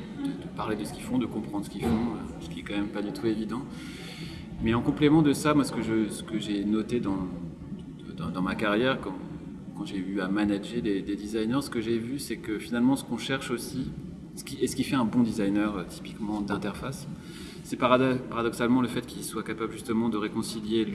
parler 0.55 0.75
de 0.75 0.83
ce 0.83 0.93
qu'ils 0.93 1.03
font, 1.03 1.17
de 1.17 1.25
comprendre 1.25 1.65
ce 1.65 1.69
qu'ils 1.69 1.81
font, 1.81 1.87
euh, 1.87 2.41
ce 2.41 2.49
qui 2.49 2.59
est 2.59 2.63
quand 2.63 2.75
même 2.75 2.89
pas 2.89 3.01
du 3.01 3.11
tout 3.11 3.25
évident. 3.25 3.61
Mais 4.61 4.73
en 4.73 4.81
complément 4.81 5.21
de 5.21 5.33
ça, 5.33 5.53
moi, 5.53 5.63
ce 5.63 5.71
que 6.23 6.39
j'ai 6.39 6.63
noté 6.63 6.99
dans, 6.99 7.17
ma 8.41 8.55
carrière, 8.55 8.99
quand, 9.01 9.15
quand 9.75 9.85
j'ai 9.85 9.97
eu 9.97 10.21
à 10.21 10.27
manager 10.27 10.81
des, 10.81 11.01
designers, 11.01 11.61
ce 11.61 11.69
que 11.69 11.81
j'ai 11.81 11.97
vu, 11.97 12.19
c'est 12.19 12.37
que 12.37 12.59
finalement, 12.59 12.95
ce 12.95 13.03
qu'on 13.03 13.17
cherche 13.17 13.51
aussi, 13.51 13.91
ce 14.35 14.43
qui, 14.43 14.57
et 14.61 14.67
ce 14.67 14.75
qui 14.75 14.83
fait 14.83 14.95
un 14.95 15.05
bon 15.05 15.21
designer 15.21 15.75
euh, 15.75 15.83
typiquement 15.87 16.41
d'interface, 16.41 17.07
c'est 17.63 17.77
paradoxalement 17.77 18.81
le 18.81 18.87
fait 18.87 19.05
qu'il 19.05 19.23
soit 19.23 19.43
capable 19.43 19.71
justement 19.71 20.09
de 20.09 20.17
réconcilier 20.17 20.85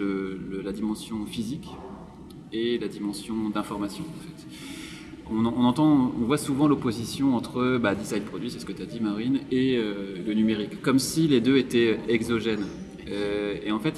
la 0.62 0.72
dimension 0.72 1.24
physique 1.24 1.66
et 2.52 2.78
la 2.78 2.88
dimension 2.88 3.50
d'information. 3.50 4.04
On, 5.30 5.44
entend, 5.44 6.12
on 6.18 6.24
voit 6.24 6.38
souvent 6.38 6.68
l'opposition 6.68 7.36
entre 7.36 7.76
bah, 7.76 7.94
design 7.94 8.22
produit, 8.22 8.50
c'est 8.50 8.60
ce 8.60 8.64
que 8.64 8.72
tu 8.72 8.82
as 8.82 8.86
dit 8.86 9.00
Marine, 9.00 9.40
et 9.50 9.76
euh, 9.76 10.16
le 10.26 10.32
numérique, 10.32 10.80
comme 10.80 10.98
si 10.98 11.28
les 11.28 11.42
deux 11.42 11.58
étaient 11.58 11.98
exogènes. 12.08 12.64
Euh, 13.10 13.56
et 13.62 13.70
en 13.70 13.78
fait, 13.78 13.94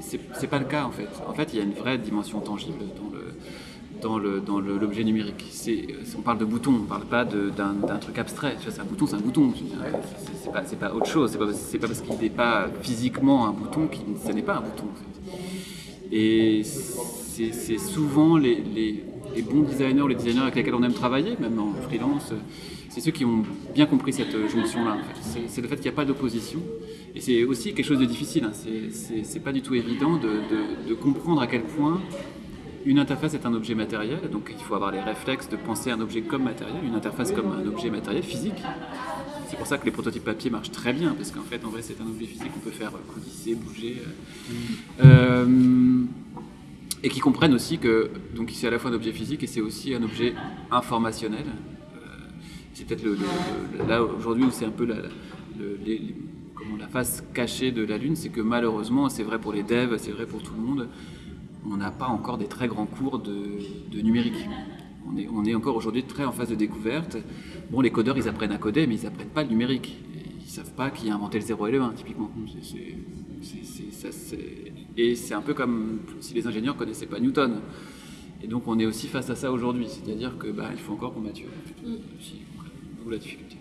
c'est 0.00 0.46
pas 0.46 0.58
le 0.58 0.66
cas 0.66 0.84
en 0.84 0.90
fait. 0.90 1.08
En 1.26 1.32
fait, 1.32 1.50
il 1.52 1.58
y 1.58 1.60
a 1.60 1.64
une 1.64 1.72
vraie 1.72 1.98
dimension 1.98 2.40
tangible 2.40 2.84
dans 2.96 3.10
le 3.10 3.24
dans 4.02 4.18
l'objet 4.60 5.04
numérique. 5.04 5.44
On 6.18 6.20
parle 6.20 6.38
de 6.38 6.44
bouton, 6.44 6.74
on 6.74 6.78
ne 6.80 6.86
parle 6.86 7.06
pas 7.06 7.24
d'un 7.24 7.98
truc 7.98 8.18
abstrait. 8.18 8.56
C'est 8.60 8.80
un 8.80 8.84
bouton, 8.84 9.06
c'est 9.06 9.16
un 9.16 9.20
bouton. 9.20 9.52
C'est 10.42 10.52
pas, 10.52 10.62
pas 10.62 10.94
autre 10.94 11.06
chose. 11.06 11.30
C'est 11.30 11.38
pas, 11.38 11.46
pas 11.46 11.86
parce 11.86 12.00
qu'il 12.02 12.18
n'est 12.18 12.30
pas 12.30 12.68
physiquement 12.82 13.46
un 13.46 13.52
bouton 13.52 13.86
que 13.86 13.96
ce 14.26 14.32
n'est 14.32 14.42
pas 14.42 14.56
un 14.56 14.60
bouton. 14.60 14.88
Et 16.12 16.62
c'est 17.52 17.78
souvent 17.78 18.36
les, 18.36 18.62
les, 18.74 19.42
bons 19.42 19.62
designers, 19.62 20.08
les 20.08 20.14
designers 20.14 20.42
avec 20.42 20.54
lesquels 20.56 20.74
on 20.74 20.82
aime 20.82 20.92
travailler, 20.92 21.36
même 21.40 21.58
en 21.58 21.72
freelance, 21.82 22.32
c'est 22.88 23.00
ceux 23.00 23.10
qui 23.10 23.24
ont 23.24 23.42
bien 23.74 23.86
compris 23.86 24.12
cette 24.12 24.36
jonction-là. 24.48 24.98
C'est 25.48 25.60
le 25.60 25.68
fait 25.68 25.76
qu'il 25.76 25.84
n'y 25.84 25.88
a 25.88 25.92
pas 25.92 26.04
d'opposition. 26.04 26.60
Et 27.16 27.20
c'est 27.20 27.44
aussi 27.44 27.74
quelque 27.74 27.86
chose 27.86 27.98
de 27.98 28.04
difficile. 28.04 28.44
Hein. 28.44 28.52
C'est 29.24 29.40
pas 29.40 29.52
du 29.52 29.62
tout 29.62 29.74
évident 29.74 30.16
de, 30.16 30.40
de, 30.88 30.94
comprendre 30.94 31.40
à 31.42 31.46
quel 31.46 31.62
point 31.62 32.00
une 32.84 32.98
interface 32.98 33.34
est 33.34 33.46
un 33.46 33.54
objet 33.54 33.74
matériel. 33.74 34.18
Donc 34.30 34.52
il 34.56 34.62
faut 34.62 34.74
avoir 34.74 34.92
les 34.92 35.00
réflexes 35.00 35.48
de 35.48 35.56
penser 35.56 35.90
un 35.90 36.00
objet 36.00 36.22
comme 36.22 36.44
matériel, 36.44 36.84
une 36.84 36.94
interface 36.94 37.32
comme 37.32 37.52
un 37.52 37.66
objet 37.66 37.90
matériel 37.90 38.22
physique. 38.22 38.62
C'est 39.48 39.56
pour 39.56 39.66
ça 39.66 39.78
que 39.78 39.84
les 39.84 39.92
prototypes 39.92 40.24
papier 40.24 40.50
marchent 40.50 40.72
très 40.72 40.92
bien, 40.92 41.14
parce 41.14 41.30
qu'en 41.30 41.42
fait, 41.42 41.64
en 41.64 41.68
vrai, 41.68 41.82
c'est 41.82 42.00
un 42.00 42.06
objet 42.06 42.26
physique 42.26 42.52
qu'on 42.52 42.60
peut 42.60 42.70
faire 42.70 42.92
coulisser, 43.12 43.54
bouger. 43.54 44.02
Euh, 45.00 45.04
euh, 45.04 46.04
et 47.04 47.10
qui 47.10 47.20
comprennent 47.20 47.52
aussi 47.52 47.78
que 47.78 48.10
donc 48.34 48.50
c'est 48.50 48.66
à 48.66 48.70
la 48.70 48.78
fois 48.78 48.90
un 48.90 48.94
objet 48.94 49.12
physique 49.12 49.42
et 49.42 49.46
c'est 49.46 49.60
aussi 49.60 49.94
un 49.94 50.02
objet 50.02 50.34
informationnel. 50.70 51.44
Euh, 51.44 51.98
c'est 52.72 52.86
peut-être 52.86 53.04
là 53.86 54.02
aujourd'hui 54.02 54.44
où 54.44 54.50
c'est 54.50 54.64
un 54.64 54.70
peu 54.70 54.86
la, 54.86 54.96
face 56.88 57.22
cachée 57.34 57.72
de 57.72 57.84
la 57.84 57.98
Lune, 57.98 58.16
c'est 58.16 58.30
que 58.30 58.40
malheureusement, 58.40 59.08
c'est 59.10 59.22
vrai 59.22 59.38
pour 59.38 59.52
les 59.52 59.62
devs, 59.62 59.98
c'est 59.98 60.12
vrai 60.12 60.26
pour 60.26 60.42
tout 60.42 60.54
le 60.54 60.62
monde, 60.62 60.88
on 61.70 61.76
n'a 61.76 61.90
pas 61.90 62.06
encore 62.06 62.38
des 62.38 62.46
très 62.46 62.68
grands 62.68 62.86
cours 62.86 63.18
de, 63.18 64.00
numérique. 64.00 64.48
On 65.06 65.44
est, 65.44 65.54
encore 65.54 65.76
aujourd'hui 65.76 66.04
très 66.04 66.24
en 66.24 66.32
phase 66.32 66.48
de 66.48 66.54
découverte. 66.54 67.18
Bon, 67.70 67.82
les 67.82 67.90
codeurs, 67.90 68.16
ils 68.16 68.28
apprennent 68.28 68.52
à 68.52 68.58
coder, 68.58 68.86
mais 68.86 68.94
ils 68.94 69.04
n'apprennent 69.04 69.28
pas 69.28 69.42
le 69.42 69.50
numérique. 69.50 69.98
Ils 70.40 70.46
ne 70.46 70.50
savent 70.50 70.72
pas 70.72 70.90
qui 70.90 71.10
a 71.10 71.14
inventé 71.14 71.38
le 71.38 71.44
0 71.44 71.66
et 71.66 71.72
le 71.72 71.82
1, 71.82 71.92
typiquement. 71.92 72.30
ça, 73.90 74.08
et 74.96 75.14
c'est 75.14 75.34
un 75.34 75.42
peu 75.42 75.54
comme 75.54 76.00
si 76.20 76.34
les 76.34 76.46
ingénieurs 76.46 76.74
ne 76.74 76.78
connaissaient 76.78 77.06
pas 77.06 77.20
Newton. 77.20 77.60
Et 78.42 78.46
donc 78.46 78.68
on 78.68 78.78
est 78.78 78.86
aussi 78.86 79.08
face 79.08 79.30
à 79.30 79.36
ça 79.36 79.50
aujourd'hui, 79.50 79.86
c'est-à-dire 79.88 80.36
que 80.38 80.48
bah, 80.48 80.68
il 80.72 80.78
faut 80.78 80.92
encore 80.92 81.14
qu'on 81.14 81.20
mature. 81.20 81.48
Mm. 81.82 83.10
la 83.10 83.18
difficulté. 83.18 83.56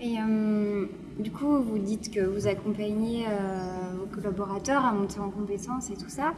Et 0.00 0.16
euh, 0.20 0.86
du 1.18 1.30
coup, 1.30 1.60
vous 1.60 1.78
dites 1.78 2.12
que 2.12 2.20
vous 2.20 2.46
accompagnez 2.46 3.26
euh, 3.26 3.96
vos 3.98 4.06
collaborateurs 4.06 4.84
à 4.84 4.92
monter 4.92 5.18
en 5.18 5.30
compétences 5.30 5.90
et 5.90 5.96
tout 5.96 6.08
ça. 6.08 6.34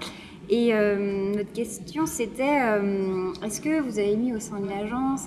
Et 0.49 0.75
euh, 0.75 1.35
notre 1.37 1.53
question, 1.53 2.07
c'était 2.07 2.59
est-ce 3.45 3.61
que 3.61 3.81
vous 3.81 3.99
avez 3.99 4.16
mis 4.16 4.35
au 4.35 4.40
sein 4.40 4.61
de 4.61 4.69
l'agence 4.69 5.27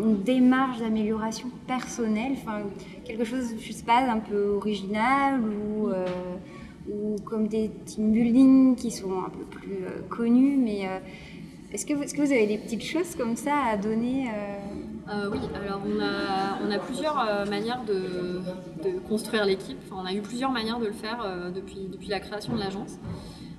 une 0.00 0.22
démarche 0.22 0.80
d'amélioration 0.80 1.50
personnelle, 1.66 2.32
enfin 2.32 2.62
quelque 3.04 3.24
chose, 3.24 3.54
je 3.58 3.72
sais 3.72 3.84
pas, 3.84 4.00
un 4.00 4.18
peu 4.18 4.48
original 4.48 5.40
ou 5.40 5.88
ou 6.88 7.16
comme 7.24 7.48
des 7.48 7.70
team 7.84 8.12
building 8.12 8.76
qui 8.76 8.90
sont 8.90 9.12
un 9.24 9.30
peu 9.30 9.44
plus 9.44 9.84
euh, 9.84 10.00
connus. 10.08 10.56
Mais 10.56 10.86
euh, 10.86 10.98
est-ce 11.72 11.86
que, 11.86 11.94
vous, 11.94 12.32
avez 12.32 12.46
des 12.46 12.58
petites 12.58 12.84
choses 12.84 13.14
comme 13.16 13.36
ça 13.36 13.56
à 13.70 13.76
donner 13.76 14.28
euh? 14.28 15.28
oui, 15.30 15.38
alors 15.54 15.82
on 15.86 16.70
a, 16.70 16.78
plusieurs 16.78 17.46
manières 17.48 17.84
de, 17.84 18.40
construire 19.08 19.44
l'équipe. 19.44 19.76
Enfin, 19.84 20.02
on 20.02 20.06
a 20.06 20.14
eu 20.14 20.22
plusieurs 20.22 20.50
manières 20.50 20.78
de 20.78 20.86
le 20.86 20.92
faire 20.92 21.52
depuis, 21.54 21.88
depuis 21.92 22.08
la 22.08 22.20
création 22.20 22.54
de 22.54 22.58
l'agence. 22.58 22.98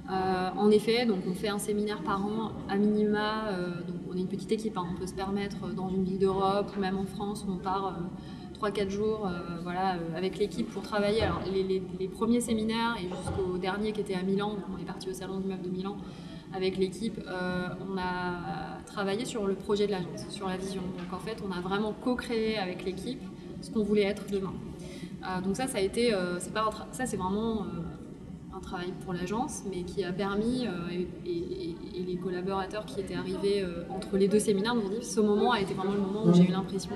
en 0.09 0.71
effet, 0.71 1.05
donc 1.05 1.19
on 1.29 1.35
fait 1.35 1.49
un 1.49 1.59
séminaire 1.59 2.01
par 2.01 2.25
an 2.25 2.51
à 2.67 2.77
minima. 2.77 3.51
donc 3.87 3.97
on 4.09 4.17
est 4.17 4.21
une 4.21 4.27
petite 4.27 4.51
équipe, 4.53 4.75
hein. 4.75 4.87
on 4.91 4.97
peut 4.97 5.05
se 5.05 5.13
permettre 5.13 5.71
dans 5.71 5.89
une 5.89 6.03
ville 6.03 6.17
d'Europe 6.17 6.71
ou 6.75 6.79
même 6.79 6.97
en 6.97 7.05
France 7.05 7.45
où 7.47 7.51
on 7.51 7.57
part 7.57 7.95
3-4 8.65 8.89
jours 8.89 9.27
euh, 9.27 9.59
voilà, 9.63 9.95
euh, 9.95 10.17
avec 10.17 10.37
l'équipe 10.37 10.69
pour 10.69 10.83
travailler. 10.83 11.21
Alors, 11.21 11.41
les, 11.51 12.07
premiers 12.07 12.41
séminaires 12.41 12.95
et 12.97 13.07
jusqu'au 13.07 13.57
dernier 13.57 13.91
qui 13.91 14.01
était 14.01 14.15
à 14.15 14.23
Milan, 14.23 14.57
on 14.73 14.81
est 14.81 14.85
parti 14.85 15.09
au 15.09 15.13
Salon 15.13 15.39
du 15.39 15.47
Meuf 15.47 15.61
de 15.61 15.69
Milan 15.69 15.97
avec 16.53 16.77
l'équipe, 16.77 17.19
euh, 17.27 17.67
on 17.89 17.97
a 17.97 18.79
travaillé 18.85 19.25
sur 19.25 19.45
le 19.45 19.55
projet 19.55 19.87
de 19.87 19.91
l'agence, 19.91 20.29
sur 20.29 20.47
la 20.47 20.55
vision. 20.55 20.81
Donc 20.97 21.11
en 21.11 21.19
fait, 21.19 21.43
on 21.45 21.51
a 21.51 21.59
vraiment 21.59 21.91
co-créé 21.91 22.57
avec 22.57 22.85
l'équipe 22.85 23.21
ce 23.61 23.71
qu'on 23.71 23.83
voulait 23.83 24.03
être 24.03 24.23
demain. 24.31 24.53
donc 25.43 25.57
ça, 25.57 25.67
ça 25.67 25.79
a 25.79 25.81
été, 25.81 26.13
c'est 26.39 26.53
pas 26.53 26.69
ça, 26.91 27.05
c'est 27.05 27.17
vraiment 27.17 27.65
un 28.55 28.59
travail 28.59 28.93
pour 29.03 29.13
l'agence, 29.13 29.63
mais 29.69 29.83
qui 29.83 30.03
a 30.03 30.13
permis, 30.13 30.65
et, 31.25 32.05
les 32.07 32.15
collaborateurs 32.17 32.85
qui 32.85 33.01
étaient 33.01 33.15
arrivés 33.15 33.65
entre 33.89 34.17
les 34.17 34.27
deux 34.27 34.39
séminaires 34.39 34.75
nous 34.75 34.85
ont 34.85 34.89
dit 34.89 35.03
ce 35.03 35.19
moment 35.19 35.51
a 35.51 35.59
été 35.59 35.73
vraiment 35.73 35.93
le 35.93 35.99
moment 35.99 36.25
où 36.25 36.33
j'ai 36.33 36.43
eu 36.43 36.51
l'impression 36.51 36.91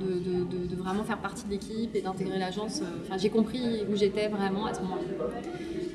de, 0.00 0.76
vraiment 0.76 1.04
faire 1.04 1.18
partie 1.18 1.44
de 1.46 1.50
l'équipe 1.50 1.94
et 1.94 2.02
d'intégrer 2.02 2.38
l'agence. 2.38 2.80
Euh, 2.80 3.02
enfin, 3.02 3.16
j'ai 3.16 3.30
compris 3.30 3.82
où 3.90 3.96
j'étais 3.96 4.28
vraiment 4.28 4.66
à 4.66 4.74
ce 4.74 4.80
moment-là. 4.80 5.02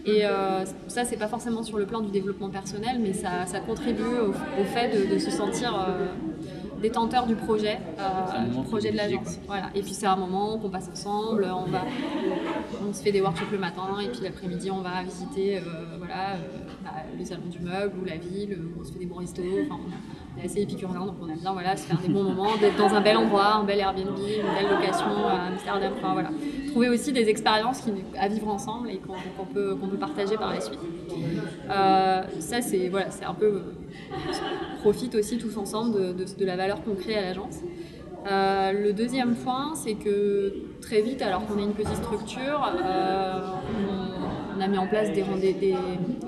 Et 0.06 0.26
euh, 0.26 0.66
ça, 0.88 1.06
c'est 1.06 1.18
pas 1.18 1.28
forcément 1.28 1.62
sur 1.62 1.78
le 1.78 1.86
plan 1.86 2.02
du 2.02 2.10
développement 2.10 2.50
personnel, 2.50 3.00
mais 3.00 3.14
ça, 3.14 3.46
contribue 3.66 4.04
au, 4.04 4.64
fait 4.64 5.08
de, 5.10 5.20
se 5.20 5.30
sentir 5.30 5.76
euh, 5.76 6.08
détenteur 6.82 7.26
du 7.26 7.36
projet, 7.36 7.80
du 8.54 8.62
projet 8.64 8.92
de 8.92 8.98
l'agence. 8.98 9.40
Voilà. 9.48 9.70
Et 9.76 9.82
puis 9.82 9.94
c'est 9.94 10.08
un 10.08 10.16
moment 10.16 10.58
qu'on 10.58 10.70
passe 10.70 10.90
ensemble, 10.92 11.46
on, 11.46 11.70
va, 11.70 11.84
on 12.88 12.94
se 12.94 13.02
fait 13.02 13.12
des 13.12 13.22
workshops 13.22 13.52
le 13.52 13.58
matin, 13.58 14.00
et 14.02 14.10
puis 14.10 14.22
l'après-midi, 14.24 14.72
on 14.72 14.82
va 14.82 15.04
visiter 15.04 15.62
voilà, 15.98 16.38
bah, 16.84 16.92
le 17.18 17.26
salon 17.26 17.48
du 17.50 17.60
meuble 17.60 18.00
ou 18.02 18.06
la 18.06 18.18
ville, 18.18 18.58
on 18.80 18.84
se 18.84 18.92
fait 18.94 19.00
des 19.00 19.06
bons 19.06 19.20
restos. 19.20 19.42
Enfin, 19.66 19.80
assez 20.44 20.62
épicurien, 20.62 21.06
donc 21.06 21.16
on 21.22 21.28
aime 21.28 21.40
bien 21.40 21.52
voilà, 21.52 21.76
se 21.76 21.84
faire 21.84 21.98
des 22.00 22.08
bons 22.08 22.24
moments, 22.24 22.56
d'être 22.58 22.78
dans 22.78 22.94
un 22.94 23.02
bel 23.02 23.18
endroit, 23.18 23.56
un 23.56 23.64
bel 23.64 23.80
Airbnb, 23.80 24.18
une 24.18 24.54
belle 24.54 24.70
location 24.72 25.28
à 25.28 25.48
Amsterdam, 25.48 25.92
enfin 25.98 26.14
voilà. 26.14 26.30
Trouver 26.70 26.90
aussi 26.90 27.12
des 27.12 27.28
expériences 27.30 27.82
qui, 27.82 27.92
à 28.18 28.28
vivre 28.28 28.48
ensemble 28.48 28.90
et 28.90 28.98
qu'on 29.00 29.46
peut, 29.46 29.76
peut 29.76 29.98
partager 29.98 30.38
par 30.38 30.54
la 30.54 30.62
suite. 30.62 30.80
Euh, 31.70 32.24
ça, 32.40 32.62
c'est 32.62 32.90
voilà, 32.90 33.08
un 33.28 33.34
peu. 33.34 33.64
On 34.80 34.82
profite 34.82 35.16
aussi 35.16 35.38
tous 35.38 35.58
ensemble 35.58 36.16
de, 36.16 36.46
la 36.46 36.56
valeur 36.56 36.84
qu'on 36.84 36.96
crée 36.96 37.16
à 37.16 37.22
l'agence. 37.22 37.58
Euh, 38.30 38.72
le 38.72 38.94
deuxième 38.94 39.36
point, 39.36 39.76
c'est 39.76 39.96
que 39.96 40.54
très 40.82 41.02
vite, 41.02 41.22
alors 41.22 41.46
qu'on 41.46 41.58
est 41.60 41.64
une 41.64 41.74
petite 41.74 41.98
structure, 41.98 42.66
euh, 42.66 43.42
on, 44.58 44.62
a 44.62 44.68
mis 44.68 44.78
en 44.78 44.88
place 44.88 45.12
des, 45.12 45.24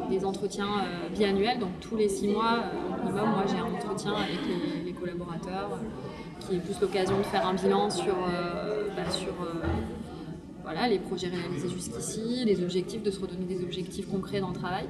des, 0.09 0.25
entretiens 0.25 0.85
biannuels, 1.13 1.59
donc 1.59 1.71
tous 1.79 1.95
les 1.95 2.09
six 2.09 2.27
mois, 2.27 2.59
moi, 3.03 3.43
j'ai 3.47 3.57
un 3.57 3.73
entretien 3.73 4.13
avec 4.13 4.39
les, 4.85 4.91
collaborateurs 4.93 5.79
qui 6.39 6.55
est 6.55 6.59
plus 6.59 6.79
l'occasion 6.79 7.17
de 7.17 7.23
faire 7.23 7.47
un 7.47 7.53
bilan 7.53 7.89
sur, 7.89 8.13
euh, 8.13 8.87
bah, 8.95 9.03
euh, 10.67 10.87
les 10.87 10.99
projets 10.99 11.27
réalisés 11.27 11.69
jusqu'ici, 11.69 12.43
les 12.45 12.61
objectifs, 12.63 13.03
de 13.03 13.11
se 13.11 13.19
redonner 13.19 13.45
des 13.45 13.63
objectifs 13.63 14.07
concrets 14.07 14.41
dans 14.41 14.49
le 14.49 14.55
travail. 14.55 14.85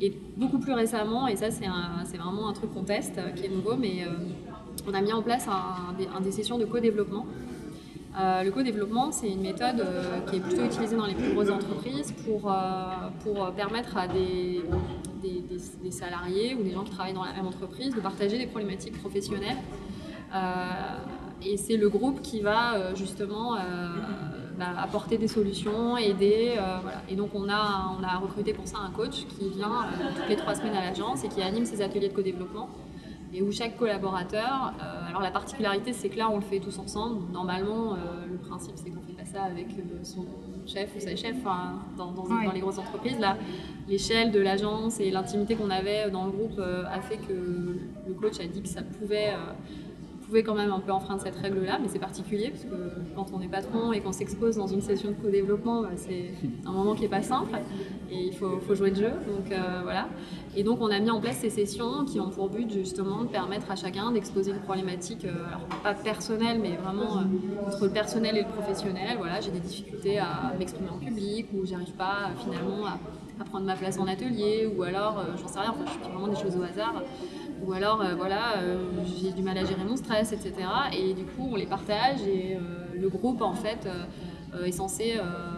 Et 0.00 0.12
beaucoup 0.36 0.58
plus 0.58 0.72
récemment, 0.72 1.26
et 1.26 1.36
ça 1.36 1.50
c'est 1.50 2.16
vraiment 2.16 2.48
un 2.48 2.52
truc 2.52 2.72
qu'on 2.72 2.84
teste, 2.84 3.20
qui 3.34 3.46
est 3.46 3.48
nouveau, 3.48 3.76
mais 3.76 4.04
euh, 4.04 4.10
on 4.86 4.94
a 4.94 5.00
mis 5.00 5.12
en 5.12 5.22
place 5.22 5.46
un, 5.48 6.20
des 6.20 6.32
sessions 6.32 6.58
de 6.58 6.64
co-développement. 6.64 7.26
le 8.16 8.50
co-développement, 8.50 9.10
c'est 9.10 9.28
une 9.28 9.42
méthode 9.42 9.84
qui 10.28 10.36
est 10.36 10.40
plutôt 10.40 10.64
utilisée 10.64 10.96
dans 10.96 11.06
les 11.06 11.14
plus 11.14 11.32
grosses 11.34 11.50
entreprises 11.50 12.14
pour, 12.24 12.52
permettre 13.56 13.96
à 13.96 14.06
des, 14.06 14.62
salariés 15.90 16.54
ou 16.54 16.62
des 16.62 16.70
gens 16.70 16.84
qui 16.84 16.92
travaillent 16.92 17.14
dans 17.14 17.24
la 17.24 17.32
même 17.32 17.46
entreprise, 17.46 17.94
de 17.94 18.00
partager 18.00 18.38
des 18.38 18.46
problématiques 18.46 18.98
professionnelles. 19.00 19.58
Euh, 20.34 20.98
et 21.42 21.56
c'est 21.56 21.76
le 21.76 21.88
groupe 21.88 22.20
qui 22.20 22.40
va 22.40 22.74
euh, 22.74 22.94
justement 22.94 23.56
euh, 23.56 23.58
bah, 24.58 24.66
apporter 24.78 25.18
des 25.18 25.28
solutions, 25.28 25.96
aider. 25.96 26.54
voilà. 26.82 27.02
Et 27.08 27.14
donc 27.14 27.30
on 27.34 27.48
a, 27.48 27.94
on 27.98 28.02
a 28.02 28.16
recruté 28.18 28.52
pour 28.52 28.66
ça 28.66 28.78
un 28.78 28.90
coach 28.90 29.26
qui 29.26 29.48
vient 29.50 29.86
toutes 30.16 30.28
les 30.28 30.36
trois 30.36 30.54
semaines 30.54 30.74
à 30.74 30.84
l'agence 30.84 31.24
et 31.24 31.28
qui 31.28 31.42
anime 31.42 31.64
ses 31.64 31.82
ateliers 31.82 32.08
de 32.08 32.14
co-développement. 32.14 32.68
et 33.32 33.42
où 33.42 33.52
chaque 33.52 33.76
collaborateur, 33.76 34.72
alors 35.08 35.20
la 35.20 35.30
particularité 35.30 35.92
c'est 35.92 36.08
que 36.08 36.18
là 36.18 36.28
on 36.30 36.36
le 36.36 36.42
fait 36.42 36.60
tous 36.60 36.78
ensemble. 36.78 37.30
Normalement, 37.32 37.96
le 38.30 38.38
principe 38.38 38.74
c'est 38.76 38.90
qu'on 38.90 39.02
fait 39.02 39.12
pas 39.12 39.24
ça 39.24 39.42
avec 39.42 39.68
son 40.02 40.24
chef 40.66 40.94
ou 40.96 41.00
sa 41.00 41.16
chef 41.16 41.36
dans, 41.96 42.12
dans, 42.12 42.24
dans, 42.24 42.52
les 42.52 42.60
grosses 42.60 42.78
entreprises. 42.78 43.18
Là, 43.18 43.36
l'échelle 43.88 44.32
de 44.32 44.40
l'agence 44.40 45.00
et 45.00 45.10
l'intimité 45.10 45.54
qu'on 45.54 45.70
avait 45.70 46.10
dans 46.10 46.26
le 46.26 46.32
groupe 46.32 46.60
a 46.60 47.00
fait 47.00 47.18
que 47.18 47.78
le 48.06 48.14
coach 48.14 48.40
a 48.40 48.46
dit 48.46 48.62
que 48.62 48.68
ça 48.68 48.82
pouvait 48.82 49.34
pouvait 50.28 50.42
quand 50.42 50.54
même 50.54 50.70
un 50.70 50.80
peu 50.80 50.92
enfreindre 50.92 51.22
cette 51.22 51.36
règle-là, 51.36 51.78
mais 51.80 51.88
c'est 51.88 51.98
particulier 51.98 52.50
parce 52.50 52.64
que 52.64 53.14
quand 53.16 53.26
on 53.32 53.40
est 53.40 53.48
patron 53.48 53.92
et 53.92 54.00
qu'on 54.00 54.12
s'expose 54.12 54.56
dans 54.56 54.66
une 54.66 54.82
session 54.82 55.10
de 55.10 55.14
co-développement, 55.14 55.82
bah, 55.82 55.90
c'est 55.96 56.30
un 56.66 56.72
moment 56.72 56.94
qui 56.94 57.02
n'est 57.02 57.08
pas 57.08 57.22
simple 57.22 57.58
et 58.10 58.26
il 58.26 58.34
faut, 58.34 58.60
jouer 58.74 58.90
le 58.90 58.96
jeu. 58.96 59.10
Donc 59.26 59.50
euh, 59.50 59.80
voilà. 59.82 60.08
Et 60.54 60.62
donc 60.62 60.80
on 60.82 60.90
a 60.90 61.00
mis 61.00 61.10
en 61.10 61.20
place 61.20 61.38
ces 61.38 61.48
sessions 61.48 62.04
qui 62.04 62.20
ont 62.20 62.28
pour 62.28 62.50
but 62.50 62.70
justement 62.70 63.22
de 63.22 63.28
permettre 63.28 63.70
à 63.70 63.76
chacun 63.76 64.12
d'exposer 64.12 64.50
une 64.50 64.60
problématique, 64.60 65.24
euh, 65.24 65.48
alors 65.48 65.66
pas 65.82 65.94
personnelle, 65.94 66.60
mais 66.60 66.76
vraiment 66.76 67.18
euh, 67.18 67.66
entre 67.66 67.86
le 67.86 67.90
personnel 67.90 68.36
et 68.36 68.42
le 68.42 68.48
professionnel. 68.48 69.16
Voilà, 69.16 69.40
j'ai 69.40 69.50
des 69.50 69.60
difficultés 69.60 70.18
à 70.18 70.52
m'exprimer 70.58 70.90
en 70.90 70.98
public 70.98 71.46
ou 71.54 71.64
j'arrive 71.64 71.92
pas 71.92 72.30
finalement 72.38 72.86
à, 72.86 72.98
prendre 73.44 73.66
ma 73.66 73.76
place 73.76 73.98
en 73.98 74.06
atelier 74.08 74.68
ou 74.76 74.82
alors 74.82 75.24
j'en 75.40 75.46
sais 75.46 75.60
rien. 75.60 75.70
Enfin, 75.70 75.84
je 75.86 76.04
fais 76.04 76.12
vraiment 76.12 76.26
des 76.26 76.36
choses 76.36 76.56
au 76.56 76.62
hasard 76.62 77.02
ou 77.66 77.72
alors 77.72 78.00
euh, 78.00 78.14
voilà 78.14 78.58
euh, 78.58 78.76
j'ai 79.20 79.32
du 79.32 79.42
mal 79.42 79.58
à 79.58 79.64
gérer 79.64 79.84
mon 79.84 79.96
stress 79.96 80.32
etc 80.32 80.52
et 80.92 81.14
du 81.14 81.24
coup 81.24 81.48
on 81.50 81.56
les 81.56 81.66
partage 81.66 82.20
et 82.22 82.56
euh, 82.56 82.60
le 82.94 83.08
groupe 83.08 83.42
en 83.42 83.54
fait 83.54 83.88
est 84.64 84.72
censé 84.72 85.14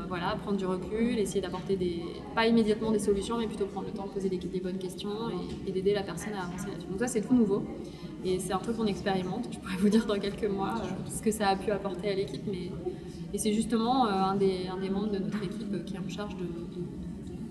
voilà 0.08 0.36
prendre 0.42 0.58
du 0.58 0.66
recul 0.66 1.16
essayer 1.18 1.40
d'apporter 1.40 1.76
des 1.76 2.02
pas 2.34 2.46
immédiatement 2.46 2.90
des 2.90 2.98
solutions 2.98 3.38
mais 3.38 3.46
plutôt 3.46 3.66
prendre 3.66 3.86
le 3.86 3.92
temps 3.92 4.06
de 4.06 4.10
poser 4.10 4.28
des, 4.28 4.60
bonnes 4.60 4.78
questions 4.78 5.30
et, 5.66 5.70
d'aider 5.70 5.94
la 5.94 6.02
personne 6.02 6.34
à 6.34 6.42
avancer 6.42 6.66
là-dessus. 6.66 6.88
Donc 6.88 6.98
ça 6.98 7.06
c'est 7.06 7.20
tout 7.20 7.34
nouveau. 7.34 7.62
Et 8.24 8.38
c'est 8.38 8.52
un 8.52 8.58
truc 8.58 8.76
qu'on 8.76 8.86
expérimente. 8.86 9.48
Je 9.50 9.58
pourrais 9.58 9.76
vous 9.78 9.88
dire 9.88 10.04
dans 10.06 10.18
quelques 10.18 10.50
mois 10.50 10.74
ce 11.08 11.22
que 11.22 11.30
ça 11.30 11.48
a 11.48 11.56
pu 11.56 11.70
apporter 11.70 12.10
à 12.10 12.14
l'équipe 12.14 12.42
et 13.32 13.38
c'est 13.38 13.52
justement 13.52 14.06
un 14.06 14.34
des, 14.34 14.68
membres 14.90 15.12
de 15.12 15.18
notre 15.18 15.42
équipe 15.42 15.84
qui 15.84 15.94
est 15.94 15.98
en 15.98 16.08
charge 16.08 16.34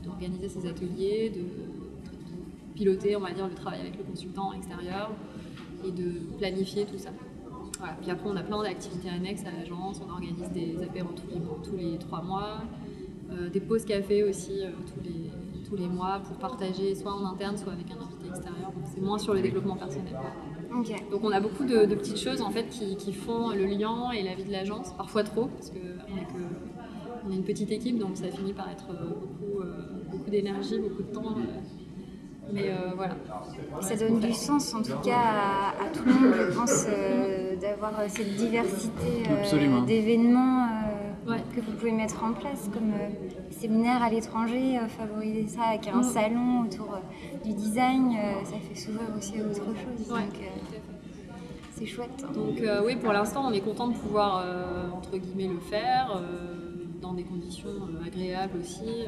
d'organiser 0.03 0.49
ces 0.49 0.67
ateliers 0.67 1.31
piloter, 2.79 3.17
on 3.17 3.19
va 3.19 3.31
dire, 3.31 3.47
le 3.47 3.53
travail 3.53 3.81
avec 3.81 3.97
le 3.97 4.03
consultant 4.03 4.53
extérieur 4.53 5.11
et 5.85 5.91
de 5.91 6.37
planifier 6.37 6.85
tout 6.85 6.97
ça. 6.97 7.09
Puis 8.01 8.09
après, 8.09 8.29
on 8.29 8.35
a 8.35 8.43
plein 8.43 8.63
d'activités 8.63 9.09
annexes 9.09 9.43
à 9.45 9.51
l'agence. 9.51 10.01
On 10.05 10.09
organise 10.09 10.49
des 10.53 10.81
apéros 10.81 11.13
tous 11.13 11.27
les, 11.33 11.41
tous 11.63 11.75
les 11.77 11.97
trois 11.97 12.21
mois, 12.21 12.61
euh, 13.31 13.49
des 13.49 13.59
pauses 13.59 13.85
café 13.85 14.23
aussi 14.23 14.63
euh, 14.63 14.69
tous, 14.87 15.01
les, 15.03 15.29
tous 15.67 15.75
les 15.75 15.87
mois 15.87 16.19
pour 16.19 16.37
partager 16.37 16.95
soit 16.95 17.13
en 17.13 17.25
interne, 17.25 17.57
soit 17.57 17.73
avec 17.73 17.87
un 17.91 18.01
invité 18.01 18.27
extérieur. 18.29 18.71
c'est 18.93 19.01
moins 19.01 19.17
sur 19.17 19.33
le 19.33 19.41
développement 19.41 19.75
personnel. 19.75 20.15
Donc 21.11 21.23
on 21.23 21.31
a 21.31 21.39
beaucoup 21.39 21.65
de, 21.65 21.85
petites 21.95 22.19
choses 22.19 22.41
en 22.41 22.51
fait 22.51 22.67
qui, 22.69 23.13
font 23.13 23.49
le 23.49 23.65
lien 23.65 24.11
et 24.11 24.23
la 24.23 24.35
vie 24.35 24.43
de 24.43 24.51
l'agence, 24.51 24.93
parfois 24.93 25.23
trop, 25.23 25.47
parce 25.47 25.71
qu'on 25.71 25.77
est, 25.77 26.27
on 27.25 27.31
est 27.31 27.35
une 27.35 27.43
petite 27.43 27.71
équipe, 27.71 27.97
donc 27.97 28.17
ça 28.17 28.29
finit 28.29 28.53
par 28.53 28.69
être 28.69 28.87
euh, 28.91 29.07
beaucoup, 29.09 29.63
beaucoup 30.11 30.29
d'énergie, 30.29 30.77
beaucoup 30.79 31.01
de 31.01 31.11
temps 31.11 31.35
mais 32.53 32.69
euh, 32.69 32.91
voilà. 32.95 33.15
Ça 33.81 33.95
donne 33.95 34.19
du 34.19 34.33
sens 34.33 34.73
en 34.73 34.81
tout 34.81 34.97
cas 35.03 35.73
à, 35.79 35.89
tout 35.93 36.03
le 36.05 36.13
monde, 36.13 36.33
je 36.35 36.57
pense, 36.57 36.85
euh, 36.87 37.55
d'avoir 37.55 37.99
euh, 37.99 38.05
cette 38.07 38.35
diversité 38.35 39.23
d'événements 39.85 40.67
que 41.55 41.61
vous 41.61 41.71
pouvez 41.73 41.91
mettre 41.91 42.23
en 42.23 42.33
place, 42.33 42.69
comme 42.73 42.91
séminaires 43.51 44.01
à 44.01 44.09
l'étranger, 44.09 44.79
favoriser 44.97 45.47
ça 45.47 45.63
avec 45.63 45.87
un 45.87 45.99
mm. 45.99 46.03
salon 46.03 46.61
autour 46.65 46.99
du 47.45 47.53
design, 47.53 48.15
ça 48.45 48.55
fait 48.57 48.75
s'ouvrir 48.75 49.09
aussi 49.15 49.39
à 49.39 49.43
autre 49.43 49.55
chose. 49.55 50.07
Donc, 50.07 50.17
c'est 51.75 51.85
chouette. 51.85 52.25
Donc 52.33 52.59
oui, 52.83 52.95
pour 52.95 53.13
l'instant, 53.13 53.45
on 53.47 53.51
est 53.51 53.61
content 53.61 53.89
de 53.89 53.93
pouvoir, 53.93 54.43
entre 54.91 55.17
guillemets, 55.17 55.53
le 55.53 55.59
faire 55.59 56.19
dans 56.99 57.13
des 57.13 57.23
conditions 57.23 57.69
agréables 58.03 58.57
aussi 58.59 59.05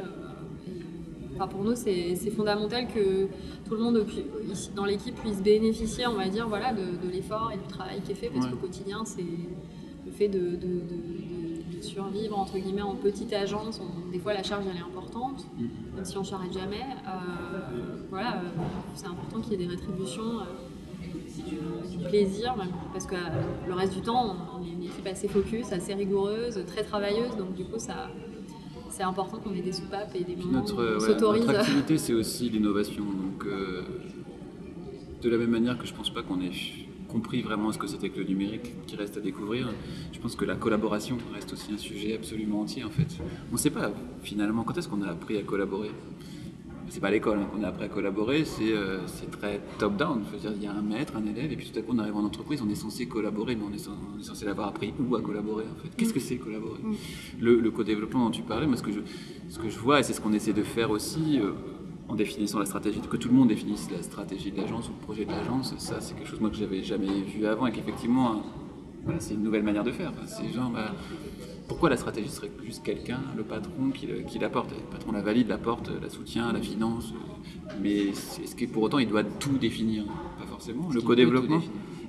pour 1.49 1.63
nous, 1.63 1.75
c'est 1.75 2.15
fondamental 2.35 2.87
que 2.87 3.27
tout 3.67 3.75
le 3.75 3.81
monde 3.81 4.05
ici, 4.51 4.69
dans 4.75 4.85
l'équipe 4.85 5.15
puisse 5.15 5.41
bénéficier, 5.41 6.07
on 6.07 6.15
va 6.15 6.27
dire, 6.27 6.47
voilà, 6.47 6.73
de, 6.73 7.09
l'effort 7.11 7.51
et 7.53 7.57
du 7.57 7.67
travail 7.67 8.01
qui 8.01 8.11
est 8.11 8.15
fait, 8.15 8.29
parce 8.29 8.47
qu'au 8.47 8.57
quotidien, 8.57 9.03
c'est 9.05 9.25
le 10.05 10.11
fait 10.11 10.27
de, 10.27 10.57
survivre 11.81 12.37
entre 12.37 12.59
guillemets 12.59 12.83
en 12.83 12.93
petite 12.93 13.33
agence. 13.33 13.81
des 14.11 14.19
fois, 14.19 14.33
la 14.33 14.43
charge 14.43 14.65
elle 14.69 14.77
est 14.77 14.81
importante, 14.81 15.47
mm. 15.57 15.95
même 15.95 16.05
si 16.05 16.15
on 16.15 16.23
s'arrête 16.23 16.53
jamais. 16.53 16.85
Euh, 17.07 18.03
voilà, 18.11 18.35
euh, 18.35 18.49
c'est 18.93 19.07
important 19.07 19.39
qu'il 19.41 19.53
y 19.53 19.55
ait 19.55 19.65
des 19.65 19.71
rétributions. 19.75 20.41
Euh, 20.41 20.43
du, 21.89 21.97
plaisir, 22.07 22.55
parce 22.93 23.05
que 23.05 23.15
le 23.67 23.73
reste 23.73 23.93
du 23.93 24.01
temps, 24.01 24.35
on 24.57 24.63
est 24.63 24.69
une 24.69 24.83
équipe 24.83 25.07
assez 25.07 25.27
focus, 25.27 25.71
assez 25.71 25.93
rigoureuse, 25.93 26.63
très 26.67 26.83
travailleuse, 26.83 27.35
donc 27.37 27.53
du 27.55 27.63
coup, 27.63 27.79
ça, 27.79 28.09
c'est 29.01 29.07
important 29.07 29.37
qu'on 29.39 29.53
ait 29.55 29.61
des 29.61 29.71
soupapes 29.71 30.13
et 30.13 30.23
des 30.23 30.35
moments 30.35 30.59
notre, 30.59 30.75
où 30.75 31.37
Notre 31.39 31.49
activité, 31.49 31.97
c'est 31.97 32.13
aussi 32.13 32.49
l'innovation. 32.49 33.03
Donc, 33.03 33.47
euh, 33.47 33.81
de 35.23 35.29
la 35.29 35.37
même 35.37 35.49
manière 35.49 35.75
que 35.79 35.87
je 35.87 35.93
pense 35.93 36.13
pas 36.13 36.21
qu'on 36.21 36.39
ait 36.39 36.51
compris 37.07 37.41
vraiment 37.41 37.71
ce 37.71 37.79
que 37.79 37.87
c'était 37.87 38.09
que 38.09 38.19
le 38.19 38.25
numérique 38.25 38.85
qui 38.85 38.95
reste 38.95 39.17
à 39.17 39.19
découvrir, 39.19 39.69
je 40.13 40.19
pense 40.19 40.35
que 40.35 40.45
la 40.45 40.55
collaboration 40.55 41.17
reste 41.33 41.51
aussi 41.51 41.73
un 41.73 41.79
sujet 41.79 42.15
absolument 42.15 42.61
entier 42.61 42.83
en 42.83 42.91
fait. 42.91 43.07
On 43.49 43.55
ne 43.55 43.59
sait 43.59 43.71
pas 43.71 43.91
finalement 44.21 44.63
quand 44.63 44.77
est-ce 44.77 44.87
qu'on 44.87 45.01
a 45.01 45.09
appris 45.09 45.35
à 45.37 45.41
collaborer? 45.41 45.89
C'est 46.91 46.99
pas 46.99 47.09
l'école 47.09 47.39
hein, 47.39 47.47
qu'on 47.49 47.63
a 47.63 47.69
appris 47.69 47.85
à 47.85 47.87
collaborer, 47.87 48.43
euh, 48.61 48.99
c'est 49.07 49.31
très 49.31 49.61
top-down. 49.79 50.23
Il 50.57 50.61
y 50.61 50.67
a 50.67 50.73
un 50.73 50.81
maître, 50.81 51.13
un 51.15 51.25
élève, 51.25 51.49
et 51.49 51.55
puis 51.55 51.71
tout 51.71 51.79
à 51.79 51.81
coup 51.81 51.93
on 51.95 51.99
arrive 51.99 52.17
en 52.17 52.25
entreprise, 52.25 52.61
on 52.61 52.69
est 52.69 52.75
censé 52.75 53.05
collaborer, 53.05 53.55
mais 53.55 53.63
on 53.63 53.73
est, 53.73 54.23
censé 54.23 54.43
l'avoir 54.43 54.67
appris 54.67 54.93
où 54.99 55.15
à 55.15 55.21
collaborer 55.21 55.63
en 55.71 55.81
fait. 55.81 55.89
Qu'est-ce 55.95 56.13
que 56.13 56.19
c'est 56.19 56.35
collaborer? 56.35 56.81
Mm. 56.83 56.95
Le, 57.39 57.71
co-développement 57.71 58.25
dont 58.25 58.31
tu 58.31 58.41
parlais, 58.41 58.67
moi 58.67 58.75
ce 58.75 58.83
que 58.83 58.91
je, 58.91 58.99
ce 59.47 59.57
que 59.57 59.69
je 59.69 59.79
vois, 59.79 60.01
et 60.01 60.03
c'est 60.03 60.11
ce 60.11 60.19
qu'on 60.19 60.33
essaie 60.33 60.51
de 60.51 60.63
faire 60.63 60.91
aussi, 60.91 61.39
euh, 61.39 61.51
en 62.09 62.15
définissant 62.15 62.59
la 62.59 62.65
stratégie, 62.65 62.99
que 62.99 63.15
tout 63.15 63.29
le 63.29 63.35
monde 63.35 63.47
définisse 63.47 63.89
la 63.89 64.03
stratégie 64.03 64.51
de 64.51 64.57
l'agence 64.57 64.89
ou 64.89 64.91
le 64.91 65.05
projet 65.05 65.23
de 65.23 65.31
l'agence, 65.31 65.73
ça 65.77 66.01
c'est 66.01 66.13
quelque 66.13 66.27
chose 66.27 66.41
moi, 66.41 66.49
que 66.49 66.57
j'avais 66.57 66.83
jamais 66.83 67.21
vu 67.21 67.45
avant 67.45 67.67
et 67.67 67.71
qu'effectivement, 67.71 68.43
c'est 69.19 69.33
une 69.33 69.43
nouvelle 69.43 69.63
manière 69.63 69.85
de 69.85 69.91
faire. 69.91 70.11
C'est 70.27 70.51
genre, 70.51 70.69
bah, 70.69 70.93
pourquoi 71.67 71.89
la 71.89 71.97
stratégie 71.97 72.29
serait 72.29 72.51
juste 72.65 72.83
quelqu'un, 72.83 73.19
le 73.35 73.43
patron, 73.43 73.91
qui, 73.93 74.39
l'apporte? 74.39 74.71
Le 74.71 74.91
patron 74.91 75.11
la 75.11 75.21
valide, 75.21 75.47
l'apporte, 75.47 75.89
la 76.01 76.09
soutient, 76.09 76.51
la 76.51 76.61
finance. 76.61 77.13
Mais 77.81 78.07
est-ce 78.07 78.55
que 78.55 78.65
pour 78.65 78.83
autant 78.83 78.99
il 78.99 79.07
doit 79.07 79.23
tout 79.23 79.57
définir? 79.57 80.05
Pas 80.37 80.45
forcément. 80.45 80.89
Le 80.91 81.01
co-développement 81.01 81.61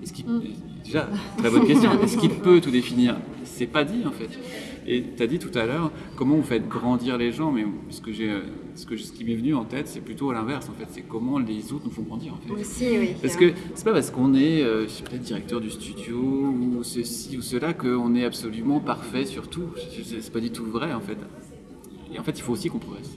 est-ce 0.03 0.13
qu'il, 0.13 0.27
mm. 0.27 0.43
Déjà, 0.85 1.09
très 1.39 1.51
bonne 1.51 1.67
question. 1.67 2.03
Est-ce 2.03 2.17
qu'il 2.17 2.31
peut 2.31 2.61
tout 2.61 2.71
définir? 2.71 3.17
C'est 3.45 3.67
pas 3.67 3.85
dit 3.85 4.03
en 4.05 4.11
fait. 4.11 4.31
Et 4.87 5.05
tu 5.17 5.23
as 5.23 5.27
dit 5.27 5.39
tout 5.39 5.57
à 5.57 5.67
l'heure 5.67 5.91
comment 6.17 6.37
vous 6.37 6.43
faites 6.43 6.69
grandir 6.69 7.17
les 7.17 7.33
gens, 7.33 7.53
mais 7.53 7.65
ce, 7.91 8.01
que 8.01 8.11
ce, 8.75 8.87
que, 8.87 8.97
ce 8.97 9.13
qui 9.13 9.25
m'est 9.25 9.37
venu 9.37 9.55
en 9.55 9.65
tête, 9.65 9.89
c'est 9.89 10.01
plutôt 10.01 10.31
à 10.31 10.35
l'inverse 10.35 10.69
en 10.69 10.73
fait. 10.73 10.87
C'est 10.91 11.03
comment 11.03 11.39
les 11.39 11.73
autres 11.73 11.85
nous 11.85 11.91
font 11.91 12.03
grandir 12.03 12.35
en 12.35 12.37
fait. 12.37 12.53
Aussi, 12.53 12.99
oui. 12.99 13.11
Parce 13.21 13.37
que 13.37 13.53
c'est 13.75 13.85
pas 13.85 13.93
parce 13.93 14.11
qu'on 14.11 14.35
est, 14.35 14.63
euh, 14.63 14.87
directeur 15.13 15.61
du 15.61 15.71
studio 15.71 16.17
ou 16.17 16.83
ceci 16.83 17.37
ou 17.37 17.43
cela 17.43 17.73
qu'on 17.73 18.15
est 18.15 18.25
absolument 18.25 18.81
parfait 18.81 19.25
sur 19.25 19.49
tout. 19.49 19.69
C'est 20.05 20.33
pas 20.33 20.41
du 20.41 20.51
tout 20.51 20.65
vrai 20.65 20.93
en 20.93 21.01
fait. 21.01 21.19
Et 22.15 22.19
en 22.19 22.23
fait, 22.23 22.39
il 22.39 22.43
faut 22.43 22.53
aussi 22.53 22.69
qu'on 22.69 22.79
progresse 22.79 23.17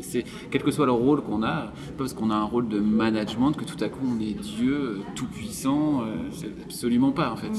c'est, 0.00 0.24
quel 0.50 0.62
que 0.62 0.70
soit 0.70 0.86
le 0.86 0.92
rôle 0.92 1.22
qu'on 1.22 1.42
a, 1.42 1.46
pas 1.46 1.72
parce 1.98 2.14
qu'on 2.14 2.30
a 2.30 2.34
un 2.34 2.44
rôle 2.44 2.68
de 2.68 2.80
management 2.80 3.52
que 3.52 3.64
tout 3.64 3.82
à 3.82 3.88
coup 3.88 4.04
on 4.04 4.20
est 4.20 4.34
Dieu 4.34 4.74
euh, 4.74 4.98
tout 5.14 5.26
puissant, 5.26 6.02
euh, 6.02 6.48
absolument 6.64 7.12
pas 7.12 7.32
en 7.32 7.36
fait. 7.36 7.52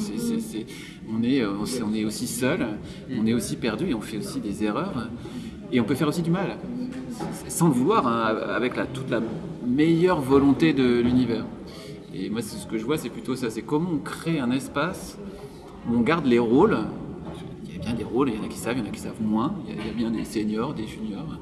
on, 1.10 1.24
est, 1.24 1.41
euh, 1.41 1.54
on 1.86 1.93
est 1.93 2.06
aussi 2.06 2.28
seul, 2.28 2.67
on 3.17 3.26
est 3.26 3.34
aussi 3.34 3.56
perdu 3.56 3.89
et 3.89 3.93
on 3.93 4.02
fait 4.02 4.17
aussi 4.17 4.39
des 4.39 4.63
erreurs 4.63 5.10
et 5.72 5.80
on 5.80 5.84
peut 5.84 5.96
faire 5.96 6.08
aussi 6.08 6.22
du 6.22 6.32
mal, 6.32 6.58
sans 7.48 7.67
le 7.67 7.74
vouloir, 7.74 8.08
hein, 8.08 8.36
avec 8.56 8.76
la, 8.76 8.86
toute 8.86 9.10
la 9.10 9.22
meilleure 9.65 10.22
volonté 10.22 10.74
de 10.74 11.00
l'univers. 11.00 11.46
Et 12.13 12.30
moi, 12.30 12.43
ce 12.43 12.67
que 12.67 12.78
je 12.78 12.86
vois, 12.86 12.98
c'est 12.98 13.10
plutôt 13.10 13.36
ça, 13.36 13.50
c'est 13.50 13.63
comment 13.63 13.89
on 13.91 13.98
crée 13.98 14.39
un 14.39 14.52
espace 14.52 15.17
où 15.89 15.96
on 15.96 16.02
garde 16.02 16.28
les 16.28 16.38
rôles. 16.38 16.78
Il 17.65 17.74
y 17.74 17.76
a 17.76 17.80
bien 17.80 17.93
des 17.93 18.04
rôles, 18.04 18.30
il 18.30 18.36
y 18.36 18.39
en 18.39 18.43
a 18.43 18.48
qui 18.48 18.58
savent, 18.58 18.78
il 18.78 18.84
y 18.84 18.86
en 18.86 18.89
a 18.89 18.91
qui 18.91 19.00
savent 19.00 19.22
moins. 19.22 19.56
Il 19.67 19.76
y 19.76 19.89
a 19.89 19.93
bien 19.93 20.12
des 20.12 20.24
seniors, 20.24 20.76
des 20.76 20.86
juniors. 20.86 21.39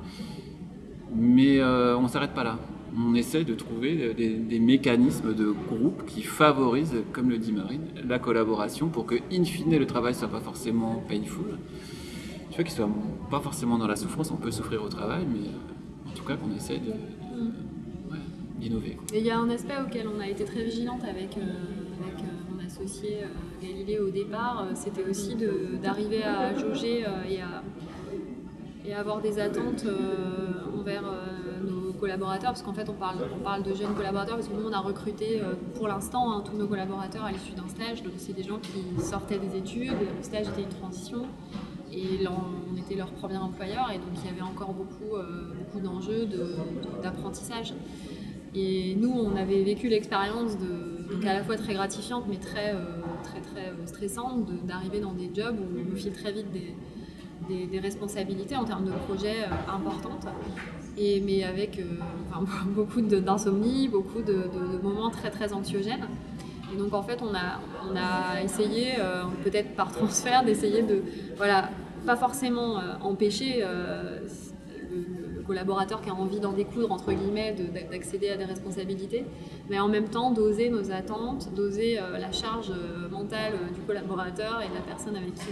Mais 1.13 1.59
euh, 1.59 1.97
on 1.97 2.03
ne 2.03 2.07
s'arrête 2.07 2.33
pas 2.33 2.43
là. 2.43 2.57
On 2.97 3.15
essaie 3.15 3.43
de 3.43 3.53
trouver 3.53 4.13
des, 4.13 4.59
mécanismes 4.59 5.33
de 5.33 5.51
groupe 5.51 6.05
qui 6.05 6.21
favorisent, 6.23 6.95
comme 7.13 7.29
le 7.29 7.37
dit 7.37 7.53
Marine, 7.53 7.85
la 8.05 8.19
collaboration 8.19 8.89
pour 8.89 9.05
que, 9.05 9.15
in 9.31 9.45
fine, 9.45 9.77
le 9.77 9.85
travail 9.85 10.11
ne 10.13 10.17
soit 10.17 10.27
pas 10.27 10.41
forcément 10.41 11.01
painful. 11.07 11.57
Tu 12.49 12.55
vois, 12.55 12.63
qu'il 12.65 12.73
soit 12.73 12.89
pas 13.29 13.39
forcément 13.39 13.77
dans 13.77 13.87
la 13.87 13.95
souffrance. 13.95 14.29
On 14.31 14.35
peut 14.35 14.51
souffrir 14.51 14.83
au 14.83 14.89
travail, 14.89 15.25
mais 15.25 15.47
euh, 15.47 16.09
en 16.11 16.13
tout 16.13 16.25
cas 16.25 16.35
qu'on 16.35 16.53
essaie 16.53 16.81
d'innover. 18.59 18.97
Et 19.13 19.19
il 19.19 19.25
y 19.25 19.31
a 19.31 19.39
un 19.39 19.49
aspect 19.49 19.75
auquel 19.85 20.07
on 20.13 20.19
a 20.19 20.27
été 20.27 20.43
très 20.43 20.63
vigilante 20.65 21.03
avec, 21.05 21.37
euh, 21.37 21.41
mon 22.51 22.65
associé 22.65 23.19
Galilée 23.61 23.99
au 23.99 24.09
départ, 24.09 24.65
c'était 24.73 25.03
aussi 25.09 25.37
d'arriver 25.81 26.23
à 26.23 26.53
jauger 26.53 27.05
et 27.29 27.39
à 27.41 27.63
et 28.85 28.93
avoir 28.93 29.21
des 29.21 29.39
attentes 29.39 29.85
euh, 29.85 30.79
envers 30.79 31.03
euh, 31.05 31.69
nos 31.69 31.93
collaborateurs, 31.93 32.51
parce 32.51 32.63
qu'en 32.63 32.73
fait 32.73 32.89
on 32.89 32.93
parle, 32.93 33.17
on 33.35 33.43
parle 33.43 33.63
de 33.63 33.73
jeunes 33.73 33.93
collaborateurs, 33.93 34.35
parce 34.35 34.47
que 34.47 34.53
nous 34.53 34.67
on 34.67 34.73
a 34.73 34.79
recruté 34.79 35.41
pour 35.75 35.87
l'instant 35.87 36.31
hein, 36.31 36.43
tous 36.43 36.57
nos 36.57 36.67
collaborateurs 36.67 37.25
à 37.25 37.31
l'issue 37.31 37.53
d'un 37.53 37.67
stage, 37.67 38.01
donc 38.01 38.13
c'est 38.17 38.33
des 38.33 38.43
gens 38.43 38.57
qui 38.57 39.03
sortaient 39.03 39.37
des 39.37 39.55
études, 39.57 39.91
le 39.91 40.23
stage 40.23 40.47
était 40.47 40.63
une 40.63 40.69
transition, 40.69 41.25
et 41.93 42.25
on 42.27 42.75
était 42.77 42.95
leur 42.95 43.11
premier 43.11 43.37
employeur, 43.37 43.91
et 43.91 43.97
donc 43.97 44.07
il 44.15 44.25
y 44.25 44.33
avait 44.33 44.41
encore 44.41 44.73
beaucoup, 44.73 45.15
beaucoup 45.57 45.79
d'enjeux 45.79 46.27
d'apprentissage. 47.03 47.73
Et 48.55 48.95
nous, 48.95 49.11
on 49.11 49.35
avait 49.35 49.63
vécu 49.63 49.87
l'expérience 49.87 50.57
de, 50.57 51.27
à 51.27 51.33
la 51.33 51.43
fois 51.43 51.55
très 51.55 51.73
gratifiante, 51.73 52.23
mais 52.27 52.37
très, 52.37 52.73
très, 53.23 53.41
très 53.41 53.73
stressante 53.85 54.49
d'arriver 54.65 55.01
dans 55.01 55.13
des 55.13 55.29
jobs 55.33 55.55
où 55.59 55.79
on 55.79 55.91
nous 55.91 55.95
file 55.95 56.13
très 56.13 56.31
vite 56.31 56.51
des, 56.51 56.73
des, 57.71 57.79
responsabilités 57.79 58.55
en 58.55 58.65
termes 58.65 58.85
de 58.85 58.91
projets 58.91 59.43
euh, 59.43 59.73
importantes, 59.73 60.27
mais 60.97 61.43
avec 61.43 61.79
euh, 61.79 61.83
beaucoup 62.67 63.01
d'insomnie, 63.01 63.87
beaucoup 63.87 64.21
de, 64.21 64.49
moments 64.81 65.09
très 65.09 65.29
très 65.29 65.53
anxiogènes. 65.53 66.07
Et 66.73 66.77
donc 66.77 66.93
en 66.93 67.03
fait, 67.03 67.19
on 67.21 67.35
a, 67.35 67.59
on 67.85 68.43
essayé, 68.43 68.93
euh, 68.99 69.23
peut-être 69.43 69.75
par 69.75 69.91
transfert, 69.97 70.43
d'essayer 70.43 70.81
de, 70.83 71.03
voilà, 71.37 71.69
pas 72.05 72.15
forcément 72.15 72.79
empêcher 73.01 73.63
le, 74.89 75.41
collaborateur 75.45 76.01
qui 76.01 76.09
a 76.09 76.13
envie 76.13 76.39
d'en 76.39 76.53
découdre, 76.53 76.91
entre 76.91 77.11
guillemets, 77.11 77.53
d'accéder 77.91 78.29
à 78.29 78.37
des 78.37 78.45
responsabilités, 78.45 79.25
mais 79.69 79.79
en 79.79 79.89
même 79.89 80.07
temps 80.07 80.31
d'oser 80.31 80.69
nos 80.69 80.91
attentes, 80.91 81.53
d'oser 81.53 81.99
la 82.17 82.31
charge 82.31 82.71
mentale 83.11 83.53
du 83.73 83.81
collaborateur 83.81 84.61
et 84.61 84.69
de 84.69 84.73
la 84.73 84.81
personne 84.81 85.15
avec 85.15 85.33
qui 85.33 85.49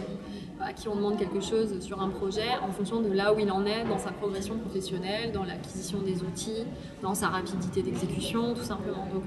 à 0.61 0.73
qui 0.73 0.87
on 0.87 0.95
demande 0.95 1.17
quelque 1.17 1.39
chose 1.39 1.79
sur 1.79 2.01
un 2.01 2.09
projet 2.09 2.49
en 2.61 2.71
fonction 2.71 3.01
de 3.01 3.11
là 3.11 3.33
où 3.33 3.39
il 3.39 3.51
en 3.51 3.65
est 3.65 3.85
dans 3.85 3.97
sa 3.97 4.11
progression 4.11 4.57
professionnelle, 4.57 5.31
dans 5.31 5.43
l'acquisition 5.43 5.99
des 6.01 6.21
outils, 6.21 6.65
dans 7.01 7.13
sa 7.13 7.29
rapidité 7.29 7.81
d'exécution, 7.81 8.53
tout 8.53 8.63
simplement. 8.63 9.07
Donc, 9.13 9.23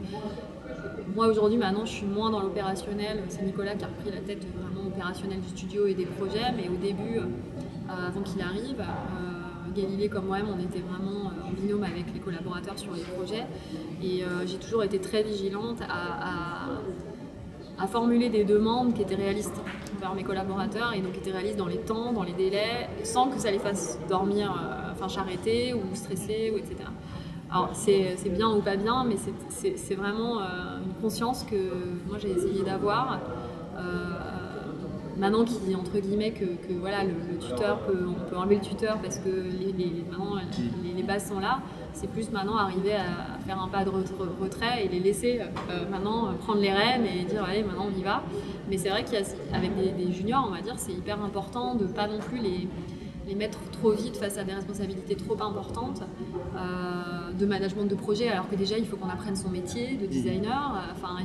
moi 1.15 1.27
aujourd'hui, 1.27 1.59
maintenant, 1.59 1.85
je 1.85 1.93
suis 1.93 2.07
moins 2.07 2.31
dans 2.31 2.41
l'opérationnel. 2.41 3.23
C'est 3.29 3.43
Nicolas 3.43 3.75
qui 3.75 3.85
a 3.85 3.89
repris 3.89 4.11
la 4.11 4.21
tête 4.21 4.45
vraiment 4.55 4.89
opérationnelle 4.89 5.41
du 5.41 5.49
studio 5.49 5.87
et 5.87 5.95
des 5.95 6.07
projets, 6.07 6.53
mais 6.57 6.69
au 6.69 6.77
début, 6.77 7.19
euh, 7.19 8.09
avant 8.09 8.23
qu'il 8.23 8.41
arrive, 8.41 8.81
euh, 8.81 9.75
Galilée 9.75 10.09
comme 10.09 10.27
moi-même, 10.27 10.49
on 10.55 10.61
était 10.61 10.81
vraiment 10.81 11.31
euh, 11.31 11.49
en 11.49 11.53
binôme 11.53 11.85
avec 11.85 12.13
les 12.13 12.21
collaborateurs 12.21 12.79
sur 12.79 12.93
les 12.95 13.03
projets. 13.03 13.47
Et 14.03 14.23
j'ai 14.47 14.59
toujours 14.59 14.83
été 14.83 14.99
très 14.99 15.23
vigilante 15.23 15.79
à 17.79 17.87
formuler 17.87 18.29
des 18.29 18.45
demandes 18.45 18.95
qui 18.95 19.03
étaient 19.03 19.15
réalistes 19.15 19.61
envers 20.03 20.15
mes 20.15 20.25
collaborateurs 20.25 20.93
et 20.95 21.01
donc 21.01 21.13
qui 21.13 21.21
étaient 21.21 21.31
réalistes 21.31 21.57
dans 21.57 21.67
les 21.67 21.79
temps, 21.79 22.13
dans 22.13 22.23
les 22.23 22.33
délais, 22.33 22.89
sans 23.05 23.29
que 23.29 23.39
ça 23.39 23.51
les 23.51 23.59
fasse 23.59 23.99
dormir, 24.09 24.51
euh, 24.51 24.93
enfin 24.93 25.09
charreter 25.09 25.75
ou 25.75 25.95
stresser, 25.95 26.53
ou 26.53 26.59
etc. 26.59 26.77
Alors 27.51 27.71
c'est 27.75 28.17
bien 28.31 28.51
ou 28.51 28.61
pas 28.61 28.77
bien, 28.77 29.05
mais 29.05 29.17
c'est 29.51 29.95
vraiment 29.95 30.41
euh, 30.41 30.45
une 30.85 30.95
conscience 31.01 31.45
que 31.45 31.57
moi 32.09 32.19
j'ai 32.19 32.31
essayé 32.31 32.63
d'avoir. 32.63 33.21
Euh, 33.77 33.81
maintenant 35.19 35.45
qui 35.45 35.75
entre 35.77 35.99
guillemets 35.99 36.33
que, 36.33 36.73
voilà 36.81 37.05
le, 37.05 37.39
tuteur 37.39 37.81
peut, 37.81 38.07
on 38.09 38.31
peut 38.31 38.37
enlever 38.37 38.57
le 38.57 38.63
tuteur 38.63 38.99
parce 39.03 39.19
que 39.19 39.29
les, 39.29 39.73
les, 39.73 41.03
bases 41.03 41.29
sont 41.29 41.39
là 41.39 41.61
c'est 41.93 42.09
plus 42.11 42.31
maintenant 42.31 42.57
arriver 42.57 42.95
à, 42.95 43.39
faire 43.47 43.61
un 43.61 43.69
pas 43.69 43.85
de 43.85 43.91
retrait 43.91 44.85
et 44.85 44.89
les 44.89 45.01
laisser 45.01 45.41
euh, 45.41 45.89
maintenant 45.91 46.33
prendre 46.41 46.61
les 46.61 46.73
rênes 46.73 47.05
et 47.07 47.25
dire 47.25 47.45
allez 47.45 47.63
maintenant 47.63 47.87
on 47.95 47.99
y 47.99 48.03
va. 48.03 48.23
Mais 48.69 48.79
c'est 48.79 48.91
vrai 48.91 49.05
qu'avec 49.05 49.77
des, 49.77 50.05
des, 50.05 50.13
juniors 50.13 50.47
on 50.49 50.55
va 50.55 50.61
dire 50.61 50.75
c'est 50.77 50.93
hyper 50.93 51.23
important 51.23 51.75
de 51.75 51.87
pas 51.87 52.07
non 52.07 52.19
plus 52.19 52.39
les, 52.39 52.69
les 53.27 53.35
mettre 53.35 53.59
trop 53.71 53.93
vite 53.93 54.17
face 54.17 54.39
à 54.39 54.45
des 54.45 54.53
responsabilités 54.53 55.17
trop 55.17 55.41
importantes 55.43 56.03
euh, 56.57 57.33
de 57.33 57.47
management 57.47 57.87
de 57.87 57.95
projet 57.95 58.29
alors 58.29 58.49
que 58.49 58.57
déjà 58.57 58.79
il 58.79 58.87
faut 58.87 58.97
qu'on 58.97 59.11
apprenne 59.11 59.37
son 59.37 59.51
métier 59.51 59.97
de 59.97 60.07
designer. 60.07 60.83
Enfin 60.93 61.17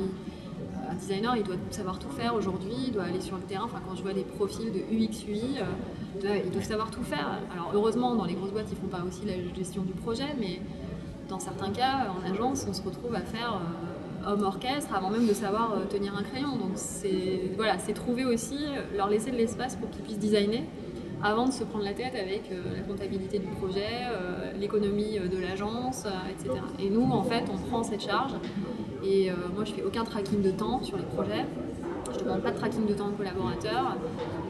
un 0.89 0.95
designer, 0.95 1.36
il 1.36 1.43
doit 1.43 1.55
savoir 1.72 1.99
tout 1.99 2.09
faire 2.09 2.36
aujourd'hui, 2.36 2.74
il 2.88 2.93
doit 2.93 3.03
aller 3.03 3.22
sur 3.22 3.38
le 3.38 3.43
terrain. 3.43 3.65
Enfin, 3.65 3.82
quand 3.88 3.95
je 3.95 4.01
vois 4.01 4.13
des 4.13 4.24
profils 4.24 4.72
de 4.72 4.80
UX, 4.80 5.26
UI, 5.28 5.59
euh, 5.59 5.65
ils 6.24 6.51
doivent 6.51 6.65
savoir 6.65 6.91
tout 6.91 7.03
faire. 7.03 7.39
Alors, 7.53 7.72
heureusement, 7.74 8.15
dans 8.15 8.26
les 8.26 8.34
grosses 8.34 8.51
boîtes, 8.51 8.68
ils 8.72 8.78
font 8.78 8.88
pas 8.88 9.03
aussi 9.05 9.22
la 9.26 9.34
gestion 9.55 9.84
du 9.84 9.93
projet, 9.93 10.36
mais 10.39 10.61
dans 11.30 11.39
certains 11.39 11.72
cas, 11.72 12.07
en 12.09 12.32
agence, 12.32 12.65
on 12.70 12.74
se 12.74 12.82
retrouve 12.82 13.15
à 13.15 13.22
faire 13.22 13.59
euh, 14.26 14.32
homme 14.32 14.43
orchestre 14.43 14.93
avant 14.95 15.09
même 15.09 15.28
de 15.28 15.34
savoir 15.34 15.74
euh, 15.74 15.86
tenir 15.86 16.15
un 16.18 16.24
crayon. 16.24 16.55
Donc, 16.57 16.72
c'est 16.76 17.51
voilà, 17.55 17.78
c'est 17.80 17.93
trouver 17.93 18.26
aussi, 18.26 18.57
leur 18.95 19.09
laisser 19.09 19.32
de 19.32 19.38
l'espace 19.38 19.76
pour 19.76 19.89
qu'ils 19.89 20.03
puissent 20.03 20.20
designer 20.20 20.63
avant 21.24 21.47
de 21.47 21.51
se 21.51 21.63
prendre 21.63 21.84
la 21.84 21.93
tête 21.93 22.13
avec 22.13 22.51
la 22.51 22.82
comptabilité 22.82 23.39
du 23.39 23.47
projet, 23.47 24.05
l'économie 24.59 25.18
de 25.18 25.41
l'agence, 25.41 26.05
etc. 26.30 26.59
Et 26.78 26.91
nous, 26.91 27.09
en 27.09 27.24
fait, 27.24 27.43
on 27.51 27.57
prend 27.57 27.82
cette 27.82 28.03
charge 28.03 28.34
et 29.03 29.30
euh, 29.30 29.34
moi, 29.53 29.63
je 29.63 29.74
fais 29.74 29.84
aucun 29.84 30.03
tracking 30.03 30.41
de 30.41 30.51
temps 30.51 30.82
sur 30.84 30.97
les 30.97 31.03
projets. 31.03 31.45
Je 32.13 32.20
ne 32.20 32.24
demande 32.24 32.41
pas 32.41 32.51
de 32.51 32.57
tracking 32.57 32.86
de 32.86 32.93
temps 32.93 33.09
aux 33.09 33.18
collaborateurs. 33.18 33.97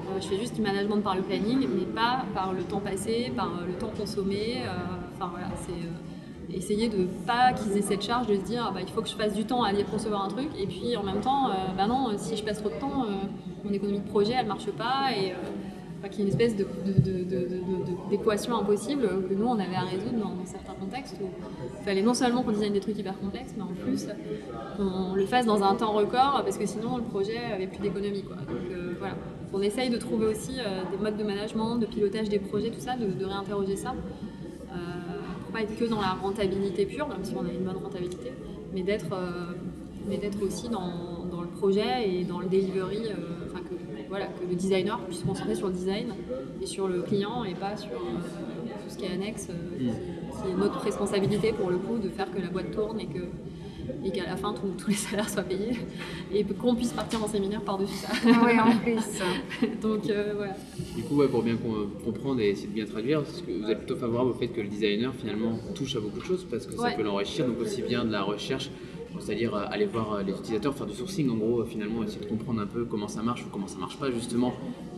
Euh, 0.10 0.22
je 0.22 0.28
fais 0.28 0.38
juste 0.38 0.56
du 0.56 0.62
management 0.62 1.02
par 1.02 1.16
le 1.16 1.22
planning, 1.22 1.68
mais 1.76 1.86
pas 1.86 2.26
par 2.34 2.54
le 2.54 2.64
temps 2.64 2.80
passé, 2.80 3.32
par 3.36 3.48
euh, 3.48 3.68
le 3.68 3.74
temps 3.74 3.92
consommé. 3.98 4.62
Enfin 5.16 5.30
voilà, 5.32 5.48
c'est 5.56 6.56
essayer 6.56 6.88
de 6.88 7.08
pas 7.26 7.52
qu'ils 7.54 7.78
aient 7.78 7.82
cette 7.82 8.04
charge 8.04 8.28
de 8.28 8.36
se 8.36 8.42
dire 8.42 8.72
bah, 8.74 8.80
il 8.82 8.88
faut 8.88 9.02
que 9.02 9.10
je 9.10 9.16
passe 9.16 9.34
du 9.34 9.44
temps 9.46 9.64
à 9.64 9.70
aller 9.70 9.84
concevoir 9.84 10.24
un 10.24 10.30
truc 10.30 10.48
et 10.58 10.66
puis 10.66 10.96
en 10.96 11.04
même 11.04 11.20
temps 11.20 11.50
bah 11.76 11.88
non 11.88 12.12
si 12.16 12.38
je 12.38 12.44
passe 12.44 12.60
trop 12.60 12.70
de 12.70 12.80
temps 12.80 13.06
mon 13.66 13.74
économie 13.74 14.00
de 14.00 14.08
projet 14.08 14.32
elle 14.40 14.46
marche 14.46 14.72
pas 14.72 15.12
et 15.12 15.34
qu'il 16.10 16.20
y 16.20 16.22
ait 16.22 16.26
une 16.26 16.30
espèce 16.30 16.56
d'équation 18.10 18.58
impossible 18.58 19.08
que 19.28 19.34
nous 19.34 19.46
on 19.46 19.60
avait 19.60 19.76
à 19.76 19.82
résoudre 19.82 20.20
dans, 20.20 20.46
certains 20.46 20.74
contextes 20.74 21.16
où 21.22 21.26
il 21.80 21.84
fallait 21.84 22.02
non 22.02 22.14
seulement 22.14 22.44
qu'on 22.44 22.52
design 22.52 22.74
des 22.74 22.80
trucs 22.80 22.98
hyper 22.98 23.20
complexes, 23.20 23.54
mais 23.58 23.64
en 23.64 23.74
plus 23.84 24.08
qu'on 24.78 25.14
le 25.16 25.26
fasse 25.26 25.46
dans 25.46 25.64
un 25.64 25.76
temps 25.76 25.92
record 25.92 26.42
parce 26.44 26.58
que 26.58 26.66
sinon 26.66 26.98
le 26.98 27.04
projet 27.04 27.38
avait 27.54 27.68
plus 27.68 27.80
d'économie. 27.80 28.24
Donc 28.24 28.72
euh, 28.72 28.96
voilà, 29.00 29.16
on 29.54 29.62
essaye 29.62 29.90
de 29.90 29.98
trouver 29.98 30.28
aussi 30.28 30.60
euh, 30.60 30.84
des 30.92 30.98
modes 30.98 31.18
de 31.18 31.24
management, 31.24 31.78
de 31.78 31.86
pilotage 31.86 32.30
des 32.30 32.40
projets, 32.40 32.70
tout 32.70 32.80
ça, 32.80 32.96
de, 32.96 33.26
réinterroger 33.26 33.76
ça. 33.76 33.94
Euh, 34.72 34.76
pour 35.42 35.52
pas 35.52 35.62
être 35.62 35.76
que 35.78 35.86
dans 35.86 36.02
la 36.02 36.12
rentabilité 36.12 36.86
pure, 36.86 37.08
même 37.08 37.24
si 37.24 37.34
on 37.36 37.46
a 37.46 37.52
une 37.52 37.64
bonne 37.64 37.78
rentabilité, 37.78 38.32
mais 38.74 38.84
d'être 38.84 40.44
aussi 40.44 40.70
dans, 40.70 41.26
dans, 41.32 41.42
le 41.42 41.48
projet 41.48 42.10
et 42.10 42.24
dans 42.24 42.40
le 42.40 42.48
delivery 42.48 43.14
voilà, 44.10 44.28
que 44.28 44.46
le 44.48 44.56
designer 44.56 45.00
puisse 45.02 45.20
se 45.20 45.26
concentrer 45.26 45.56
sur 45.56 45.68
le 45.68 45.74
design 45.74 46.14
et 46.62 46.66
sur 46.66 46.88
le 46.88 47.02
client 47.02 47.44
et 47.44 47.54
pas 47.54 47.76
sur 47.76 47.92
euh, 47.92 48.74
tout 48.84 48.90
ce 48.90 48.98
qui 48.98 49.06
est 49.06 49.12
annexe, 49.12 49.50
euh, 49.50 49.54
mm. 49.54 50.42
qui, 50.44 50.52
est 50.52 50.56
notre 50.56 50.80
responsabilité 50.80 51.52
pour 51.52 51.70
le 51.70 51.78
coup 51.78 51.98
de 51.98 52.10
faire 52.10 52.32
que 52.32 52.42
la 52.42 52.48
boîte 52.50 52.72
tourne 52.72 53.00
et 53.00 53.08
que 53.08 53.26
et 54.04 54.12
qu'à 54.12 54.26
la 54.26 54.38
fin 54.38 54.54
tous 54.54 54.88
les 54.88 54.96
salaires 54.96 55.30
soient 55.30 55.44
payés 55.44 55.78
et 56.34 56.44
qu'on 56.44 56.76
puisse 56.76 56.94
partir 56.94 57.24
en 57.24 57.28
séminaire 57.28 57.62
par-dessus 57.62 57.96
ça. 57.96 58.10
Ah 58.26 58.42
oui, 58.46 58.60
en 58.60 58.78
plus. 58.78 58.96
Donc 59.82 60.10
euh, 60.10 60.34
voilà. 60.36 60.56
Du 60.96 61.04
coup, 61.04 61.16
ouais, 61.16 61.28
pour 61.28 61.44
bien 61.44 61.58
comprendre 62.04 62.42
et 62.42 62.50
essayer 62.50 62.68
de 62.68 62.74
bien 62.74 62.86
traduire, 62.86 63.24
parce 63.24 63.42
que 63.42 63.52
vous 63.52 63.70
êtes 63.70 63.80
plutôt 63.80 63.96
favorable 63.96 64.32
au 64.32 64.34
fait 64.34 64.48
que 64.48 64.62
le 64.62 64.68
designer 64.68 65.14
finalement 65.14 65.58
touche 65.76 65.96
à 65.96 66.00
beaucoup 66.00 66.20
de 66.20 66.26
choses 66.26 66.46
parce 66.50 66.66
que 66.66 66.76
ça 66.76 66.92
peut 66.92 67.04
l'enrichir, 67.04 67.48
donc 67.48 67.60
aussi 67.62 67.82
bien 67.82 68.06
de 68.06 68.12
la 68.12 68.24
recherche 68.24 68.70
c'est-à-dire 69.20 69.56
euh, 69.56 69.66
aller 69.70 69.86
voir 69.86 70.14
euh, 70.14 70.24
les 70.24 70.34
utilisateurs, 70.34 70.76
faire 70.76 70.86
du 70.86 70.96
sourcing 70.96 71.30
en 71.30 71.36
gros, 71.36 71.64
finalement 71.66 72.04
essayer 72.04 72.24
de 72.24 72.30
comprendre 72.30 72.62
un 72.62 72.68
peu 72.68 72.86
comment 72.86 73.08
ça 73.08 73.22
marche 73.22 73.46
ou 73.46 73.50
comment 73.52 73.68
ça 73.68 73.78
marche 73.78 73.98
pas 73.98 74.12
justement 74.12 74.54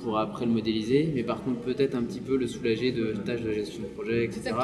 pour 0.10 0.18
après 0.18 0.46
le 0.46 0.52
modéliser, 0.52 1.12
mais 1.14 1.24
par 1.24 1.44
contre 1.44 1.60
peut-être 1.62 1.94
un 1.94 2.02
petit 2.02 2.20
peu 2.20 2.36
le 2.36 2.48
soulager 2.48 2.92
de 2.92 3.14
tâches 3.14 3.44
de 3.44 3.52
gestion 3.52 3.84
de 3.84 3.88
projet, 3.90 4.26
etc. 4.26 4.56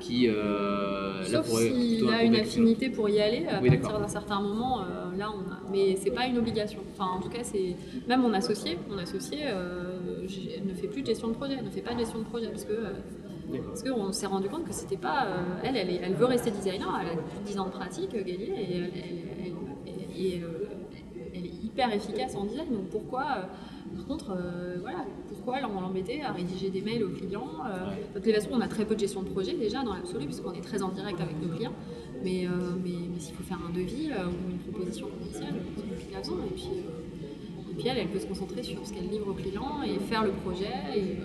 Qui 0.00 0.28
euh, 0.28 1.24
Sauf 1.24 1.46
s'il 1.46 2.06
a 2.08 2.22
une 2.22 2.36
affinité 2.36 2.90
pour 2.90 3.08
y 3.08 3.20
aller 3.20 3.46
à 3.46 3.60
partir 3.60 3.98
d'un 3.98 4.08
certain 4.08 4.40
moment, 4.40 4.84
là 5.16 5.30
on 5.34 5.50
a... 5.50 5.60
mais 5.70 5.96
c'est 5.96 6.10
pas 6.10 6.26
une 6.26 6.36
obligation. 6.38 6.80
Enfin 6.92 7.10
en 7.16 7.20
tout 7.20 7.30
cas 7.30 7.42
c'est 7.42 7.74
même 8.06 8.20
mon 8.20 8.34
associé, 8.34 8.78
mon 8.90 8.98
associé 8.98 9.38
ne 10.64 10.74
fait 10.74 10.88
plus 10.88 11.00
de 11.02 11.06
gestion 11.06 11.28
de 11.28 11.34
projet, 11.34 11.56
ne 11.62 11.70
fait 11.70 11.80
pas 11.80 11.94
de 11.94 12.00
gestion 12.00 12.18
de 12.18 12.24
projet 12.24 12.48
parce 12.48 12.64
que 12.64 12.74
parce 13.60 13.82
qu'on 13.82 14.12
s'est 14.12 14.26
rendu 14.26 14.48
compte 14.48 14.64
que 14.64 14.72
c'était 14.72 14.96
pas. 14.96 15.26
Euh, 15.26 15.60
elle, 15.64 15.76
elle, 15.76 16.14
veut 16.14 16.26
rester 16.26 16.50
designer, 16.50 17.00
elle 17.00 17.18
a 17.18 17.22
plus 17.22 17.40
de 17.40 17.46
10 17.46 17.58
ans 17.58 17.66
de 17.66 17.70
pratique, 17.70 18.14
euh, 18.14 18.22
et 18.24 18.38
elle, 18.64 18.90
elle, 21.34 21.46
est 21.46 21.64
hyper 21.64 21.92
efficace 21.92 22.36
en 22.36 22.44
design. 22.44 22.68
Donc 22.70 22.88
pourquoi. 22.90 23.48
Par 23.94 24.06
contre, 24.06 24.30
euh, 24.30 24.76
voilà, 24.80 25.04
pourquoi 25.28 25.60
l'embêter 25.80 26.22
à 26.22 26.32
rédiger 26.32 26.70
des 26.70 26.80
mails 26.80 27.04
aux 27.04 27.10
clients 27.10 27.50
toute 28.20 28.34
façon, 28.34 28.50
on 28.52 28.60
a 28.60 28.68
très 28.68 28.84
peu 28.84 28.94
de 28.94 29.00
gestion 29.00 29.22
de 29.22 29.28
projet 29.28 29.54
déjà 29.54 29.82
dans 29.82 29.94
l'absolu, 29.94 30.26
puisqu'on 30.26 30.52
est 30.52 30.60
très 30.60 30.82
en 30.82 30.88
direct 30.88 31.20
avec 31.20 31.40
nos 31.40 31.54
clients. 31.54 31.74
Mais, 32.22 32.46
mais, 32.82 33.18
s'il 33.18 33.34
faut 33.34 33.42
faire 33.42 33.58
un 33.68 33.72
devis 33.72 34.10
ou 34.10 34.50
une 34.50 34.58
proposition 34.58 35.08
commerciale, 35.08 35.54
c'est 35.76 35.88
compliqué 35.88 36.16
à 36.16 36.20
Et 36.20 36.54
puis, 36.54 36.68
et 37.70 37.74
puis 37.74 37.88
elle, 37.88 37.98
elle 37.98 38.08
peut 38.08 38.20
se 38.20 38.26
concentrer 38.26 38.62
sur 38.62 38.86
ce 38.86 38.92
qu'elle 38.92 39.08
livre 39.08 39.28
aux 39.28 39.34
clients 39.34 39.82
et 39.82 39.98
faire 39.98 40.24
le 40.24 40.30
projet. 40.30 40.72
Et, 40.96 41.16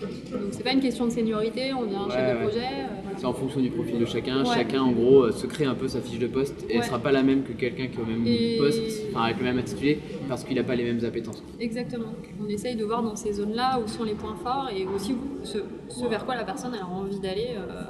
donc 0.00 0.48
c'est 0.50 0.62
pas 0.62 0.72
une 0.72 0.80
question 0.80 1.06
de 1.06 1.10
seniorité, 1.10 1.72
on 1.72 1.84
vient 1.84 2.02
un 2.02 2.10
chef 2.10 2.38
de 2.38 2.42
projet. 2.46 2.66
Euh, 2.66 3.12
c'est 3.16 3.24
en 3.24 3.32
fonction 3.32 3.60
du 3.60 3.70
profil 3.70 3.98
de 3.98 4.04
chacun. 4.04 4.44
Chacun 4.44 4.82
en 4.82 4.92
gros 4.92 5.24
euh, 5.24 5.32
se 5.32 5.46
crée 5.46 5.64
un 5.64 5.74
peu 5.74 5.88
sa 5.88 6.00
fiche 6.00 6.18
de 6.18 6.26
poste 6.26 6.64
et 6.68 6.76
elle 6.76 6.84
sera 6.84 6.98
pas 6.98 7.12
la 7.12 7.22
même 7.22 7.44
que 7.44 7.52
quelqu'un 7.52 7.86
qui 7.86 7.98
est 7.98 8.02
au 8.02 8.06
même 8.06 8.24
poste, 8.58 8.82
enfin 9.10 9.24
avec 9.24 9.38
le 9.38 9.44
même 9.44 9.58
intitulé, 9.58 10.00
parce 10.28 10.44
qu'il 10.44 10.56
n'a 10.56 10.64
pas 10.64 10.74
les 10.74 10.84
mêmes 10.84 11.04
appétences. 11.04 11.42
Exactement. 11.60 12.12
On 12.42 12.48
essaye 12.48 12.76
de 12.76 12.84
voir 12.84 13.02
dans 13.02 13.16
ces 13.16 13.32
zones-là 13.32 13.80
où 13.82 13.88
sont 13.88 14.04
les 14.04 14.14
points 14.14 14.36
forts 14.42 14.68
et 14.74 14.86
aussi 14.86 15.16
ce, 15.44 15.58
vers 16.08 16.24
quoi 16.24 16.34
la 16.34 16.44
personne 16.44 16.74
a 16.74 16.86
envie 16.86 17.20
d'aller. 17.20 17.54
Euh, 17.56 17.82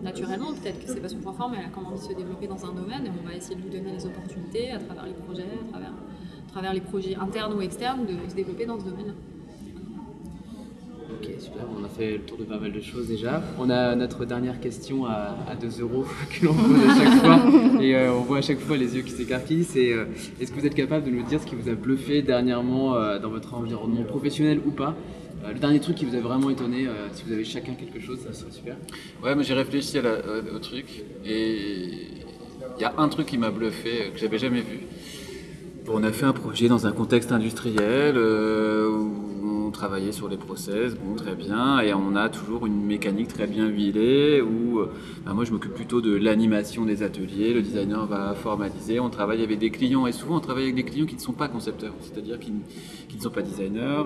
naturellement. 0.00 0.52
Peut-être 0.52 0.78
que 0.78 0.86
c'est 0.86 1.00
pas 1.00 1.08
son 1.08 1.18
point 1.18 1.32
fort, 1.32 1.50
mais 1.50 1.56
elle 1.58 1.66
a 1.66 1.68
quand 1.70 1.80
même 1.80 1.90
envie 1.92 2.06
de 2.06 2.12
se 2.12 2.16
développer 2.16 2.46
dans 2.46 2.64
un 2.64 2.72
domaine 2.72 3.06
et 3.06 3.10
on 3.20 3.28
va 3.28 3.34
essayer 3.34 3.56
de 3.56 3.62
lui 3.62 3.70
donner 3.70 3.90
les 3.90 4.06
opportunités 4.06 4.70
à 4.70 4.78
travers 4.78 5.06
les 5.06 5.12
projets, 5.12 5.42
à 5.42 5.70
travers, 5.72 5.90
à 5.90 6.50
travers 6.52 6.72
les 6.72 6.80
projets 6.80 7.16
internes 7.16 7.52
ou 7.54 7.60
externes 7.60 8.06
de 8.06 8.30
se 8.30 8.34
développer 8.36 8.64
dans 8.64 8.78
ce 8.78 8.84
domaine. 8.84 9.12
Super, 11.48 11.64
on 11.80 11.82
a 11.82 11.88
fait 11.88 12.12
le 12.12 12.18
tour 12.24 12.36
de 12.36 12.44
pas 12.44 12.58
mal 12.58 12.72
de 12.72 12.80
choses 12.80 13.08
déjà. 13.08 13.42
On 13.58 13.70
a 13.70 13.94
notre 13.94 14.26
dernière 14.26 14.60
question 14.60 15.06
à, 15.06 15.34
2 15.58 15.80
euros 15.80 16.04
que 16.30 16.44
l'on 16.44 16.52
pose 16.52 16.84
à 16.84 16.94
chaque 16.94 17.20
fois 17.20 17.40
et 17.80 17.94
euh, 17.94 18.12
on 18.12 18.20
voit 18.20 18.38
à 18.38 18.42
chaque 18.42 18.58
fois 18.58 18.76
les 18.76 18.96
yeux 18.96 19.00
qui 19.00 19.12
s'écarquillent. 19.12 19.64
C'est 19.64 19.94
euh, 19.94 20.04
est-ce 20.38 20.52
que 20.52 20.60
vous 20.60 20.66
êtes 20.66 20.74
capable 20.74 21.06
de 21.06 21.10
nous 21.10 21.22
dire 21.22 21.40
ce 21.40 21.46
qui 21.46 21.54
vous 21.54 21.70
a 21.70 21.74
bluffé 21.74 22.20
dernièrement 22.20 22.96
euh, 22.96 23.18
dans 23.18 23.30
votre 23.30 23.54
environnement 23.54 24.02
professionnel 24.02 24.60
ou 24.66 24.72
pas? 24.72 24.94
Le 25.46 25.58
dernier 25.58 25.80
truc 25.80 25.96
qui 25.96 26.04
vous 26.04 26.16
a 26.16 26.20
vraiment 26.20 26.50
étonné, 26.50 26.86
si 27.12 27.22
vous 27.24 27.32
avez 27.32 27.44
chacun 27.44 27.72
quelque 27.74 28.04
chose, 28.04 28.18
ça 28.18 28.34
serait 28.34 28.50
super. 28.50 28.76
Ouais, 29.22 29.34
mais 29.36 29.44
j'ai 29.44 29.54
réfléchi 29.54 29.96
au 29.98 30.58
truc 30.58 31.04
et 31.24 31.86
il 32.76 32.82
y 32.82 32.84
a 32.84 32.92
un 32.98 33.08
truc 33.08 33.26
qui 33.26 33.38
m'a 33.38 33.50
bluffé 33.50 34.10
que 34.12 34.18
j'avais 34.18 34.38
jamais 34.38 34.60
vu. 34.60 34.80
On 35.88 36.02
a 36.02 36.10
fait 36.10 36.26
un 36.26 36.32
projet 36.32 36.68
dans 36.68 36.86
un 36.88 36.92
contexte 36.92 37.30
industriel 37.30 38.18
où 38.18 39.27
travailler 39.70 40.12
sur 40.12 40.28
les 40.28 40.36
process, 40.36 40.96
très 41.16 41.34
bien, 41.34 41.80
et 41.80 41.92
on 41.94 42.16
a 42.16 42.28
toujours 42.28 42.66
une 42.66 42.84
mécanique 42.84 43.28
très 43.28 43.46
bien 43.46 43.66
huilée 43.66 44.40
où 44.40 44.78
euh, 44.78 44.90
bah, 45.24 45.32
moi 45.34 45.44
je 45.44 45.52
m'occupe 45.52 45.74
plutôt 45.74 46.00
de 46.00 46.14
l'animation 46.14 46.84
des 46.84 47.02
ateliers, 47.02 47.52
le 47.52 47.62
designer 47.62 48.06
va 48.06 48.34
formaliser, 48.34 49.00
on 49.00 49.10
travaille 49.10 49.42
avec 49.42 49.58
des 49.58 49.70
clients. 49.70 50.06
Et 50.06 50.12
souvent 50.12 50.36
on 50.36 50.40
travaille 50.40 50.64
avec 50.64 50.74
des 50.74 50.84
clients 50.84 51.06
qui 51.06 51.16
ne 51.16 51.20
sont 51.20 51.32
pas 51.32 51.48
concepteurs, 51.48 51.94
c'est-à-dire 52.00 52.38
qui, 52.38 52.52
ne 52.52 53.20
sont 53.20 53.30
pas 53.30 53.42
designers, 53.42 54.04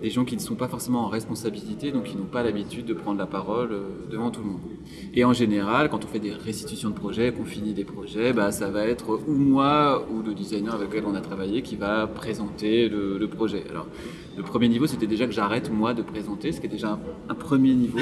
des 0.00 0.10
gens 0.10 0.24
qui 0.24 0.36
ne 0.36 0.40
sont 0.40 0.54
pas 0.54 0.68
forcément 0.68 1.04
en 1.04 1.08
responsabilité, 1.08 1.92
donc 1.92 2.04
qui 2.04 2.16
n'ont 2.16 2.24
pas 2.24 2.42
l'habitude 2.42 2.86
de 2.86 2.94
prendre 2.94 3.18
la 3.18 3.26
parole 3.26 3.72
euh, 3.72 3.82
devant 4.10 4.30
tout 4.30 4.40
le 4.40 4.48
monde. 4.48 4.60
Et 5.14 5.24
en 5.24 5.32
général, 5.32 5.88
quand 5.90 6.04
on 6.04 6.08
fait 6.08 6.20
des 6.20 6.32
restitutions 6.32 6.90
de 6.90 6.94
projets, 6.94 7.32
qu'on 7.32 7.44
finit 7.44 7.74
des 7.74 7.84
projets, 7.84 8.32
bah, 8.32 8.52
ça 8.52 8.70
va 8.70 8.86
être 8.86 9.20
ou 9.26 9.34
moi 9.34 10.06
ou 10.10 10.22
le 10.22 10.34
designer 10.34 10.74
avec 10.74 10.88
lequel 10.88 11.04
on 11.06 11.14
a 11.14 11.20
travaillé 11.20 11.62
qui 11.62 11.76
va 11.76 12.06
présenter 12.06 12.88
le, 12.88 13.18
le 13.18 13.28
projet. 13.28 13.64
Alors, 13.70 13.86
le 14.36 14.42
premier 14.42 14.68
niveau, 14.68 14.86
c'était 14.86 15.06
déjà 15.06 15.26
que 15.26 15.32
j'arrête 15.32 15.70
moi 15.72 15.94
de 15.94 16.02
présenter, 16.02 16.52
ce 16.52 16.60
qui 16.60 16.66
est 16.66 16.70
déjà 16.70 16.98
un, 17.28 17.34
premier 17.34 17.74
niveau 17.74 17.98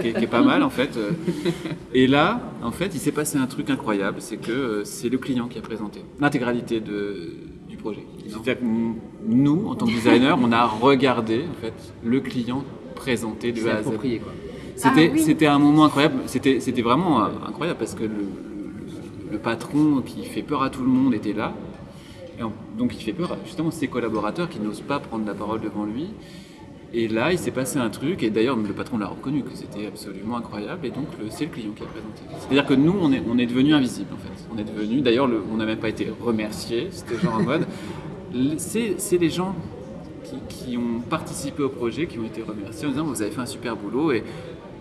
qui 0.00 0.08
est, 0.08 0.26
pas 0.26 0.42
mal 0.42 0.62
en 0.62 0.70
fait. 0.70 0.98
Et 1.92 2.06
là, 2.06 2.40
en 2.62 2.70
fait, 2.70 2.94
il 2.94 3.00
s'est 3.00 3.12
passé 3.12 3.36
un 3.36 3.46
truc 3.46 3.68
incroyable, 3.70 4.16
c'est 4.20 4.38
que 4.38 4.52
euh, 4.52 4.84
c'est 4.84 5.08
le 5.08 5.18
client 5.18 5.46
qui 5.46 5.58
a 5.58 5.62
présenté 5.62 6.00
l'intégralité 6.20 6.80
du 6.80 7.76
projet. 7.76 8.04
C'est-à-dire 8.26 8.58
que 8.58 8.64
nous, 9.26 9.66
en 9.66 9.74
tant 9.74 9.86
que 9.86 9.90
designer, 9.90 10.38
on 10.40 10.52
a 10.52 10.64
regardé 10.64 11.44
en 11.50 11.60
fait 11.60 11.74
le 12.02 12.20
client 12.20 12.64
présenter 12.94 13.52
de 13.52 13.68
A 13.68 13.76
à 13.76 13.82
Z. 13.82 13.90
C'était, 14.76 15.12
ah 15.14 15.18
c'était 15.18 15.46
un 15.46 15.58
moment 15.58 15.84
incroyable. 15.84 16.16
C'était, 16.26 16.60
c'était 16.60 16.82
vraiment 16.82 17.22
euh, 17.22 17.28
incroyable 17.46 17.78
parce 17.78 17.94
que 17.94 18.04
le 19.30 19.38
patron 19.38 20.02
qui 20.04 20.24
fait 20.24 20.42
peur 20.42 20.62
à 20.62 20.70
tout 20.70 20.82
le 20.82 20.88
monde 20.88 21.14
était 21.14 21.32
là 21.32 21.52
donc 22.76 22.94
il 22.96 23.02
fait 23.02 23.12
peur 23.12 23.36
justement 23.44 23.70
ses 23.70 23.88
collaborateurs 23.88 24.48
qui 24.48 24.60
n'osent 24.60 24.80
pas 24.80 24.98
prendre 24.98 25.26
la 25.26 25.34
parole 25.34 25.60
devant 25.60 25.84
lui. 25.84 26.08
Et 26.96 27.08
là, 27.08 27.32
il 27.32 27.38
s'est 27.40 27.50
passé 27.50 27.78
un 27.78 27.90
truc, 27.90 28.22
et 28.22 28.30
d'ailleurs 28.30 28.56
le 28.56 28.72
patron 28.72 28.98
l'a 28.98 29.08
reconnu, 29.08 29.42
que 29.42 29.50
c'était 29.52 29.88
absolument 29.88 30.36
incroyable, 30.36 30.86
et 30.86 30.90
donc 30.90 31.06
c'est 31.30 31.46
le 31.46 31.50
client 31.50 31.72
qui 31.74 31.82
a 31.82 31.86
présenté. 31.86 32.22
C'est-à-dire 32.38 32.66
que 32.66 32.74
nous, 32.74 32.94
on 33.00 33.12
est, 33.12 33.20
on 33.28 33.36
est 33.36 33.46
devenu 33.46 33.74
invisible 33.74 34.10
en 34.14 34.16
fait. 34.16 34.48
On 34.54 34.58
est 34.58 34.64
devenu, 34.64 35.00
d'ailleurs, 35.00 35.28
on 35.52 35.56
n'a 35.56 35.66
même 35.66 35.80
pas 35.80 35.88
été 35.88 36.06
remercié, 36.20 36.88
c'était 36.92 37.18
genre 37.18 37.34
en 37.34 37.42
mode. 37.42 37.66
C'est 38.58 39.18
les 39.18 39.30
gens 39.30 39.56
qui, 40.48 40.76
ont 40.76 41.00
participé 41.00 41.62
au 41.62 41.68
projet 41.68 42.06
qui 42.06 42.18
ont 42.18 42.24
été 42.24 42.42
remerciés 42.42 42.86
en 42.86 42.90
disant 42.90 43.04
vous 43.04 43.22
avez 43.22 43.30
fait 43.30 43.40
un 43.40 43.46
super 43.46 43.76
boulot, 43.76 44.12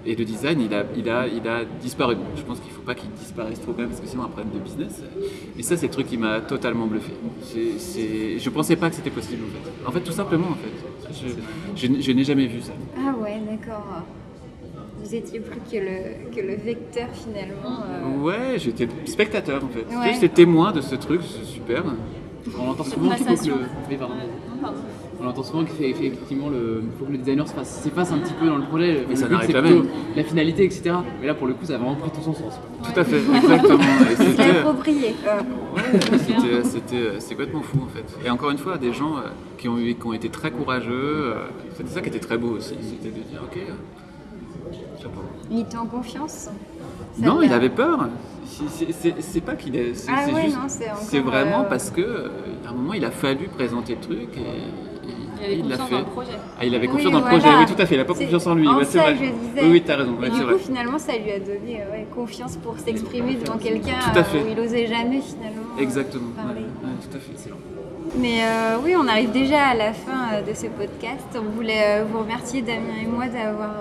et 0.06 0.16
le 0.16 0.26
design, 0.26 0.60
il 0.60 0.74
a, 0.74 0.84
il 0.98 1.10
a, 1.10 1.28
il 1.28 1.48
a 1.48 1.64
disparu. 1.82 2.18
Je 2.36 2.42
pense 2.42 2.60
qu'il 2.60 2.70
ne 2.70 2.76
faut 2.76 2.82
pas 2.82 2.96
qu'il 2.96 3.10
disparaisse 3.12 3.62
trop 3.62 3.74
même, 3.74 3.88
parce 3.88 4.02
que 4.02 4.08
sinon, 4.08 4.24
un 4.24 4.28
problème 4.28 4.54
de 4.54 4.60
business. 4.60 5.02
Et 5.58 5.64
ça, 5.64 5.78
c'est 5.78 5.88
le 5.88 5.92
truc 5.94 6.08
qui 6.08 6.18
m'a 6.18 6.42
totalement 6.42 6.88
bluffé. 6.88 7.14
Je 7.54 8.44
ne 8.44 8.54
pensais 8.54 8.76
pas 8.76 8.90
que 8.90 8.96
c'était 8.96 9.10
possible, 9.10 9.44
en 9.46 9.52
fait. 9.52 9.90
En 9.90 9.92
fait, 9.92 10.02
tout 10.02 10.12
simplement, 10.12 10.48
en 10.50 10.56
fait. 10.56 11.34
Je, 11.76 11.88
je, 12.02 12.12
n'ai 12.12 12.24
jamais 12.24 12.48
vu 12.48 12.62
ça. 12.62 12.74
Ah 12.98 13.14
ouais, 13.18 13.40
d'accord. 13.50 14.04
Vous 15.00 15.16
étiez 15.16 15.40
plus 15.40 15.60
que 15.72 15.78
le, 15.78 16.36
que 16.36 16.42
le 16.42 16.56
vecteur, 16.56 17.08
finalement. 17.14 17.84
Euh. 17.86 18.22
Ouais, 18.22 18.58
j'étais 18.58 18.88
spectateur, 19.06 19.64
en 19.64 19.70
fait. 19.70 19.86
J'étais 20.14 20.30
témoin 20.30 20.72
de 20.72 20.82
ce 20.82 20.96
truc, 20.96 21.22
c'est 21.24 21.46
super. 21.46 21.84
On 22.60 22.70
entend 22.70 22.84
souvent 22.84 23.10
que 23.16 23.24
le... 23.24 23.56
Oui, 23.90 23.98
pardon 23.98 24.16
on 25.24 25.28
entend 25.30 25.44
souvent 25.44 25.64
qu'effectivement 25.64 26.50
il 26.52 26.90
faut 27.00 27.06
que 27.06 27.12
le 27.12 27.18
designer 27.18 27.48
s'efface 27.48 28.12
un 28.12 28.18
petit 28.18 28.34
peu 28.34 28.46
dans 28.46 28.58
le 28.58 28.64
projet. 28.64 29.06
Mais 29.08 29.16
ça 29.16 29.28
n'arrive 29.30 29.52
jamais. 29.52 29.82
La 30.16 30.24
finalité, 30.24 30.66
etc. 30.66 30.96
Mais 31.22 31.28
là, 31.28 31.34
pour 31.34 31.48
le 31.48 31.54
coup, 31.54 31.66
ça 31.66 31.76
a 31.76 31.78
vraiment 31.78 31.96
pris 31.96 32.12
tout 32.12 32.22
son 32.22 32.34
sens. 32.34 32.60
Tout 32.84 33.00
à 33.00 33.04
fait, 33.04 33.18
exactement. 33.18 33.84
C'est 34.18 34.50
approprié. 34.60 35.16
Ouais, 35.76 36.64
c'était 36.64 37.36
complètement 37.36 37.62
fou 37.62 37.80
en 37.84 37.88
fait. 37.88 38.28
Et 38.28 38.30
encore 38.30 38.52
une 38.52 38.58
fois, 38.58 38.78
des 38.78 38.92
gens 38.92 39.18
euh, 39.18 39.30
qui 39.58 39.70
ont, 39.70 39.78
eu, 39.78 39.96
qui 39.96 40.06
ont 40.06 40.14
été 40.14 40.30
très 40.30 40.52
courageux. 40.52 41.34
Euh, 41.34 41.36
c'était 41.76 41.90
ça 41.90 42.02
qui 42.02 42.10
était 42.10 42.20
très 42.20 42.38
beau 42.38 42.58
aussi. 42.58 42.76
C'était 42.82 43.18
de 43.18 43.24
dire, 43.24 43.42
ok, 43.44 43.58
euh, 43.58 45.08
Il 45.50 45.60
était 45.62 45.78
en 45.78 45.86
confiance 45.86 46.50
Non, 47.18 47.42
il 47.42 47.54
avait 47.54 47.70
peur. 47.70 48.10
C'est 49.20 49.42
pas 49.42 49.56
qu'il 49.56 49.76
est. 49.76 49.94
C'est 49.94 50.12
ah 50.12 50.28
C'est 51.00 51.22
vraiment 51.22 51.64
parce 51.64 51.90
que 51.90 52.30
à 52.66 52.70
un 52.70 52.74
moment, 52.74 52.94
il 52.94 53.06
a 53.06 53.12
fallu 53.12 53.48
présenter 53.48 53.96
le 53.96 54.02
truc 54.02 54.38
et 54.38 54.93
il 55.52 55.68
l'a 55.68 55.78
fait. 55.78 55.96
Ah, 56.60 56.66
il 56.66 56.76
avait 56.76 56.88
confiance 56.88 57.12
dans 57.12 57.20
le 57.20 57.26
projet, 57.26 57.48
oui, 57.48 57.66
tout 57.66 57.82
à 57.82 57.86
fait. 57.86 57.96
Il 57.96 57.98
n'a 57.98 58.06
pas 58.06 58.14
confiance 58.14 58.48
en 58.48 58.56
lui. 58.56 58.68
En 58.68 58.80
c'est 58.84 58.98
vrai. 58.98 59.16
Je 59.16 59.20
disais. 59.20 59.62
Oui, 59.64 59.70
oui, 59.72 59.84
as 59.88 59.96
raison. 59.96 60.18
Et 60.24 60.30
du 60.30 60.46
coup, 60.46 60.58
finalement, 60.58 60.98
ça 60.98 61.14
lui 61.18 61.32
a 61.32 61.40
donné 61.40 61.84
confiance 62.14 62.58
pour 62.58 62.78
s'exprimer 62.78 63.36
devant 63.36 63.58
quelqu'un 63.58 63.98
où 64.16 64.48
il 64.50 64.56
n'osait 64.56 64.88
jamais 64.88 65.22
finalement. 65.22 65.78
Exactement. 65.80 66.32
tout 66.36 67.18
à 67.18 67.20
fait. 67.20 67.32
Excellent. 67.34 67.58
Mais 68.16 68.44
euh, 68.44 68.78
oui, 68.84 68.96
on 68.96 69.08
arrive 69.08 69.32
déjà 69.32 69.68
à 69.68 69.76
la 69.76 69.94
fin 69.94 70.34
euh, 70.34 70.42
de 70.42 70.54
ce 70.54 70.68
podcast. 70.68 71.26
On 71.36 71.56
voulait 71.56 72.02
euh, 72.02 72.04
vous 72.04 72.20
remercier, 72.20 72.62
Damien 72.62 73.02
et 73.02 73.08
moi, 73.08 73.28
d'avoir 73.28 73.72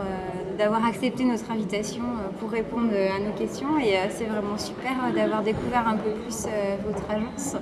d'avoir 0.58 0.84
accepté 0.84 1.24
notre 1.24 1.50
invitation 1.50 2.02
pour 2.38 2.50
répondre 2.50 2.92
à 2.92 3.18
nos 3.18 3.32
questions. 3.32 3.78
Et 3.78 3.94
c'est 4.10 4.26
vraiment 4.26 4.58
super 4.58 4.92
d'avoir 5.14 5.42
découvert 5.42 5.88
un 5.88 5.96
peu 5.96 6.10
plus 6.10 6.46
votre 6.86 7.10
agence. 7.10 7.56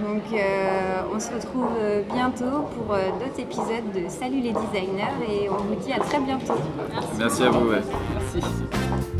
Donc 0.00 0.22
euh, 0.32 1.02
on 1.14 1.20
se 1.20 1.32
retrouve 1.32 1.68
euh, 1.78 2.02
bientôt 2.12 2.62
pour 2.76 2.94
euh, 2.94 3.10
d'autres 3.12 3.38
épisodes 3.38 3.92
de 3.94 4.08
Salut 4.08 4.40
les 4.40 4.52
designers 4.52 5.04
et 5.28 5.48
on 5.48 5.56
vous 5.56 5.76
dit 5.76 5.92
à 5.92 6.00
très 6.00 6.18
bientôt. 6.18 6.54
Merci, 6.92 7.08
Merci 7.18 7.42
à 7.44 7.50
vous. 7.50 7.70
Merci. 7.70 9.13